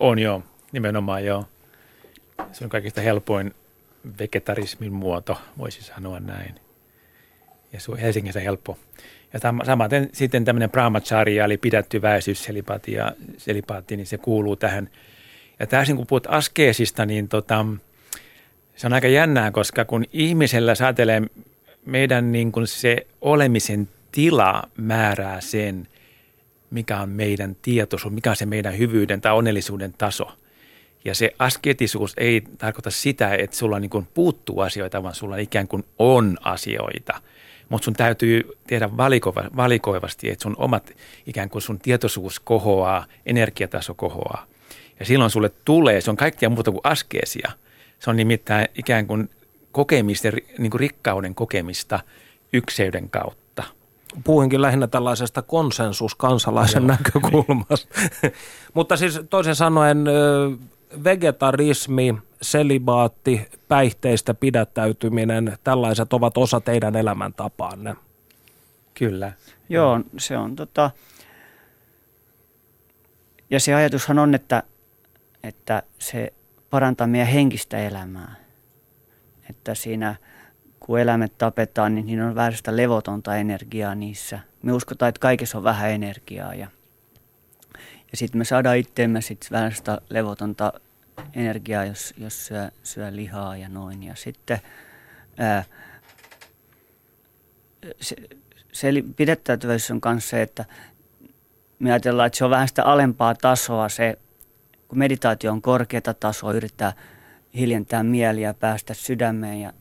On 0.00 0.18
joo, 0.18 0.42
nimenomaan 0.72 1.24
joo. 1.24 1.44
Se 2.52 2.64
on 2.64 2.70
kaikista 2.70 3.00
helpoin 3.00 3.54
vegetarismin 4.18 4.92
muoto, 4.92 5.38
voisi 5.58 5.82
sanoa 5.82 6.20
näin. 6.20 6.54
Ja 7.72 7.80
se 7.80 7.92
on 7.92 7.98
Helsingissä 7.98 8.40
helppo 8.40 8.78
ja 9.32 9.40
samaten 9.64 10.08
sitten 10.12 10.44
tämmöinen 10.44 10.70
brahmacharya, 10.70 11.44
eli 11.44 11.56
pidättyväisyys, 11.56 12.44
selipaatti, 12.44 12.92
ja, 12.92 13.12
selipaatti, 13.36 13.96
niin 13.96 14.06
se 14.06 14.18
kuuluu 14.18 14.56
tähän. 14.56 14.90
Ja 15.58 15.66
tässä 15.66 15.94
kun 15.94 16.06
puhut 16.06 16.26
askeesista, 16.30 17.06
niin 17.06 17.28
tota, 17.28 17.66
se 18.76 18.86
on 18.86 18.92
aika 18.92 19.08
jännää, 19.08 19.50
koska 19.50 19.84
kun 19.84 20.04
ihmisellä 20.12 20.74
säätelee 20.74 21.22
meidän 21.86 22.32
niin 22.32 22.52
kuin 22.52 22.66
se 22.66 23.06
olemisen 23.20 23.88
tila 24.12 24.62
määrää 24.76 25.40
sen, 25.40 25.88
mikä 26.70 27.00
on 27.00 27.08
meidän 27.08 27.56
tietoisuus, 27.62 28.14
mikä 28.14 28.30
on 28.30 28.36
se 28.36 28.46
meidän 28.46 28.78
hyvyyden 28.78 29.20
tai 29.20 29.32
onnellisuuden 29.32 29.94
taso. 29.98 30.32
Ja 31.04 31.14
se 31.14 31.34
asketisuus 31.38 32.14
ei 32.16 32.42
tarkoita 32.58 32.90
sitä, 32.90 33.34
että 33.34 33.56
sulla 33.56 33.80
niin 33.80 33.90
kuin 33.90 34.08
puuttuu 34.14 34.60
asioita, 34.60 35.02
vaan 35.02 35.14
sulla 35.14 35.36
ikään 35.36 35.68
kuin 35.68 35.84
on 35.98 36.38
asioita– 36.40 37.20
mutta 37.70 37.84
sun 37.84 37.94
täytyy 37.94 38.58
tehdä 38.66 38.96
valikova, 38.96 39.44
valikoivasti, 39.56 40.30
että 40.30 40.42
sun 40.42 40.54
omat 40.58 40.92
ikään 41.26 41.50
kuin 41.50 41.62
sun 41.62 41.78
tietoisuus 41.78 42.40
kohoaa, 42.40 43.04
energiataso 43.26 43.94
kohoaa. 43.94 44.46
Ja 45.00 45.06
silloin 45.06 45.30
sulle 45.30 45.50
tulee, 45.64 46.00
se 46.00 46.10
on 46.10 46.16
kaikkea 46.16 46.48
muuta 46.48 46.70
kuin 46.70 46.80
askeesia. 46.84 47.50
Se 47.98 48.10
on 48.10 48.16
nimittäin 48.16 48.68
ikään 48.74 49.06
kuin 49.06 49.30
kokemista, 49.72 50.28
niin 50.58 50.70
kuin 50.70 50.80
rikkauden 50.80 51.34
kokemista 51.34 52.00
ykseyden 52.52 53.10
kautta. 53.10 53.62
Puhuinkin 54.24 54.62
lähinnä 54.62 54.86
tällaisesta 54.86 55.42
konsensuskansalaisen 55.42 56.86
näkökulmasta. 56.86 58.00
Mutta 58.74 58.96
siis 58.96 59.20
toisin 59.30 59.54
sanoen 59.54 60.04
vegetarismi, 61.04 62.14
selibaatti, 62.42 63.48
päihteistä 63.68 64.34
pidättäytyminen, 64.34 65.58
tällaiset 65.64 66.12
ovat 66.12 66.38
osa 66.38 66.60
teidän 66.60 66.96
elämäntapaanne. 66.96 67.96
Kyllä. 68.94 69.32
Joo, 69.68 70.00
se 70.18 70.36
on 70.36 70.56
tota, 70.56 70.90
ja 73.50 73.60
se 73.60 73.74
ajatushan 73.74 74.18
on, 74.18 74.34
että, 74.34 74.62
että 75.42 75.82
se 75.98 76.32
parantaa 76.70 77.06
meidän 77.06 77.28
henkistä 77.28 77.78
elämää. 77.78 78.34
Että 79.50 79.74
siinä, 79.74 80.14
kun 80.80 81.00
eläimet 81.00 81.38
tapetaan, 81.38 81.94
niin 81.94 82.06
niin 82.06 82.22
on 82.22 82.34
vähän 82.34 82.52
sitä 82.52 82.76
levotonta 82.76 83.36
energiaa 83.36 83.94
niissä. 83.94 84.40
Me 84.62 84.72
uskotaan, 84.72 85.08
että 85.08 85.20
kaikessa 85.20 85.58
on 85.58 85.64
vähän 85.64 85.90
energiaa 85.90 86.54
ja– 86.54 86.68
ja 88.10 88.16
sitten 88.16 88.38
me 88.38 88.44
saadaan 88.44 88.76
itteemme 88.76 89.20
sit 89.20 89.48
vähän 89.50 89.72
sitä 89.72 90.00
levotonta 90.08 90.72
energiaa, 91.34 91.84
jos, 91.84 92.14
jos 92.16 92.46
syö, 92.46 92.70
syö 92.82 93.16
lihaa 93.16 93.56
ja 93.56 93.68
noin. 93.68 94.02
Ja 94.02 94.14
sitten 94.14 94.58
ää, 95.38 95.64
se, 98.00 98.16
se 98.72 98.88
pidettäytyvyys 99.16 99.90
on 99.90 100.00
kanssa 100.00 100.30
se, 100.30 100.42
että 100.42 100.64
me 101.78 101.92
ajatellaan, 101.92 102.26
että 102.26 102.36
se 102.38 102.44
on 102.44 102.50
vähän 102.50 102.68
sitä 102.68 102.84
alempaa 102.84 103.34
tasoa. 103.34 103.88
Se, 103.88 104.18
kun 104.88 104.98
meditaatio 104.98 105.52
on 105.52 105.62
korkeata 105.62 106.14
tasoa, 106.14 106.52
yrittää 106.52 106.92
hiljentää 107.54 108.02
mieliä, 108.02 108.54
päästä 108.54 108.94
sydämeen 108.94 109.60
ja 109.60 109.72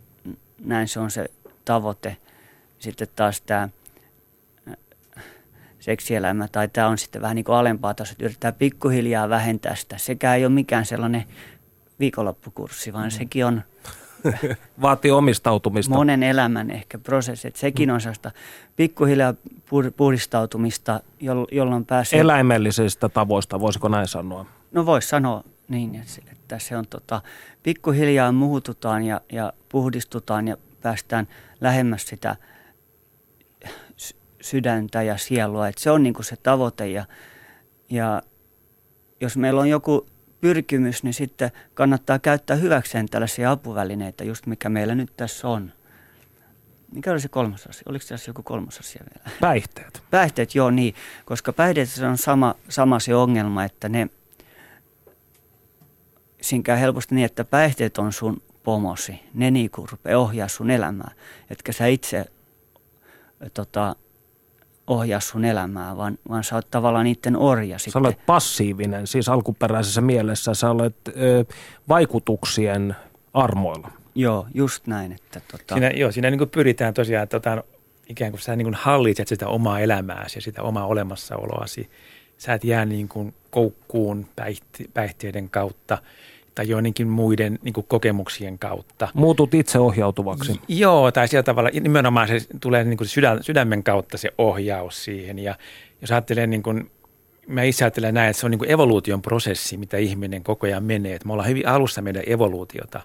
näin 0.60 0.88
se 0.88 1.00
on 1.00 1.12
se 1.12 1.26
tavoite. 1.66 2.18
Sitten 2.80 3.08
taas 3.16 3.42
tämä 3.42 3.70
seksielämä 5.80 6.48
tai 6.48 6.68
tämä 6.68 6.88
on 6.88 6.98
sitten 6.98 7.22
vähän 7.22 7.36
niin 7.36 7.46
kuin 7.46 7.56
alempaa 7.56 7.94
tasoa, 7.94 8.12
että 8.12 8.26
yrittää 8.26 8.52
pikkuhiljaa 8.52 9.30
vähentää 9.30 9.76
sitä. 9.76 9.98
Sekä 9.98 10.36
ei 10.36 10.46
ole 10.46 10.54
mikään 10.54 10.86
sellainen 10.86 11.24
viikonloppukurssi, 12.00 12.94
vaan 12.94 13.06
mm. 13.06 13.12
sekin 13.12 13.46
on 13.46 13.62
Vaatii 14.82 15.12
omistautumista. 15.12 15.96
Monen 15.96 16.24
elämän 16.24 16.72
ehkä 16.72 16.98
prosessi. 16.98 17.48
Että 17.48 17.60
sekin 17.60 17.90
mm. 17.90 17.94
on 17.94 18.02
sellaista 18.02 18.32
pikkuhiljaa 18.76 19.34
puhdistautumista, 19.98 21.00
jolloin 21.52 21.86
pääsee... 21.86 22.20
Eläimellisistä 22.20 23.10
tavoista, 23.10 23.60
voisiko 23.60 23.88
näin 23.88 24.08
sanoa? 24.08 24.46
No 24.72 24.86
voisi 24.86 25.08
sanoa 25.08 25.44
niin, 25.68 26.04
että 26.32 26.60
se 26.60 26.78
on 26.78 26.86
tota, 26.90 27.22
pikkuhiljaa 27.64 28.32
muututaan 28.32 29.04
ja, 29.04 29.22
ja 29.32 29.54
puhdistutaan 29.70 30.48
ja 30.48 30.58
päästään 30.82 31.28
lähemmäs 31.62 32.08
sitä 32.08 32.36
sydäntä 34.42 35.02
ja 35.02 35.18
sielua. 35.18 35.68
Että 35.68 35.82
se 35.82 35.92
on 35.92 36.04
niin 36.04 36.14
kuin 36.14 36.26
se 36.26 36.36
tavoite 36.36 36.88
ja, 36.88 37.06
ja 37.90 38.22
jos 39.22 39.38
meillä 39.38 39.62
on 39.62 39.70
joku 39.70 40.06
pyrkimys, 40.42 41.04
niin 41.04 41.14
sitten 41.14 41.52
kannattaa 41.74 42.20
käyttää 42.20 42.56
hyväkseen 42.56 43.10
tällaisia 43.10 43.52
apuvälineitä, 43.52 44.24
just 44.24 44.46
mikä 44.46 44.70
meillä 44.70 44.96
nyt 44.96 45.14
tässä 45.18 45.48
on. 45.48 45.72
Mikä 46.92 47.12
oli 47.12 47.20
se 47.20 47.28
kolmas 47.28 47.68
asia? 47.68 47.84
Oliko 47.86 48.06
tässä 48.10 48.30
joku 48.30 48.44
kolmas 48.44 48.80
asia 48.80 49.04
vielä? 49.16 49.38
Päihteet. 49.40 50.04
Päihteet, 50.12 50.56
joo 50.56 50.70
niin, 50.70 50.96
koska 51.26 51.54
päihteet 51.54 51.90
on 52.10 52.18
sama, 52.18 52.56
sama 52.70 53.00
se 53.00 53.16
ongelma, 53.16 53.64
että 53.64 53.90
ne, 53.90 54.10
siinä 56.42 56.64
käy 56.64 56.80
helposti 56.80 57.16
niin, 57.16 57.26
että 57.26 57.44
päihteet 57.44 57.98
on 57.98 58.14
sun 58.14 58.42
pomosi. 58.64 59.20
Ne 59.34 59.52
niinku 59.52 59.88
rupeaa 59.92 60.20
ohjaa 60.20 60.48
sun 60.48 60.72
elämää, 60.72 61.12
etkä 61.50 61.72
sä 61.72 61.88
itse 61.88 62.26
tota, 63.54 63.96
ohjaa 64.90 65.20
sun 65.20 65.46
elämää, 65.46 65.98
vaan, 65.98 66.18
vaan 66.30 66.44
sä 66.44 66.56
oot 66.56 66.72
tavallaan 66.72 67.06
niiden 67.06 67.36
orja 67.36 67.80
sitten. 67.80 67.94
Sä 67.94 68.00
olet 68.00 68.26
passiivinen, 68.26 69.08
siis 69.08 69.30
alkuperäisessä 69.30 70.02
mielessä 70.02 70.54
sä 70.54 70.70
olet 70.70 70.96
ö, 71.08 71.46
vaikutuksien 71.90 72.96
armoilla. 73.34 73.92
Joo, 74.16 74.48
just 74.54 74.88
näin. 74.88 75.12
Että 75.12 75.42
tota... 75.52 75.76
Siinä, 75.76 75.90
joo, 75.90 76.12
siinä 76.12 76.32
niin 76.32 76.50
pyritään 76.50 76.94
tosiaan, 76.94 77.24
että 77.24 77.38
otan, 77.38 77.64
ikään 78.08 78.32
kuin 78.32 78.42
sä 78.42 78.56
niin 78.56 78.66
kuin 78.66 78.76
hallitset 78.76 79.28
sitä 79.28 79.48
omaa 79.48 79.80
elämääsi 79.80 80.38
ja 80.38 80.42
sitä 80.42 80.62
omaa 80.62 80.86
olemassaoloasi. 80.86 81.90
Sä 82.38 82.54
et 82.54 82.64
jää 82.64 82.86
niin 82.86 83.08
kuin 83.08 83.34
koukkuun 83.50 84.26
päihti, 84.36 84.90
päihteiden 84.94 85.50
kautta 85.50 85.98
tai 86.56 86.70
joidenkin 86.70 87.08
muiden 87.08 87.60
niin 87.64 87.74
kokemuksien 87.88 88.60
kautta. 88.60 89.08
Muutut 89.14 89.54
itseohjautuvaksi. 89.54 90.60
Joo, 90.68 91.12
tai 91.12 91.28
sillä 91.28 91.44
tavalla 91.44 91.70
nimenomaan 91.74 92.28
se 92.28 92.40
tulee 92.62 92.84
niin 92.84 92.98
sydän, 93.04 93.44
sydämen 93.44 93.84
kautta 93.84 94.18
se 94.18 94.32
ohjaus 94.38 95.04
siihen. 95.04 95.40
Ja 95.40 95.56
jos 96.02 96.12
ajattelee 96.12 96.48
niin 96.48 96.64
kuin, 96.64 96.92
mä 97.48 97.64
itse 97.64 97.84
ajattelen 97.84 98.14
näin, 98.14 98.30
että 98.30 98.40
se 98.40 98.46
on 98.46 98.52
niin 98.52 98.72
evoluution 98.72 99.22
prosessi, 99.22 99.78
mitä 99.78 99.98
ihminen 99.98 100.44
koko 100.44 100.68
ajan 100.68 100.84
menee. 100.84 101.16
Että 101.16 101.28
me 101.28 101.34
ollaan 101.34 101.50
hyvin 101.50 101.68
alussa 101.68 102.02
meidän 102.02 102.24
evoluutiota. 102.28 103.02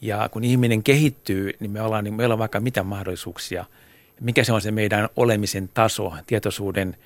Ja 0.00 0.28
kun 0.32 0.44
ihminen 0.44 0.82
kehittyy, 0.82 1.52
niin 1.60 1.70
me 1.70 1.82
ollaan, 1.82 2.04
niin 2.04 2.14
meillä 2.14 2.32
on 2.32 2.38
vaikka 2.38 2.60
mitä 2.60 2.82
mahdollisuuksia. 2.82 3.64
Mikä 4.20 4.44
se 4.44 4.52
on 4.52 4.60
se 4.60 4.70
meidän 4.70 5.08
olemisen 5.16 5.68
taso, 5.74 6.12
tietoisuuden 6.26 6.96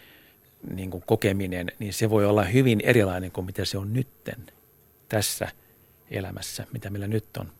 niin 0.74 0.90
kuin 0.90 1.02
kokeminen, 1.06 1.72
niin 1.78 1.92
se 1.92 2.10
voi 2.10 2.26
olla 2.26 2.44
hyvin 2.44 2.80
erilainen 2.84 3.32
kuin 3.32 3.46
mitä 3.46 3.64
se 3.64 3.78
on 3.78 3.92
nytten 3.92 4.36
tässä 5.12 5.48
elämässä, 6.10 6.66
mitä 6.72 6.90
meillä 6.90 7.08
nyt 7.08 7.36
on. 7.36 7.52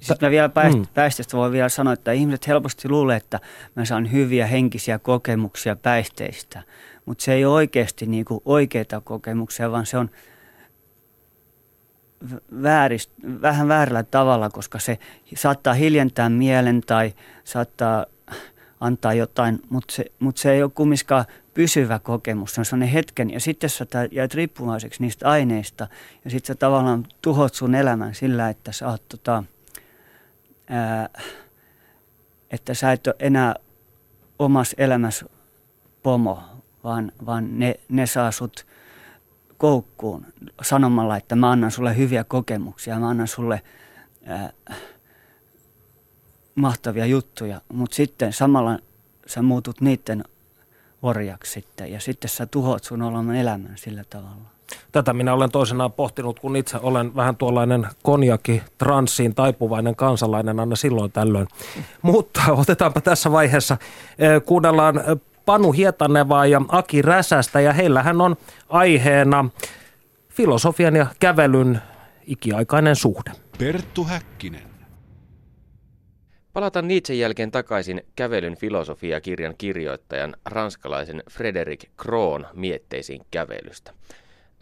Sitten 0.00 0.26
mä 0.26 0.30
vielä 0.30 0.48
päist- 0.48 0.76
mm. 0.76 0.86
päihteestä 0.94 1.36
voi 1.36 1.52
vielä 1.52 1.68
sanoa, 1.68 1.92
että 1.92 2.12
ihmiset 2.12 2.46
helposti 2.46 2.88
luulee, 2.88 3.16
että 3.16 3.40
mä 3.76 3.84
saan 3.84 4.12
hyviä 4.12 4.46
henkisiä 4.46 4.98
kokemuksia 4.98 5.76
päihteistä, 5.76 6.62
mutta 7.06 7.24
se 7.24 7.32
ei 7.32 7.44
ole 7.44 7.54
oikeasti 7.54 8.06
niinku 8.06 8.42
oikeita 8.44 9.00
kokemuksia, 9.00 9.70
vaan 9.70 9.86
se 9.86 9.98
on 9.98 10.10
väärist, 12.62 13.10
vähän 13.42 13.68
väärällä 13.68 14.02
tavalla, 14.02 14.50
koska 14.50 14.78
se 14.78 14.98
saattaa 15.36 15.74
hiljentää 15.74 16.28
mielen 16.28 16.80
tai 16.80 17.14
saattaa 17.44 18.06
antaa 18.80 19.14
jotain, 19.14 19.60
mutta 19.68 19.94
se, 19.94 20.04
mutta 20.18 20.40
se 20.40 20.52
ei 20.52 20.62
ole 20.62 20.70
kumminkaan 20.74 21.24
pysyvä 21.54 21.98
kokemus, 21.98 22.54
se 22.54 22.60
on 22.60 22.64
sellainen 22.64 22.88
hetken. 22.88 23.30
Ja 23.30 23.40
sitten 23.40 23.70
sä 23.70 23.86
jäät 24.10 24.34
riippuvaiseksi 24.34 25.02
niistä 25.02 25.30
aineista 25.30 25.88
ja 26.24 26.30
sitten 26.30 26.46
sä 26.46 26.54
tavallaan 26.54 27.06
tuhot 27.22 27.54
sun 27.54 27.74
elämän 27.74 28.14
sillä, 28.14 28.48
että 28.48 28.72
sä 28.72 28.88
oot 28.88 29.08
tota, 29.08 29.44
ää, 30.70 31.08
että 32.50 32.74
sä 32.74 32.92
et 32.92 33.06
ole 33.06 33.14
enää 33.18 33.54
omassa 34.38 34.74
elämässä 34.78 35.26
pomo, 36.02 36.42
vaan, 36.84 37.12
vaan 37.26 37.58
ne, 37.58 37.74
ne 37.88 38.06
saa 38.06 38.30
sut 38.30 38.66
koukkuun 39.58 40.26
sanomalla, 40.62 41.16
että 41.16 41.36
mä 41.36 41.50
annan 41.50 41.70
sulle 41.70 41.96
hyviä 41.96 42.24
kokemuksia, 42.24 43.00
mä 43.00 43.08
annan 43.08 43.28
sulle 43.28 43.62
ää, 44.26 44.52
mahtavia 46.56 47.06
juttuja, 47.06 47.60
mutta 47.72 47.96
sitten 47.96 48.32
samalla 48.32 48.78
sä 49.26 49.42
muutut 49.42 49.80
niiden 49.80 50.24
orjaksi 51.02 51.52
sitten 51.52 51.92
ja 51.92 52.00
sitten 52.00 52.28
sä 52.28 52.46
tuhot 52.46 52.84
sun 52.84 53.02
oleman 53.02 53.36
elämän 53.36 53.72
sillä 53.74 54.04
tavalla. 54.10 54.56
Tätä 54.92 55.12
minä 55.12 55.34
olen 55.34 55.50
toisenaan 55.50 55.92
pohtinut, 55.92 56.40
kun 56.40 56.56
itse 56.56 56.78
olen 56.82 57.16
vähän 57.16 57.36
tuollainen 57.36 57.86
konjaki, 58.02 58.62
transsiin 58.78 59.34
taipuvainen 59.34 59.96
kansalainen 59.96 60.60
aina 60.60 60.76
silloin 60.76 61.12
tällöin. 61.12 61.48
Mutta 62.02 62.42
otetaanpa 62.52 63.00
tässä 63.00 63.32
vaiheessa, 63.32 63.76
kuunnellaan 64.44 65.00
Panu 65.46 65.72
Hietanevaa 65.72 66.46
ja 66.46 66.62
Aki 66.68 67.02
Räsästä 67.02 67.60
ja 67.60 67.72
heillähän 67.72 68.20
on 68.20 68.36
aiheena 68.68 69.50
filosofian 70.28 70.96
ja 70.96 71.06
kävelyn 71.20 71.80
ikiaikainen 72.26 72.96
suhde. 72.96 73.32
Perttu 73.58 74.04
Häkkinen. 74.04 74.75
Palataan 76.56 76.88
Nietzschen 76.88 77.18
jälkeen 77.18 77.50
takaisin 77.50 78.02
kävelyn 78.16 78.56
filosofia-kirjan 78.56 79.54
kirjoittajan 79.58 80.36
ranskalaisen 80.44 81.22
Frederic 81.30 81.84
Kroon 81.96 82.46
mietteisiin 82.52 83.22
kävelystä. 83.30 83.92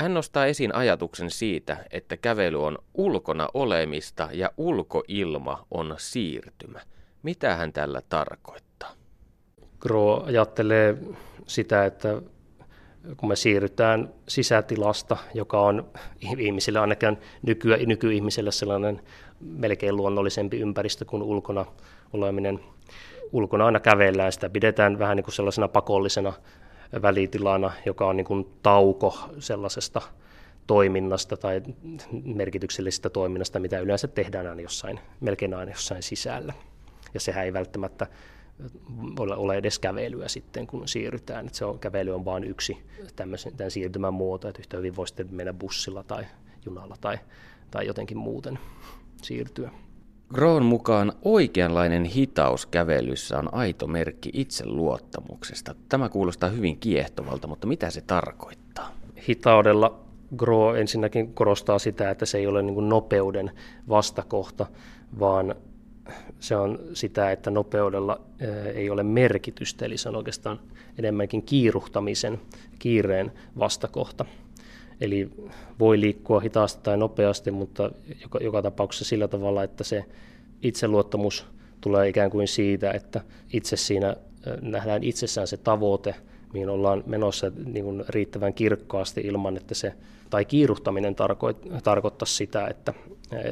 Hän 0.00 0.14
nostaa 0.14 0.46
esiin 0.46 0.74
ajatuksen 0.74 1.30
siitä, 1.30 1.76
että 1.90 2.16
kävely 2.16 2.64
on 2.64 2.78
ulkona 2.94 3.48
olemista 3.54 4.28
ja 4.32 4.50
ulkoilma 4.56 5.66
on 5.70 5.94
siirtymä. 5.98 6.80
Mitä 7.22 7.54
hän 7.54 7.72
tällä 7.72 8.02
tarkoittaa? 8.08 8.92
Gro 9.80 10.24
ajattelee 10.24 10.98
sitä, 11.46 11.84
että 11.84 12.22
kun 13.16 13.28
me 13.28 13.36
siirrytään 13.36 14.14
sisätilasta, 14.28 15.16
joka 15.34 15.60
on 15.60 15.90
ihmisille 16.20 16.78
ainakin 16.78 17.16
nyky, 17.42 17.86
nykyihmiselle 17.86 18.52
sellainen 18.52 19.00
melkein 19.40 19.96
luonnollisempi 19.96 20.60
ympäristö 20.60 21.04
kuin 21.04 21.22
ulkona 21.22 21.66
oleminen. 22.12 22.60
Ulkona 23.32 23.66
aina 23.66 23.80
kävellään, 23.80 24.32
sitä 24.32 24.50
pidetään 24.50 24.98
vähän 24.98 25.16
niin 25.16 25.24
kuin 25.24 25.34
sellaisena 25.34 25.68
pakollisena 25.68 26.32
välitilana, 27.02 27.72
joka 27.86 28.06
on 28.06 28.16
niin 28.16 28.24
kuin 28.24 28.46
tauko 28.62 29.18
sellaisesta 29.38 30.02
toiminnasta 30.66 31.36
tai 31.36 31.62
merkityksellisestä 32.24 33.10
toiminnasta, 33.10 33.60
mitä 33.60 33.80
yleensä 33.80 34.08
tehdään 34.08 34.46
aina 34.46 34.62
jossain, 34.62 35.00
melkein 35.20 35.54
aina 35.54 35.72
jossain 35.72 36.02
sisällä. 36.02 36.52
Ja 37.14 37.20
sehän 37.20 37.44
ei 37.44 37.52
välttämättä 37.52 38.06
ole, 39.18 39.36
ole 39.36 39.56
edes 39.56 39.78
kävelyä 39.78 40.28
sitten, 40.28 40.66
kun 40.66 40.88
siirrytään. 40.88 41.46
Että 41.46 41.58
se 41.58 41.64
on, 41.64 41.78
kävely 41.78 42.14
on 42.14 42.24
vain 42.24 42.44
yksi 42.44 42.78
tämän 43.16 43.38
siirtymän 43.70 44.14
muoto, 44.14 44.48
että 44.48 44.60
yhtä 44.60 44.76
hyvin 44.76 44.96
voi 44.96 45.08
sitten 45.08 45.34
mennä 45.34 45.52
bussilla 45.52 46.02
tai 46.02 46.24
junalla 46.66 46.96
tai, 47.00 47.18
tai 47.70 47.86
jotenkin 47.86 48.18
muuten 48.18 48.58
siirtyä. 49.24 49.70
Groon 50.34 50.64
mukaan 50.64 51.12
oikeanlainen 51.22 52.04
hitaus 52.04 52.66
kävelyssä 52.66 53.38
on 53.38 53.54
aito 53.54 53.86
merkki 53.86 54.30
itseluottamuksesta. 54.32 55.74
Tämä 55.88 56.08
kuulostaa 56.08 56.48
hyvin 56.48 56.78
kiehtovalta, 56.78 57.48
mutta 57.48 57.66
mitä 57.66 57.90
se 57.90 58.00
tarkoittaa? 58.00 58.90
Hitaudella 59.28 60.00
Gro 60.36 60.74
ensinnäkin 60.74 61.34
korostaa 61.34 61.78
sitä, 61.78 62.10
että 62.10 62.26
se 62.26 62.38
ei 62.38 62.46
ole 62.46 62.62
niin 62.62 62.88
nopeuden 62.88 63.50
vastakohta, 63.88 64.66
vaan 65.18 65.54
se 66.40 66.56
on 66.56 66.78
sitä, 66.92 67.32
että 67.32 67.50
nopeudella 67.50 68.20
ei 68.74 68.90
ole 68.90 69.02
merkitystä, 69.02 69.84
eli 69.84 69.98
se 69.98 70.08
on 70.08 70.16
oikeastaan 70.16 70.60
enemmänkin 70.98 71.42
kiiruhtamisen, 71.42 72.40
kiireen 72.78 73.32
vastakohta. 73.58 74.24
Eli 75.04 75.30
voi 75.78 76.00
liikkua 76.00 76.40
hitaasti 76.40 76.80
tai 76.82 76.96
nopeasti, 76.96 77.50
mutta 77.50 77.90
joka, 78.22 78.38
joka 78.42 78.62
tapauksessa 78.62 79.04
sillä 79.04 79.28
tavalla, 79.28 79.62
että 79.62 79.84
se 79.84 80.04
itseluottamus 80.62 81.46
tulee 81.80 82.08
ikään 82.08 82.30
kuin 82.30 82.48
siitä, 82.48 82.90
että 82.90 83.20
itse 83.52 83.76
siinä 83.76 84.16
nähdään 84.60 85.04
itsessään 85.04 85.46
se 85.46 85.56
tavoite, 85.56 86.14
mihin 86.52 86.68
ollaan 86.68 87.02
menossa 87.06 87.52
niin 87.64 87.84
kuin 87.84 88.04
riittävän 88.08 88.54
kirkkaasti 88.54 89.20
ilman, 89.20 89.56
että 89.56 89.74
se, 89.74 89.92
tai 90.30 90.44
kiiruhtaminen 90.44 91.14
tarkoit, 91.14 91.56
tarkoittaa 91.82 92.26
sitä, 92.26 92.66
että, 92.66 92.94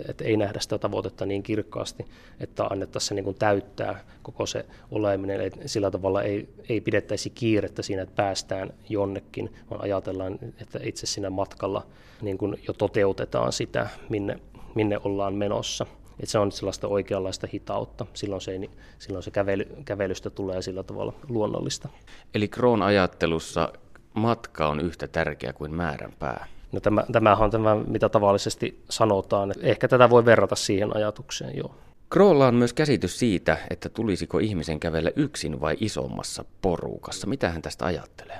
että 0.08 0.24
ei 0.24 0.36
nähdä 0.36 0.60
sitä 0.60 0.78
tavoitetta 0.78 1.26
niin 1.26 1.42
kirkkaasti, 1.42 2.04
että 2.40 2.64
annettaisiin 2.64 3.08
se 3.08 3.14
niin 3.14 3.24
kuin 3.24 3.36
täyttää 3.36 4.04
koko 4.22 4.46
se 4.46 4.66
oleminen, 4.90 5.40
eli 5.40 5.50
sillä 5.66 5.90
tavalla 5.90 6.22
ei, 6.22 6.48
ei 6.68 6.80
pidettäisi 6.80 7.30
kiirettä 7.30 7.82
siinä, 7.82 8.02
että 8.02 8.14
päästään 8.14 8.72
jonnekin, 8.88 9.54
vaan 9.70 9.80
ajatellaan, 9.80 10.38
että 10.60 10.78
itse 10.82 11.06
siinä 11.06 11.30
matkalla 11.30 11.86
niin 12.22 12.38
kuin 12.38 12.60
jo 12.68 12.72
toteutetaan 12.72 13.52
sitä, 13.52 13.88
minne, 14.08 14.38
minne 14.74 14.98
ollaan 15.04 15.34
menossa. 15.34 15.86
Et 16.20 16.28
se 16.28 16.38
on 16.38 16.52
sellaista 16.52 16.88
oikeanlaista 16.88 17.48
hitautta. 17.54 18.06
Silloin 18.14 18.40
se, 18.40 18.60
silloin 18.98 19.22
se 19.22 19.30
kävely, 19.30 19.68
kävelystä 19.84 20.30
tulee 20.30 20.62
sillä 20.62 20.82
tavalla 20.82 21.12
luonnollista. 21.28 21.88
Eli 22.34 22.48
Kroon 22.48 22.82
ajattelussa 22.82 23.72
matka 24.14 24.68
on 24.68 24.80
yhtä 24.80 25.08
tärkeä 25.08 25.52
kuin 25.52 25.74
määränpää. 25.74 26.46
No 26.72 26.80
tämä, 26.80 27.04
tämähän 27.12 27.44
on 27.44 27.50
tämä, 27.50 27.74
mitä 27.74 28.08
tavallisesti 28.08 28.82
sanotaan. 28.90 29.52
Ehkä 29.60 29.88
tätä 29.88 30.10
voi 30.10 30.24
verrata 30.24 30.56
siihen 30.56 30.96
ajatukseen, 30.96 31.56
joo. 31.56 31.74
Kroolla 32.10 32.46
on 32.46 32.54
myös 32.54 32.72
käsitys 32.72 33.18
siitä, 33.18 33.56
että 33.70 33.88
tulisiko 33.88 34.38
ihmisen 34.38 34.80
kävellä 34.80 35.10
yksin 35.16 35.60
vai 35.60 35.76
isommassa 35.80 36.44
porukassa. 36.62 37.26
Mitä 37.26 37.50
hän 37.50 37.62
tästä 37.62 37.84
ajattelee? 37.86 38.38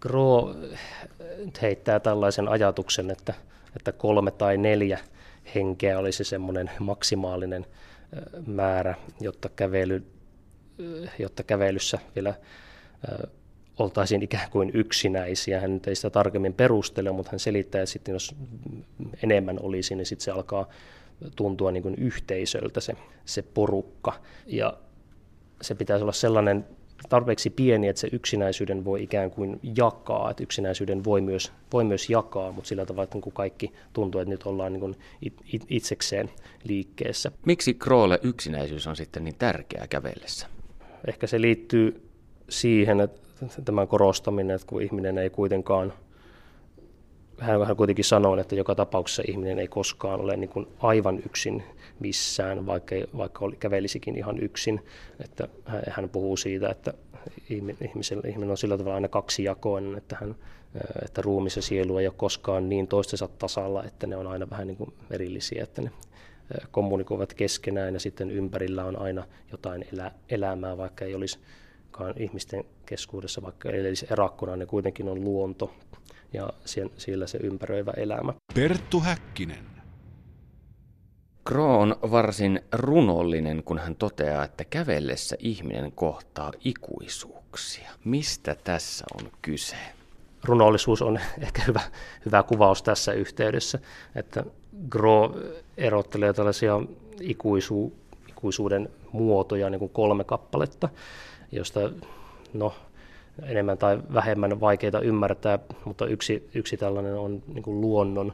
Gro 0.00 0.54
heittää 1.62 2.00
tällaisen 2.00 2.48
ajatuksen, 2.48 3.10
että, 3.10 3.34
että 3.76 3.92
kolme 3.92 4.30
tai 4.30 4.56
neljä 4.56 4.98
henkeä 5.54 5.98
olisi 5.98 6.24
semmoinen 6.24 6.70
maksimaalinen 6.78 7.66
määrä, 8.46 8.94
jotta, 9.20 9.48
kävely, 9.48 10.06
jotta 11.18 11.42
kävelyssä 11.42 11.98
vielä 12.14 12.34
oltaisiin 13.78 14.22
ikään 14.22 14.50
kuin 14.50 14.70
yksinäisiä. 14.74 15.60
Hän 15.60 15.80
ei 15.86 15.94
sitä 15.94 16.10
tarkemmin 16.10 16.54
perustele, 16.54 17.12
mutta 17.12 17.30
hän 17.30 17.38
selittää, 17.38 17.82
että 17.82 17.92
sitten 17.92 18.12
jos 18.12 18.34
enemmän 19.22 19.58
olisi, 19.62 19.94
niin 19.94 20.06
sitten 20.06 20.24
se 20.24 20.30
alkaa 20.30 20.68
tuntua 21.36 21.70
niin 21.70 21.82
kuin 21.82 21.94
yhteisöltä 21.94 22.80
se, 22.80 22.92
se 23.24 23.42
porukka. 23.42 24.20
Ja 24.46 24.78
se 25.62 25.74
pitäisi 25.74 26.02
olla 26.02 26.12
sellainen 26.12 26.64
tarpeeksi 27.08 27.50
pieni, 27.50 27.88
että 27.88 28.00
se 28.00 28.08
yksinäisyyden 28.12 28.84
voi 28.84 29.02
ikään 29.02 29.30
kuin 29.30 29.60
jakaa, 29.76 30.30
että 30.30 30.42
yksinäisyyden 30.42 31.04
voi 31.04 31.20
myös, 31.20 31.52
voi 31.72 31.84
myös 31.84 32.10
jakaa, 32.10 32.52
mutta 32.52 32.68
sillä 32.68 32.86
tavalla, 32.86 33.04
että 33.04 33.20
kun 33.20 33.32
kaikki 33.32 33.72
tuntuu, 33.92 34.20
että 34.20 34.30
nyt 34.30 34.42
ollaan 34.46 34.72
niin 34.72 34.80
kuin 34.80 34.96
itsekseen 35.68 36.30
liikkeessä. 36.64 37.32
Miksi 37.46 37.74
Kroolle 37.74 38.20
yksinäisyys 38.22 38.86
on 38.86 38.96
sitten 38.96 39.24
niin 39.24 39.36
tärkeää 39.38 39.86
kävellessä? 39.86 40.46
Ehkä 41.06 41.26
se 41.26 41.40
liittyy 41.40 42.08
siihen, 42.48 43.00
että 43.00 43.27
tämän 43.64 43.88
korostaminen, 43.88 44.56
että 44.56 44.66
kun 44.66 44.82
ihminen 44.82 45.18
ei 45.18 45.30
kuitenkaan, 45.30 45.92
hän 47.38 47.60
vähän 47.60 47.76
kuitenkin 47.76 48.04
sanoo, 48.04 48.36
että 48.36 48.54
joka 48.54 48.74
tapauksessa 48.74 49.22
ihminen 49.28 49.58
ei 49.58 49.68
koskaan 49.68 50.20
ole 50.20 50.36
niin 50.36 50.50
kuin 50.50 50.66
aivan 50.78 51.18
yksin 51.26 51.62
missään, 52.00 52.66
vaikka, 52.66 52.94
vaikka 53.16 53.44
oli, 53.44 53.56
kävelisikin 53.56 54.16
ihan 54.16 54.42
yksin. 54.42 54.80
Että 55.24 55.48
hän 55.90 56.08
puhuu 56.08 56.36
siitä, 56.36 56.68
että 56.68 56.94
ihmisen, 57.80 58.20
ihminen 58.26 58.50
on 58.50 58.58
sillä 58.58 58.78
tavalla 58.78 58.94
aina 58.94 59.08
kaksijakoinen, 59.08 59.98
että, 59.98 60.16
hän, 60.20 60.34
että 61.04 61.22
ruumis 61.22 61.56
ja 61.56 61.62
sielu 61.62 61.98
ei 61.98 62.06
ole 62.06 62.14
koskaan 62.16 62.68
niin 62.68 62.88
toistensa 62.88 63.28
tasalla, 63.38 63.84
että 63.84 64.06
ne 64.06 64.16
on 64.16 64.26
aina 64.26 64.50
vähän 64.50 64.66
niin 64.66 64.76
kuin 64.76 64.92
erillisiä, 65.10 65.62
että 65.62 65.82
ne 65.82 65.90
kommunikoivat 66.70 67.34
keskenään 67.34 67.94
ja 67.94 68.00
sitten 68.00 68.30
ympärillä 68.30 68.84
on 68.84 68.98
aina 68.98 69.24
jotain 69.52 69.84
elä, 69.92 70.12
elämää, 70.28 70.76
vaikka 70.76 71.04
ei 71.04 71.14
olisi 71.14 71.38
ihmisten 72.16 72.64
keskuudessa, 72.86 73.42
vaikka 73.42 73.70
ei 73.70 73.88
olisi 73.88 74.06
erakkona, 74.10 74.56
ne 74.56 74.66
kuitenkin 74.66 75.08
on 75.08 75.24
luonto 75.24 75.74
ja 76.32 76.52
siellä 76.96 77.26
se 77.26 77.38
ympäröivä 77.38 77.92
elämä. 77.96 78.34
Perttu 78.54 79.00
Häkkinen. 79.00 79.78
Kro 81.44 81.78
on 81.80 81.96
varsin 82.10 82.60
runollinen, 82.72 83.62
kun 83.62 83.78
hän 83.78 83.96
toteaa, 83.96 84.44
että 84.44 84.64
kävellessä 84.64 85.36
ihminen 85.38 85.92
kohtaa 85.92 86.52
ikuisuuksia. 86.64 87.90
Mistä 88.04 88.56
tässä 88.64 89.04
on 89.20 89.30
kyse? 89.42 89.76
Runollisuus 90.44 91.02
on 91.02 91.20
ehkä 91.46 91.62
hyvä, 91.66 91.80
hyvä 92.26 92.42
kuvaus 92.42 92.82
tässä 92.82 93.12
yhteydessä, 93.12 93.78
että 94.14 94.44
Gro 94.88 95.34
erottelee 95.76 96.32
tällaisia 96.32 96.80
ikuisu, 97.20 97.92
ikuisuuden 98.28 98.88
muotoja 99.12 99.70
niin 99.70 99.78
kuin 99.78 99.92
kolme 99.92 100.24
kappaletta, 100.24 100.88
josta 101.52 101.90
no, 102.54 102.74
enemmän 103.42 103.78
tai 103.78 103.98
vähemmän 104.14 104.60
vaikeita 104.60 105.00
ymmärtää, 105.00 105.58
mutta 105.84 106.06
yksi, 106.06 106.48
yksi 106.54 106.76
tällainen 106.76 107.14
on 107.14 107.42
niin 107.46 107.62
kuin 107.62 107.80
luonnon 107.80 108.32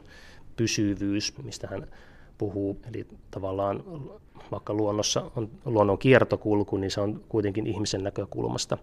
pysyvyys, 0.55 1.33
mistä 1.43 1.67
hän 1.67 1.87
puhuu. 2.37 2.79
Eli 2.89 3.07
tavallaan 3.31 3.83
vaikka 4.51 4.73
luonnossa 4.73 5.31
on 5.35 5.49
luonnon 5.65 5.97
kiertokulku, 5.97 6.77
niin 6.77 6.91
se 6.91 7.01
on 7.01 7.21
kuitenkin 7.29 7.67
ihmisen 7.67 8.03
näkökulmasta 8.03 8.77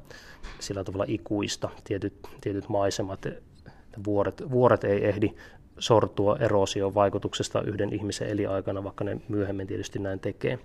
sillä 0.58 0.84
tavalla 0.84 1.04
ikuista. 1.08 1.68
Tietyt, 1.84 2.14
tietyt 2.40 2.68
maisemat, 2.68 3.26
vuoret, 4.04 4.42
vuoret 4.50 4.84
ei 4.84 5.04
ehdi 5.04 5.30
sortua 5.78 6.36
eroosion 6.40 6.94
vaikutuksesta 6.94 7.62
yhden 7.62 7.92
ihmisen 7.92 8.28
eliaikana, 8.28 8.84
vaikka 8.84 9.04
ne 9.04 9.20
myöhemmin 9.28 9.66
tietysti 9.66 9.98
näin 9.98 10.20
tekee. 10.20 10.58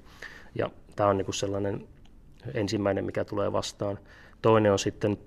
Ja 0.55 0.69
tämä 0.95 1.09
on 1.09 1.17
niin 1.17 1.25
kuin 1.25 1.35
sellainen 1.35 1.87
ensimmäinen, 2.53 3.05
mikä 3.05 3.25
tulee 3.25 3.51
vastaan. 3.51 3.99
Toinen 4.41 4.71
on 4.71 4.79
sitten 4.79 5.17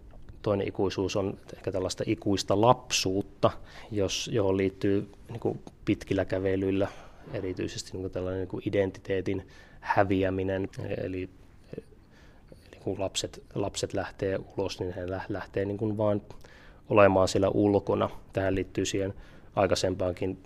toinen 0.43 0.69
ikuisuus 0.69 1.17
on 1.17 1.39
ehkä 1.57 1.73
tällaista 1.73 2.05
ikuista 2.07 2.61
lapsuutta, 2.61 3.51
jos, 3.91 4.31
johon 4.33 4.57
liittyy 4.57 5.13
niin 5.29 5.41
kuin 5.41 5.61
pitkillä 5.85 6.25
kävelyillä 6.25 6.89
erityisesti 7.33 7.93
niin 7.93 8.03
kuin 8.03 8.13
tällainen 8.13 8.41
niin 8.41 8.49
kuin 8.49 8.63
identiteetin 8.67 9.47
häviäminen, 9.81 10.69
eli, 10.99 11.31
kun 12.81 13.01
lapset, 13.01 13.43
lapset 13.55 13.95
lähtee 13.95 14.39
ulos, 14.57 14.81
niin 14.81 14.95
he 14.95 15.03
lähtee 15.29 15.65
niin 15.65 15.79
kuin 15.79 15.97
vaan 15.97 16.23
olemaan 16.89 17.29
siellä 17.29 17.49
ulkona. 17.49 18.11
Tähän 18.33 18.55
liittyy 18.55 18.87
siihen 18.87 19.15
aikaisempaankin 19.57 20.39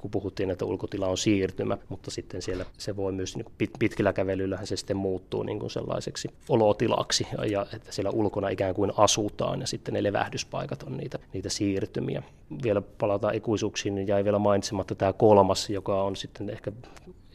kun 0.00 0.10
puhuttiin, 0.10 0.50
että 0.50 0.64
ulkotila 0.64 1.06
on 1.06 1.18
siirtymä, 1.18 1.78
mutta 1.88 2.10
sitten 2.10 2.42
siellä 2.42 2.66
se 2.78 2.96
voi 2.96 3.12
myös 3.12 3.36
niin 3.36 3.46
pit, 3.58 3.70
pitkillä 3.78 4.12
kävelyillähän 4.12 4.66
se 4.66 4.76
sitten 4.76 4.96
muuttuu 4.96 5.42
niin 5.42 5.58
kuin 5.58 5.70
sellaiseksi 5.70 6.28
olotilaksi 6.48 7.26
ja 7.50 7.66
että 7.74 7.92
siellä 7.92 8.10
ulkona 8.10 8.48
ikään 8.48 8.74
kuin 8.74 8.92
asutaan 8.96 9.60
ja 9.60 9.66
sitten 9.66 9.94
ne 9.94 10.02
levähdyspaikat 10.02 10.82
on 10.82 10.96
niitä, 10.96 11.18
niitä 11.32 11.48
siirtymiä. 11.48 12.22
Vielä 12.62 12.80
palataan 12.80 13.34
ikuisuuksiin, 13.34 13.94
niin 13.94 14.08
jäi 14.08 14.24
vielä 14.24 14.38
mainitsematta 14.38 14.94
tämä 14.94 15.12
kolmas, 15.12 15.70
joka 15.70 16.02
on 16.02 16.16
sitten 16.16 16.50
ehkä 16.50 16.72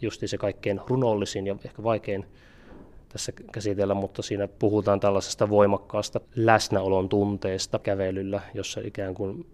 justi 0.02 0.28
se 0.28 0.38
kaikkein 0.38 0.82
runollisin 0.88 1.48
ja 1.48 1.56
ehkä 1.66 1.84
vaikein 1.84 2.26
tässä 3.10 3.32
käsitellä, 3.52 3.94
mutta 3.94 4.22
siinä 4.22 4.48
puhutaan 4.48 5.00
tällaisesta 5.00 5.50
voimakkaasta 5.50 6.22
läsnäolon 6.36 7.10
tunteesta 7.10 7.80
kävelyllä, 7.80 8.42
jossa 8.54 8.82
ikään 8.84 9.14
kuin 9.14 9.46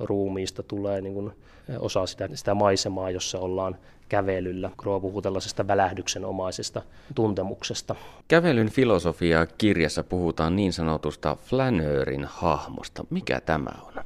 ruumiista 0.00 0.62
tulee 0.62 1.00
niin 1.00 1.14
kuin 1.14 1.32
osa 1.78 2.06
sitä, 2.06 2.28
sitä 2.34 2.54
maisemaa, 2.54 3.10
jossa 3.10 3.38
ollaan 3.38 3.76
kävelyllä. 4.08 4.70
Kroa 4.78 5.00
puhuu 5.00 5.22
tällaisesta 5.22 5.66
välähdyksenomaisesta 5.66 6.82
tuntemuksesta. 7.14 7.94
Kävelyn 8.28 8.70
filosofia 8.70 9.46
kirjassa 9.46 10.04
puhutaan 10.04 10.56
niin 10.56 10.72
sanotusta 10.72 11.36
flaneurin 11.44 12.24
hahmosta. 12.24 13.04
Mikä 13.10 13.40
tämä 13.40 13.70
on? 13.86 14.04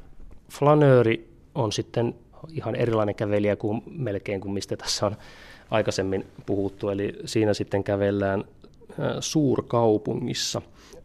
Flanööri 0.49 1.29
on 1.55 1.71
sitten 1.71 2.15
ihan 2.49 2.75
erilainen 2.75 3.15
kävelijä 3.15 3.55
kuin 3.55 3.83
melkein 3.85 4.41
kuin 4.41 4.51
mistä 4.53 4.77
tässä 4.77 5.05
on 5.05 5.15
aikaisemmin 5.71 6.25
puhuttu. 6.45 6.89
Eli 6.89 7.15
siinä 7.25 7.53
sitten 7.53 7.83
kävellään 7.83 8.43
suurkaupungissa. 9.19 10.61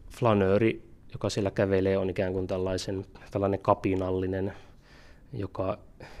Flanööri, 0.09 0.81
joka 1.11 1.29
siellä 1.29 1.51
kävelee, 1.51 1.97
on 1.97 2.09
ikään 2.09 2.33
kuin 2.33 2.47
tällaisen, 2.47 3.05
tällainen 3.31 3.59
kapinallinen 3.59 4.53
joka 5.33 5.77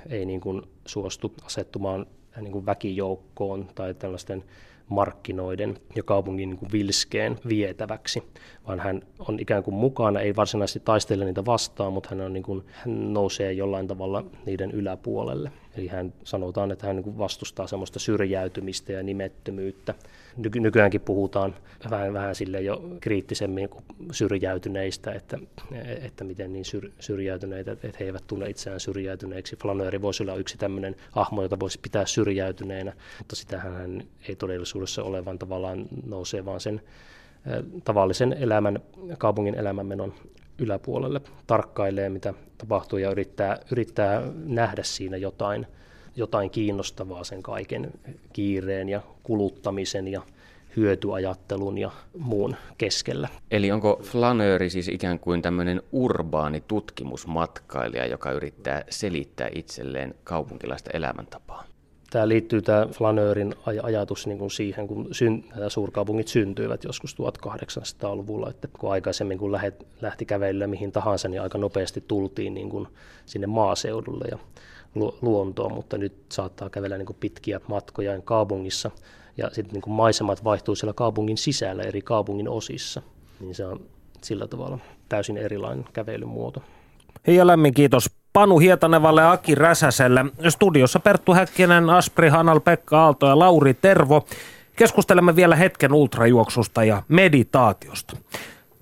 ei 0.09 0.25
niin 0.25 0.41
kuin 0.41 0.61
suostu 0.85 1.33
asettumaan 1.45 2.05
niin 2.41 2.51
kuin 2.51 2.65
väkijoukkoon 2.65 3.69
tai 3.75 3.93
tällaisten 3.93 4.43
markkinoiden 4.89 5.77
ja 5.95 6.03
kaupungin 6.03 6.49
niin 6.49 6.59
kuin 6.59 6.71
vilskeen 6.71 7.39
vietäväksi, 7.47 8.23
vaan 8.67 8.79
hän 8.79 9.01
on 9.19 9.39
ikään 9.39 9.63
kuin 9.63 9.75
mukana, 9.75 10.19
ei 10.19 10.35
varsinaisesti 10.35 10.79
taistele 10.79 11.25
niitä 11.25 11.45
vastaan, 11.45 11.93
mutta 11.93 12.09
hän, 12.09 12.21
on 12.21 12.33
niin 12.33 12.43
kuin, 12.43 12.65
hän 12.71 13.13
nousee 13.13 13.53
jollain 13.53 13.87
tavalla 13.87 14.25
niiden 14.45 14.71
yläpuolelle. 14.71 15.51
Eli 15.79 15.87
hän 15.87 16.13
sanotaan, 16.23 16.71
että 16.71 16.87
hän 16.87 16.95
niin 16.95 17.17
vastustaa 17.17 17.67
semmoista 17.67 17.99
syrjäytymistä 17.99 18.93
ja 18.93 19.03
nimettömyyttä. 19.03 19.93
Nyky- 20.37 20.59
nykyäänkin 20.59 21.01
puhutaan 21.01 21.55
vähän, 21.89 22.13
vähän 22.13 22.35
sille 22.35 22.61
jo 22.61 22.81
kriittisemmin 23.01 23.69
kuin 23.69 23.83
syrjäytyneistä, 24.11 25.11
että, 25.11 25.39
että 26.01 26.23
miten 26.23 26.53
niin 26.53 26.65
syr, 26.65 26.91
syrjäytyneitä, 26.99 27.71
että 27.71 27.97
he 27.99 28.05
eivät 28.05 28.23
tunne 28.27 28.49
itseään 28.49 28.79
syrjäytyneiksi. 28.79 29.55
Flanööri 29.55 30.01
voisi 30.01 30.23
olla 30.23 30.35
yksi 30.35 30.57
tämmöinen 30.57 30.95
hahmo, 31.11 31.41
jota 31.41 31.59
voisi 31.59 31.79
pitää 31.81 32.05
syrjäytyneenä, 32.05 32.93
mutta 33.17 33.35
sitähän 33.35 33.73
hän 33.73 34.03
ei 34.27 34.35
todellisuudessa 34.35 35.03
ole, 35.03 35.25
vaan 35.25 35.39
tavallaan 35.39 35.85
nousee 36.05 36.45
vaan 36.45 36.59
sen 36.59 36.81
tavallisen 37.83 38.33
elämän, 38.33 38.79
kaupungin 39.17 39.55
elämänmenon 39.55 40.13
yläpuolelle, 40.59 41.21
tarkkailee 41.47 42.09
mitä 42.09 42.33
tapahtuu 42.57 42.99
ja 42.99 43.11
yrittää, 43.11 43.57
yrittää 43.71 44.21
nähdä 44.45 44.83
siinä 44.83 45.17
jotain, 45.17 45.67
jotain 46.15 46.49
kiinnostavaa 46.49 47.23
sen 47.23 47.43
kaiken 47.43 47.91
kiireen 48.33 48.89
ja 48.89 49.01
kuluttamisen 49.23 50.07
ja 50.07 50.21
hyötyajattelun 50.75 51.77
ja 51.77 51.91
muun 52.17 52.55
keskellä. 52.77 53.27
Eli 53.51 53.71
onko 53.71 53.99
flanööri 54.03 54.69
siis 54.69 54.87
ikään 54.87 55.19
kuin 55.19 55.41
tämmöinen 55.41 55.81
urbaani 55.91 56.63
tutkimusmatkailija, 56.67 58.05
joka 58.05 58.31
yrittää 58.31 58.83
selittää 58.89 59.49
itselleen 59.55 60.15
kaupunkilaista 60.23 60.89
elämäntapaa? 60.93 61.68
Tämä 62.09 62.27
liittyy 62.27 62.61
tämä 62.61 62.87
flanöörin 62.87 63.55
ajatus 63.83 64.27
niin 64.27 64.37
kuin 64.37 64.51
siihen, 64.51 64.87
kun 64.87 65.07
syn, 65.11 65.43
nämä 65.55 65.69
suurkaupungit 65.69 66.27
syntyivät 66.27 66.83
joskus 66.83 67.15
1800-luvulla, 67.15 68.49
että 68.49 68.67
kun 68.79 68.91
aikaisemmin 68.91 69.37
kun 69.37 69.51
lähet, 69.51 69.87
lähti 70.01 70.25
kävelyllä 70.25 70.67
mihin 70.67 70.91
tahansa, 70.91 71.27
niin 71.27 71.41
aika 71.41 71.57
nopeasti 71.57 72.03
tultiin 72.07 72.53
niin 72.53 72.69
kuin 72.69 72.87
sinne 73.25 73.47
maaseudulle 73.47 74.25
ja 74.31 74.37
luontoon, 75.21 75.73
mutta 75.73 75.97
nyt 75.97 76.13
saattaa 76.31 76.69
kävellä 76.69 76.97
niin 76.97 77.05
kuin 77.05 77.17
pitkiä 77.19 77.61
matkoja 77.67 78.21
kaupungissa 78.21 78.91
ja 79.37 79.49
sitten 79.51 79.73
niin 79.73 79.81
kuin 79.81 79.93
maisemat 79.93 80.43
vaihtuu 80.43 80.75
siellä 80.75 80.93
kaupungin 80.93 81.37
sisällä 81.37 81.83
eri 81.83 82.01
kaupungin 82.01 82.49
osissa, 82.49 83.01
niin 83.39 83.55
se 83.55 83.65
on 83.65 83.81
sillä 84.23 84.47
tavalla 84.47 84.79
täysin 85.09 85.37
erilainen 85.37 85.85
kävelymuoto. 85.93 86.61
Hei 87.27 87.35
ja 87.35 87.47
lämmin 87.47 87.73
kiitos 87.73 88.18
Panu 88.33 88.59
Hietanevalle 88.59 89.21
ja 89.21 89.31
Aki 89.31 89.55
Räsäselle. 89.55 90.25
Studiossa 90.49 90.99
Perttu 90.99 91.33
Häkkinen, 91.33 91.89
Aspri 91.89 92.29
Hanal, 92.29 92.59
Pekka 92.59 93.03
Aalto 93.03 93.27
ja 93.27 93.39
Lauri 93.39 93.73
Tervo. 93.73 94.25
Keskustelemme 94.75 95.35
vielä 95.35 95.55
hetken 95.55 95.93
ultrajuoksusta 95.93 96.83
ja 96.83 97.03
meditaatiosta. 97.07 98.17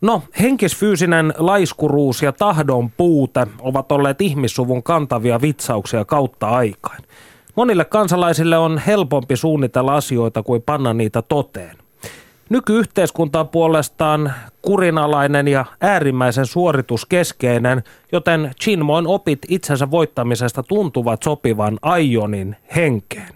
No, 0.02 0.24
henkisfyysinen 0.40 1.34
laiskuruus 1.38 2.22
ja 2.22 2.32
tahdon 2.32 2.92
puute 2.92 3.48
ovat 3.60 3.92
olleet 3.92 4.22
ihmissuvun 4.22 4.84
kantavia 4.84 5.42
vitsauksia 5.42 6.06
kautta 6.06 6.50
aikaan. 6.50 7.02
Monille 7.56 7.86
kansalaisille 7.86 8.58
on 8.58 8.78
helpompi 8.78 9.36
suunnitella 9.36 9.96
asioita 9.96 10.44
kuin 10.44 10.62
panna 10.62 10.94
niitä 10.94 11.22
toteen. 11.22 11.78
Nykyyhteiskunta 12.50 13.40
on 13.40 13.48
puolestaan 13.48 14.34
kurinalainen 14.62 15.48
ja 15.48 15.66
äärimmäisen 15.82 16.46
suorituskeskeinen, 16.46 17.84
joten 18.12 18.52
Chinmoin 18.62 19.08
opit 19.08 19.40
itsensä 19.48 19.92
voittamisesta 19.92 20.64
tuntuvat 20.64 21.24
sopivan 21.24 21.78
Aionin 21.82 22.56
henkeen. 22.76 23.34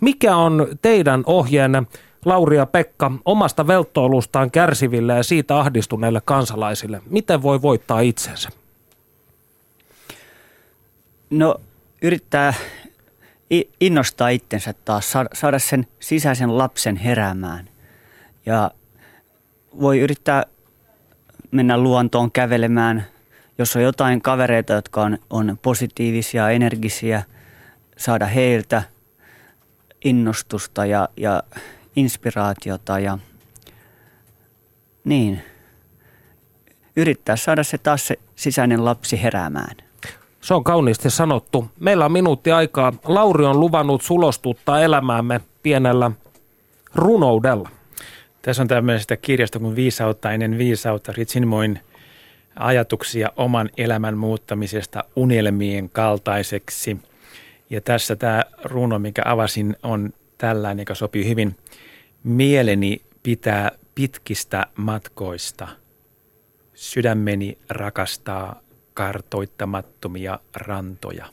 Mikä 0.00 0.36
on 0.36 0.66
teidän 0.82 1.22
ohjeenne, 1.26 1.82
Lauri 2.24 2.56
ja 2.56 2.66
Pekka, 2.66 3.12
omasta 3.24 3.66
velttoilustaan 3.66 4.50
kärsiville 4.50 5.12
ja 5.12 5.22
siitä 5.22 5.58
ahdistuneille 5.58 6.20
kansalaisille? 6.24 7.02
Miten 7.10 7.42
voi 7.42 7.62
voittaa 7.62 8.00
itsensä? 8.00 8.48
No 11.30 11.54
yrittää 12.02 12.54
innostaa 13.80 14.28
itsensä 14.28 14.74
taas, 14.84 15.12
saada 15.32 15.58
sen 15.58 15.86
sisäisen 16.00 16.58
lapsen 16.58 16.96
heräämään. 16.96 17.68
Ja 18.46 18.70
voi 19.80 19.98
yrittää 19.98 20.44
mennä 21.50 21.78
luontoon 21.78 22.32
kävelemään, 22.32 23.06
jos 23.58 23.76
on 23.76 23.82
jotain 23.82 24.22
kavereita, 24.22 24.72
jotka 24.72 25.02
on, 25.02 25.18
on 25.30 25.58
positiivisia, 25.62 26.50
energisiä, 26.50 27.22
saada 27.96 28.26
heiltä 28.26 28.82
innostusta 30.04 30.86
ja, 30.86 31.08
ja 31.16 31.42
inspiraatiota 31.96 32.98
ja 32.98 33.18
niin. 35.04 35.42
Yrittää 36.96 37.36
saada 37.36 37.64
se 37.64 37.78
taas 37.78 38.06
se 38.06 38.18
sisäinen 38.36 38.84
lapsi 38.84 39.22
heräämään. 39.22 39.76
Se 40.40 40.54
on 40.54 40.64
kauniisti 40.64 41.10
sanottu. 41.10 41.70
Meillä 41.80 42.04
on 42.04 42.12
minuutti 42.12 42.52
aikaa. 42.52 42.92
Lauri 43.04 43.44
on 43.44 43.60
luvannut 43.60 44.02
sulostuttaa 44.02 44.80
elämäämme 44.80 45.40
pienellä 45.62 46.10
runoudella. 46.94 47.68
Tässä 48.42 48.62
on 48.62 48.68
tämmöisestä 48.68 49.16
kirjasta 49.16 49.58
kuin 49.58 49.76
Viisautta 49.76 50.32
ennen 50.32 50.58
viisautta, 50.58 51.12
Ritsinmoin 51.12 51.80
ajatuksia 52.56 53.32
oman 53.36 53.70
elämän 53.76 54.18
muuttamisesta 54.18 55.04
unelmien 55.16 55.90
kaltaiseksi. 55.90 56.96
Ja 57.70 57.80
tässä 57.80 58.16
tämä 58.16 58.44
runo, 58.64 58.98
mikä 58.98 59.22
avasin, 59.24 59.76
on 59.82 60.12
tällainen, 60.38 60.82
joka 60.82 60.94
sopii 60.94 61.28
hyvin. 61.28 61.56
Mieleni 62.24 63.02
pitää 63.22 63.70
pitkistä 63.94 64.66
matkoista. 64.76 65.68
Sydämeni 66.74 67.58
rakastaa 67.68 68.60
kartoittamattomia 68.94 70.38
rantoja. 70.56 71.26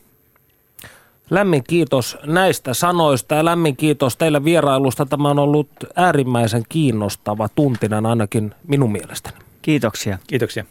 Lämmin 1.29 1.63
kiitos 1.63 2.17
näistä 2.25 2.73
sanoista 2.73 3.35
ja 3.35 3.45
lämmin 3.45 3.77
kiitos 3.77 4.17
teille 4.17 4.43
vierailusta. 4.43 5.05
Tämä 5.05 5.29
on 5.29 5.39
ollut 5.39 5.69
äärimmäisen 5.95 6.63
kiinnostava 6.69 7.49
tuntinen 7.49 8.05
ainakin 8.05 8.55
minun 8.67 8.91
mielestäni. 8.91 9.37
Kiitoksia. 9.61 10.17
Kiitoksia. 10.27 10.65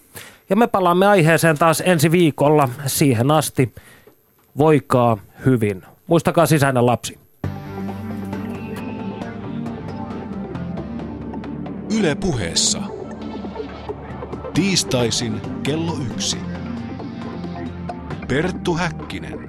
Ja 0.51 0.57
me 0.57 0.67
palaamme 0.67 1.07
aiheeseen 1.07 1.59
taas 1.59 1.83
ensi 1.87 2.11
viikolla. 2.11 2.69
Siihen 2.87 3.31
asti 3.31 3.75
voikaa 4.59 5.19
hyvin. 5.47 5.83
Muistakaa 6.07 6.47
sisäinen 6.47 6.87
lapsi. 6.87 7.19
Yle 11.99 12.15
puheessa. 12.15 12.83
Tiistaisin 14.55 15.41
kello 15.63 15.97
yksi. 16.13 16.39
Perttu 18.29 18.75
Häkkinen. 18.75 19.46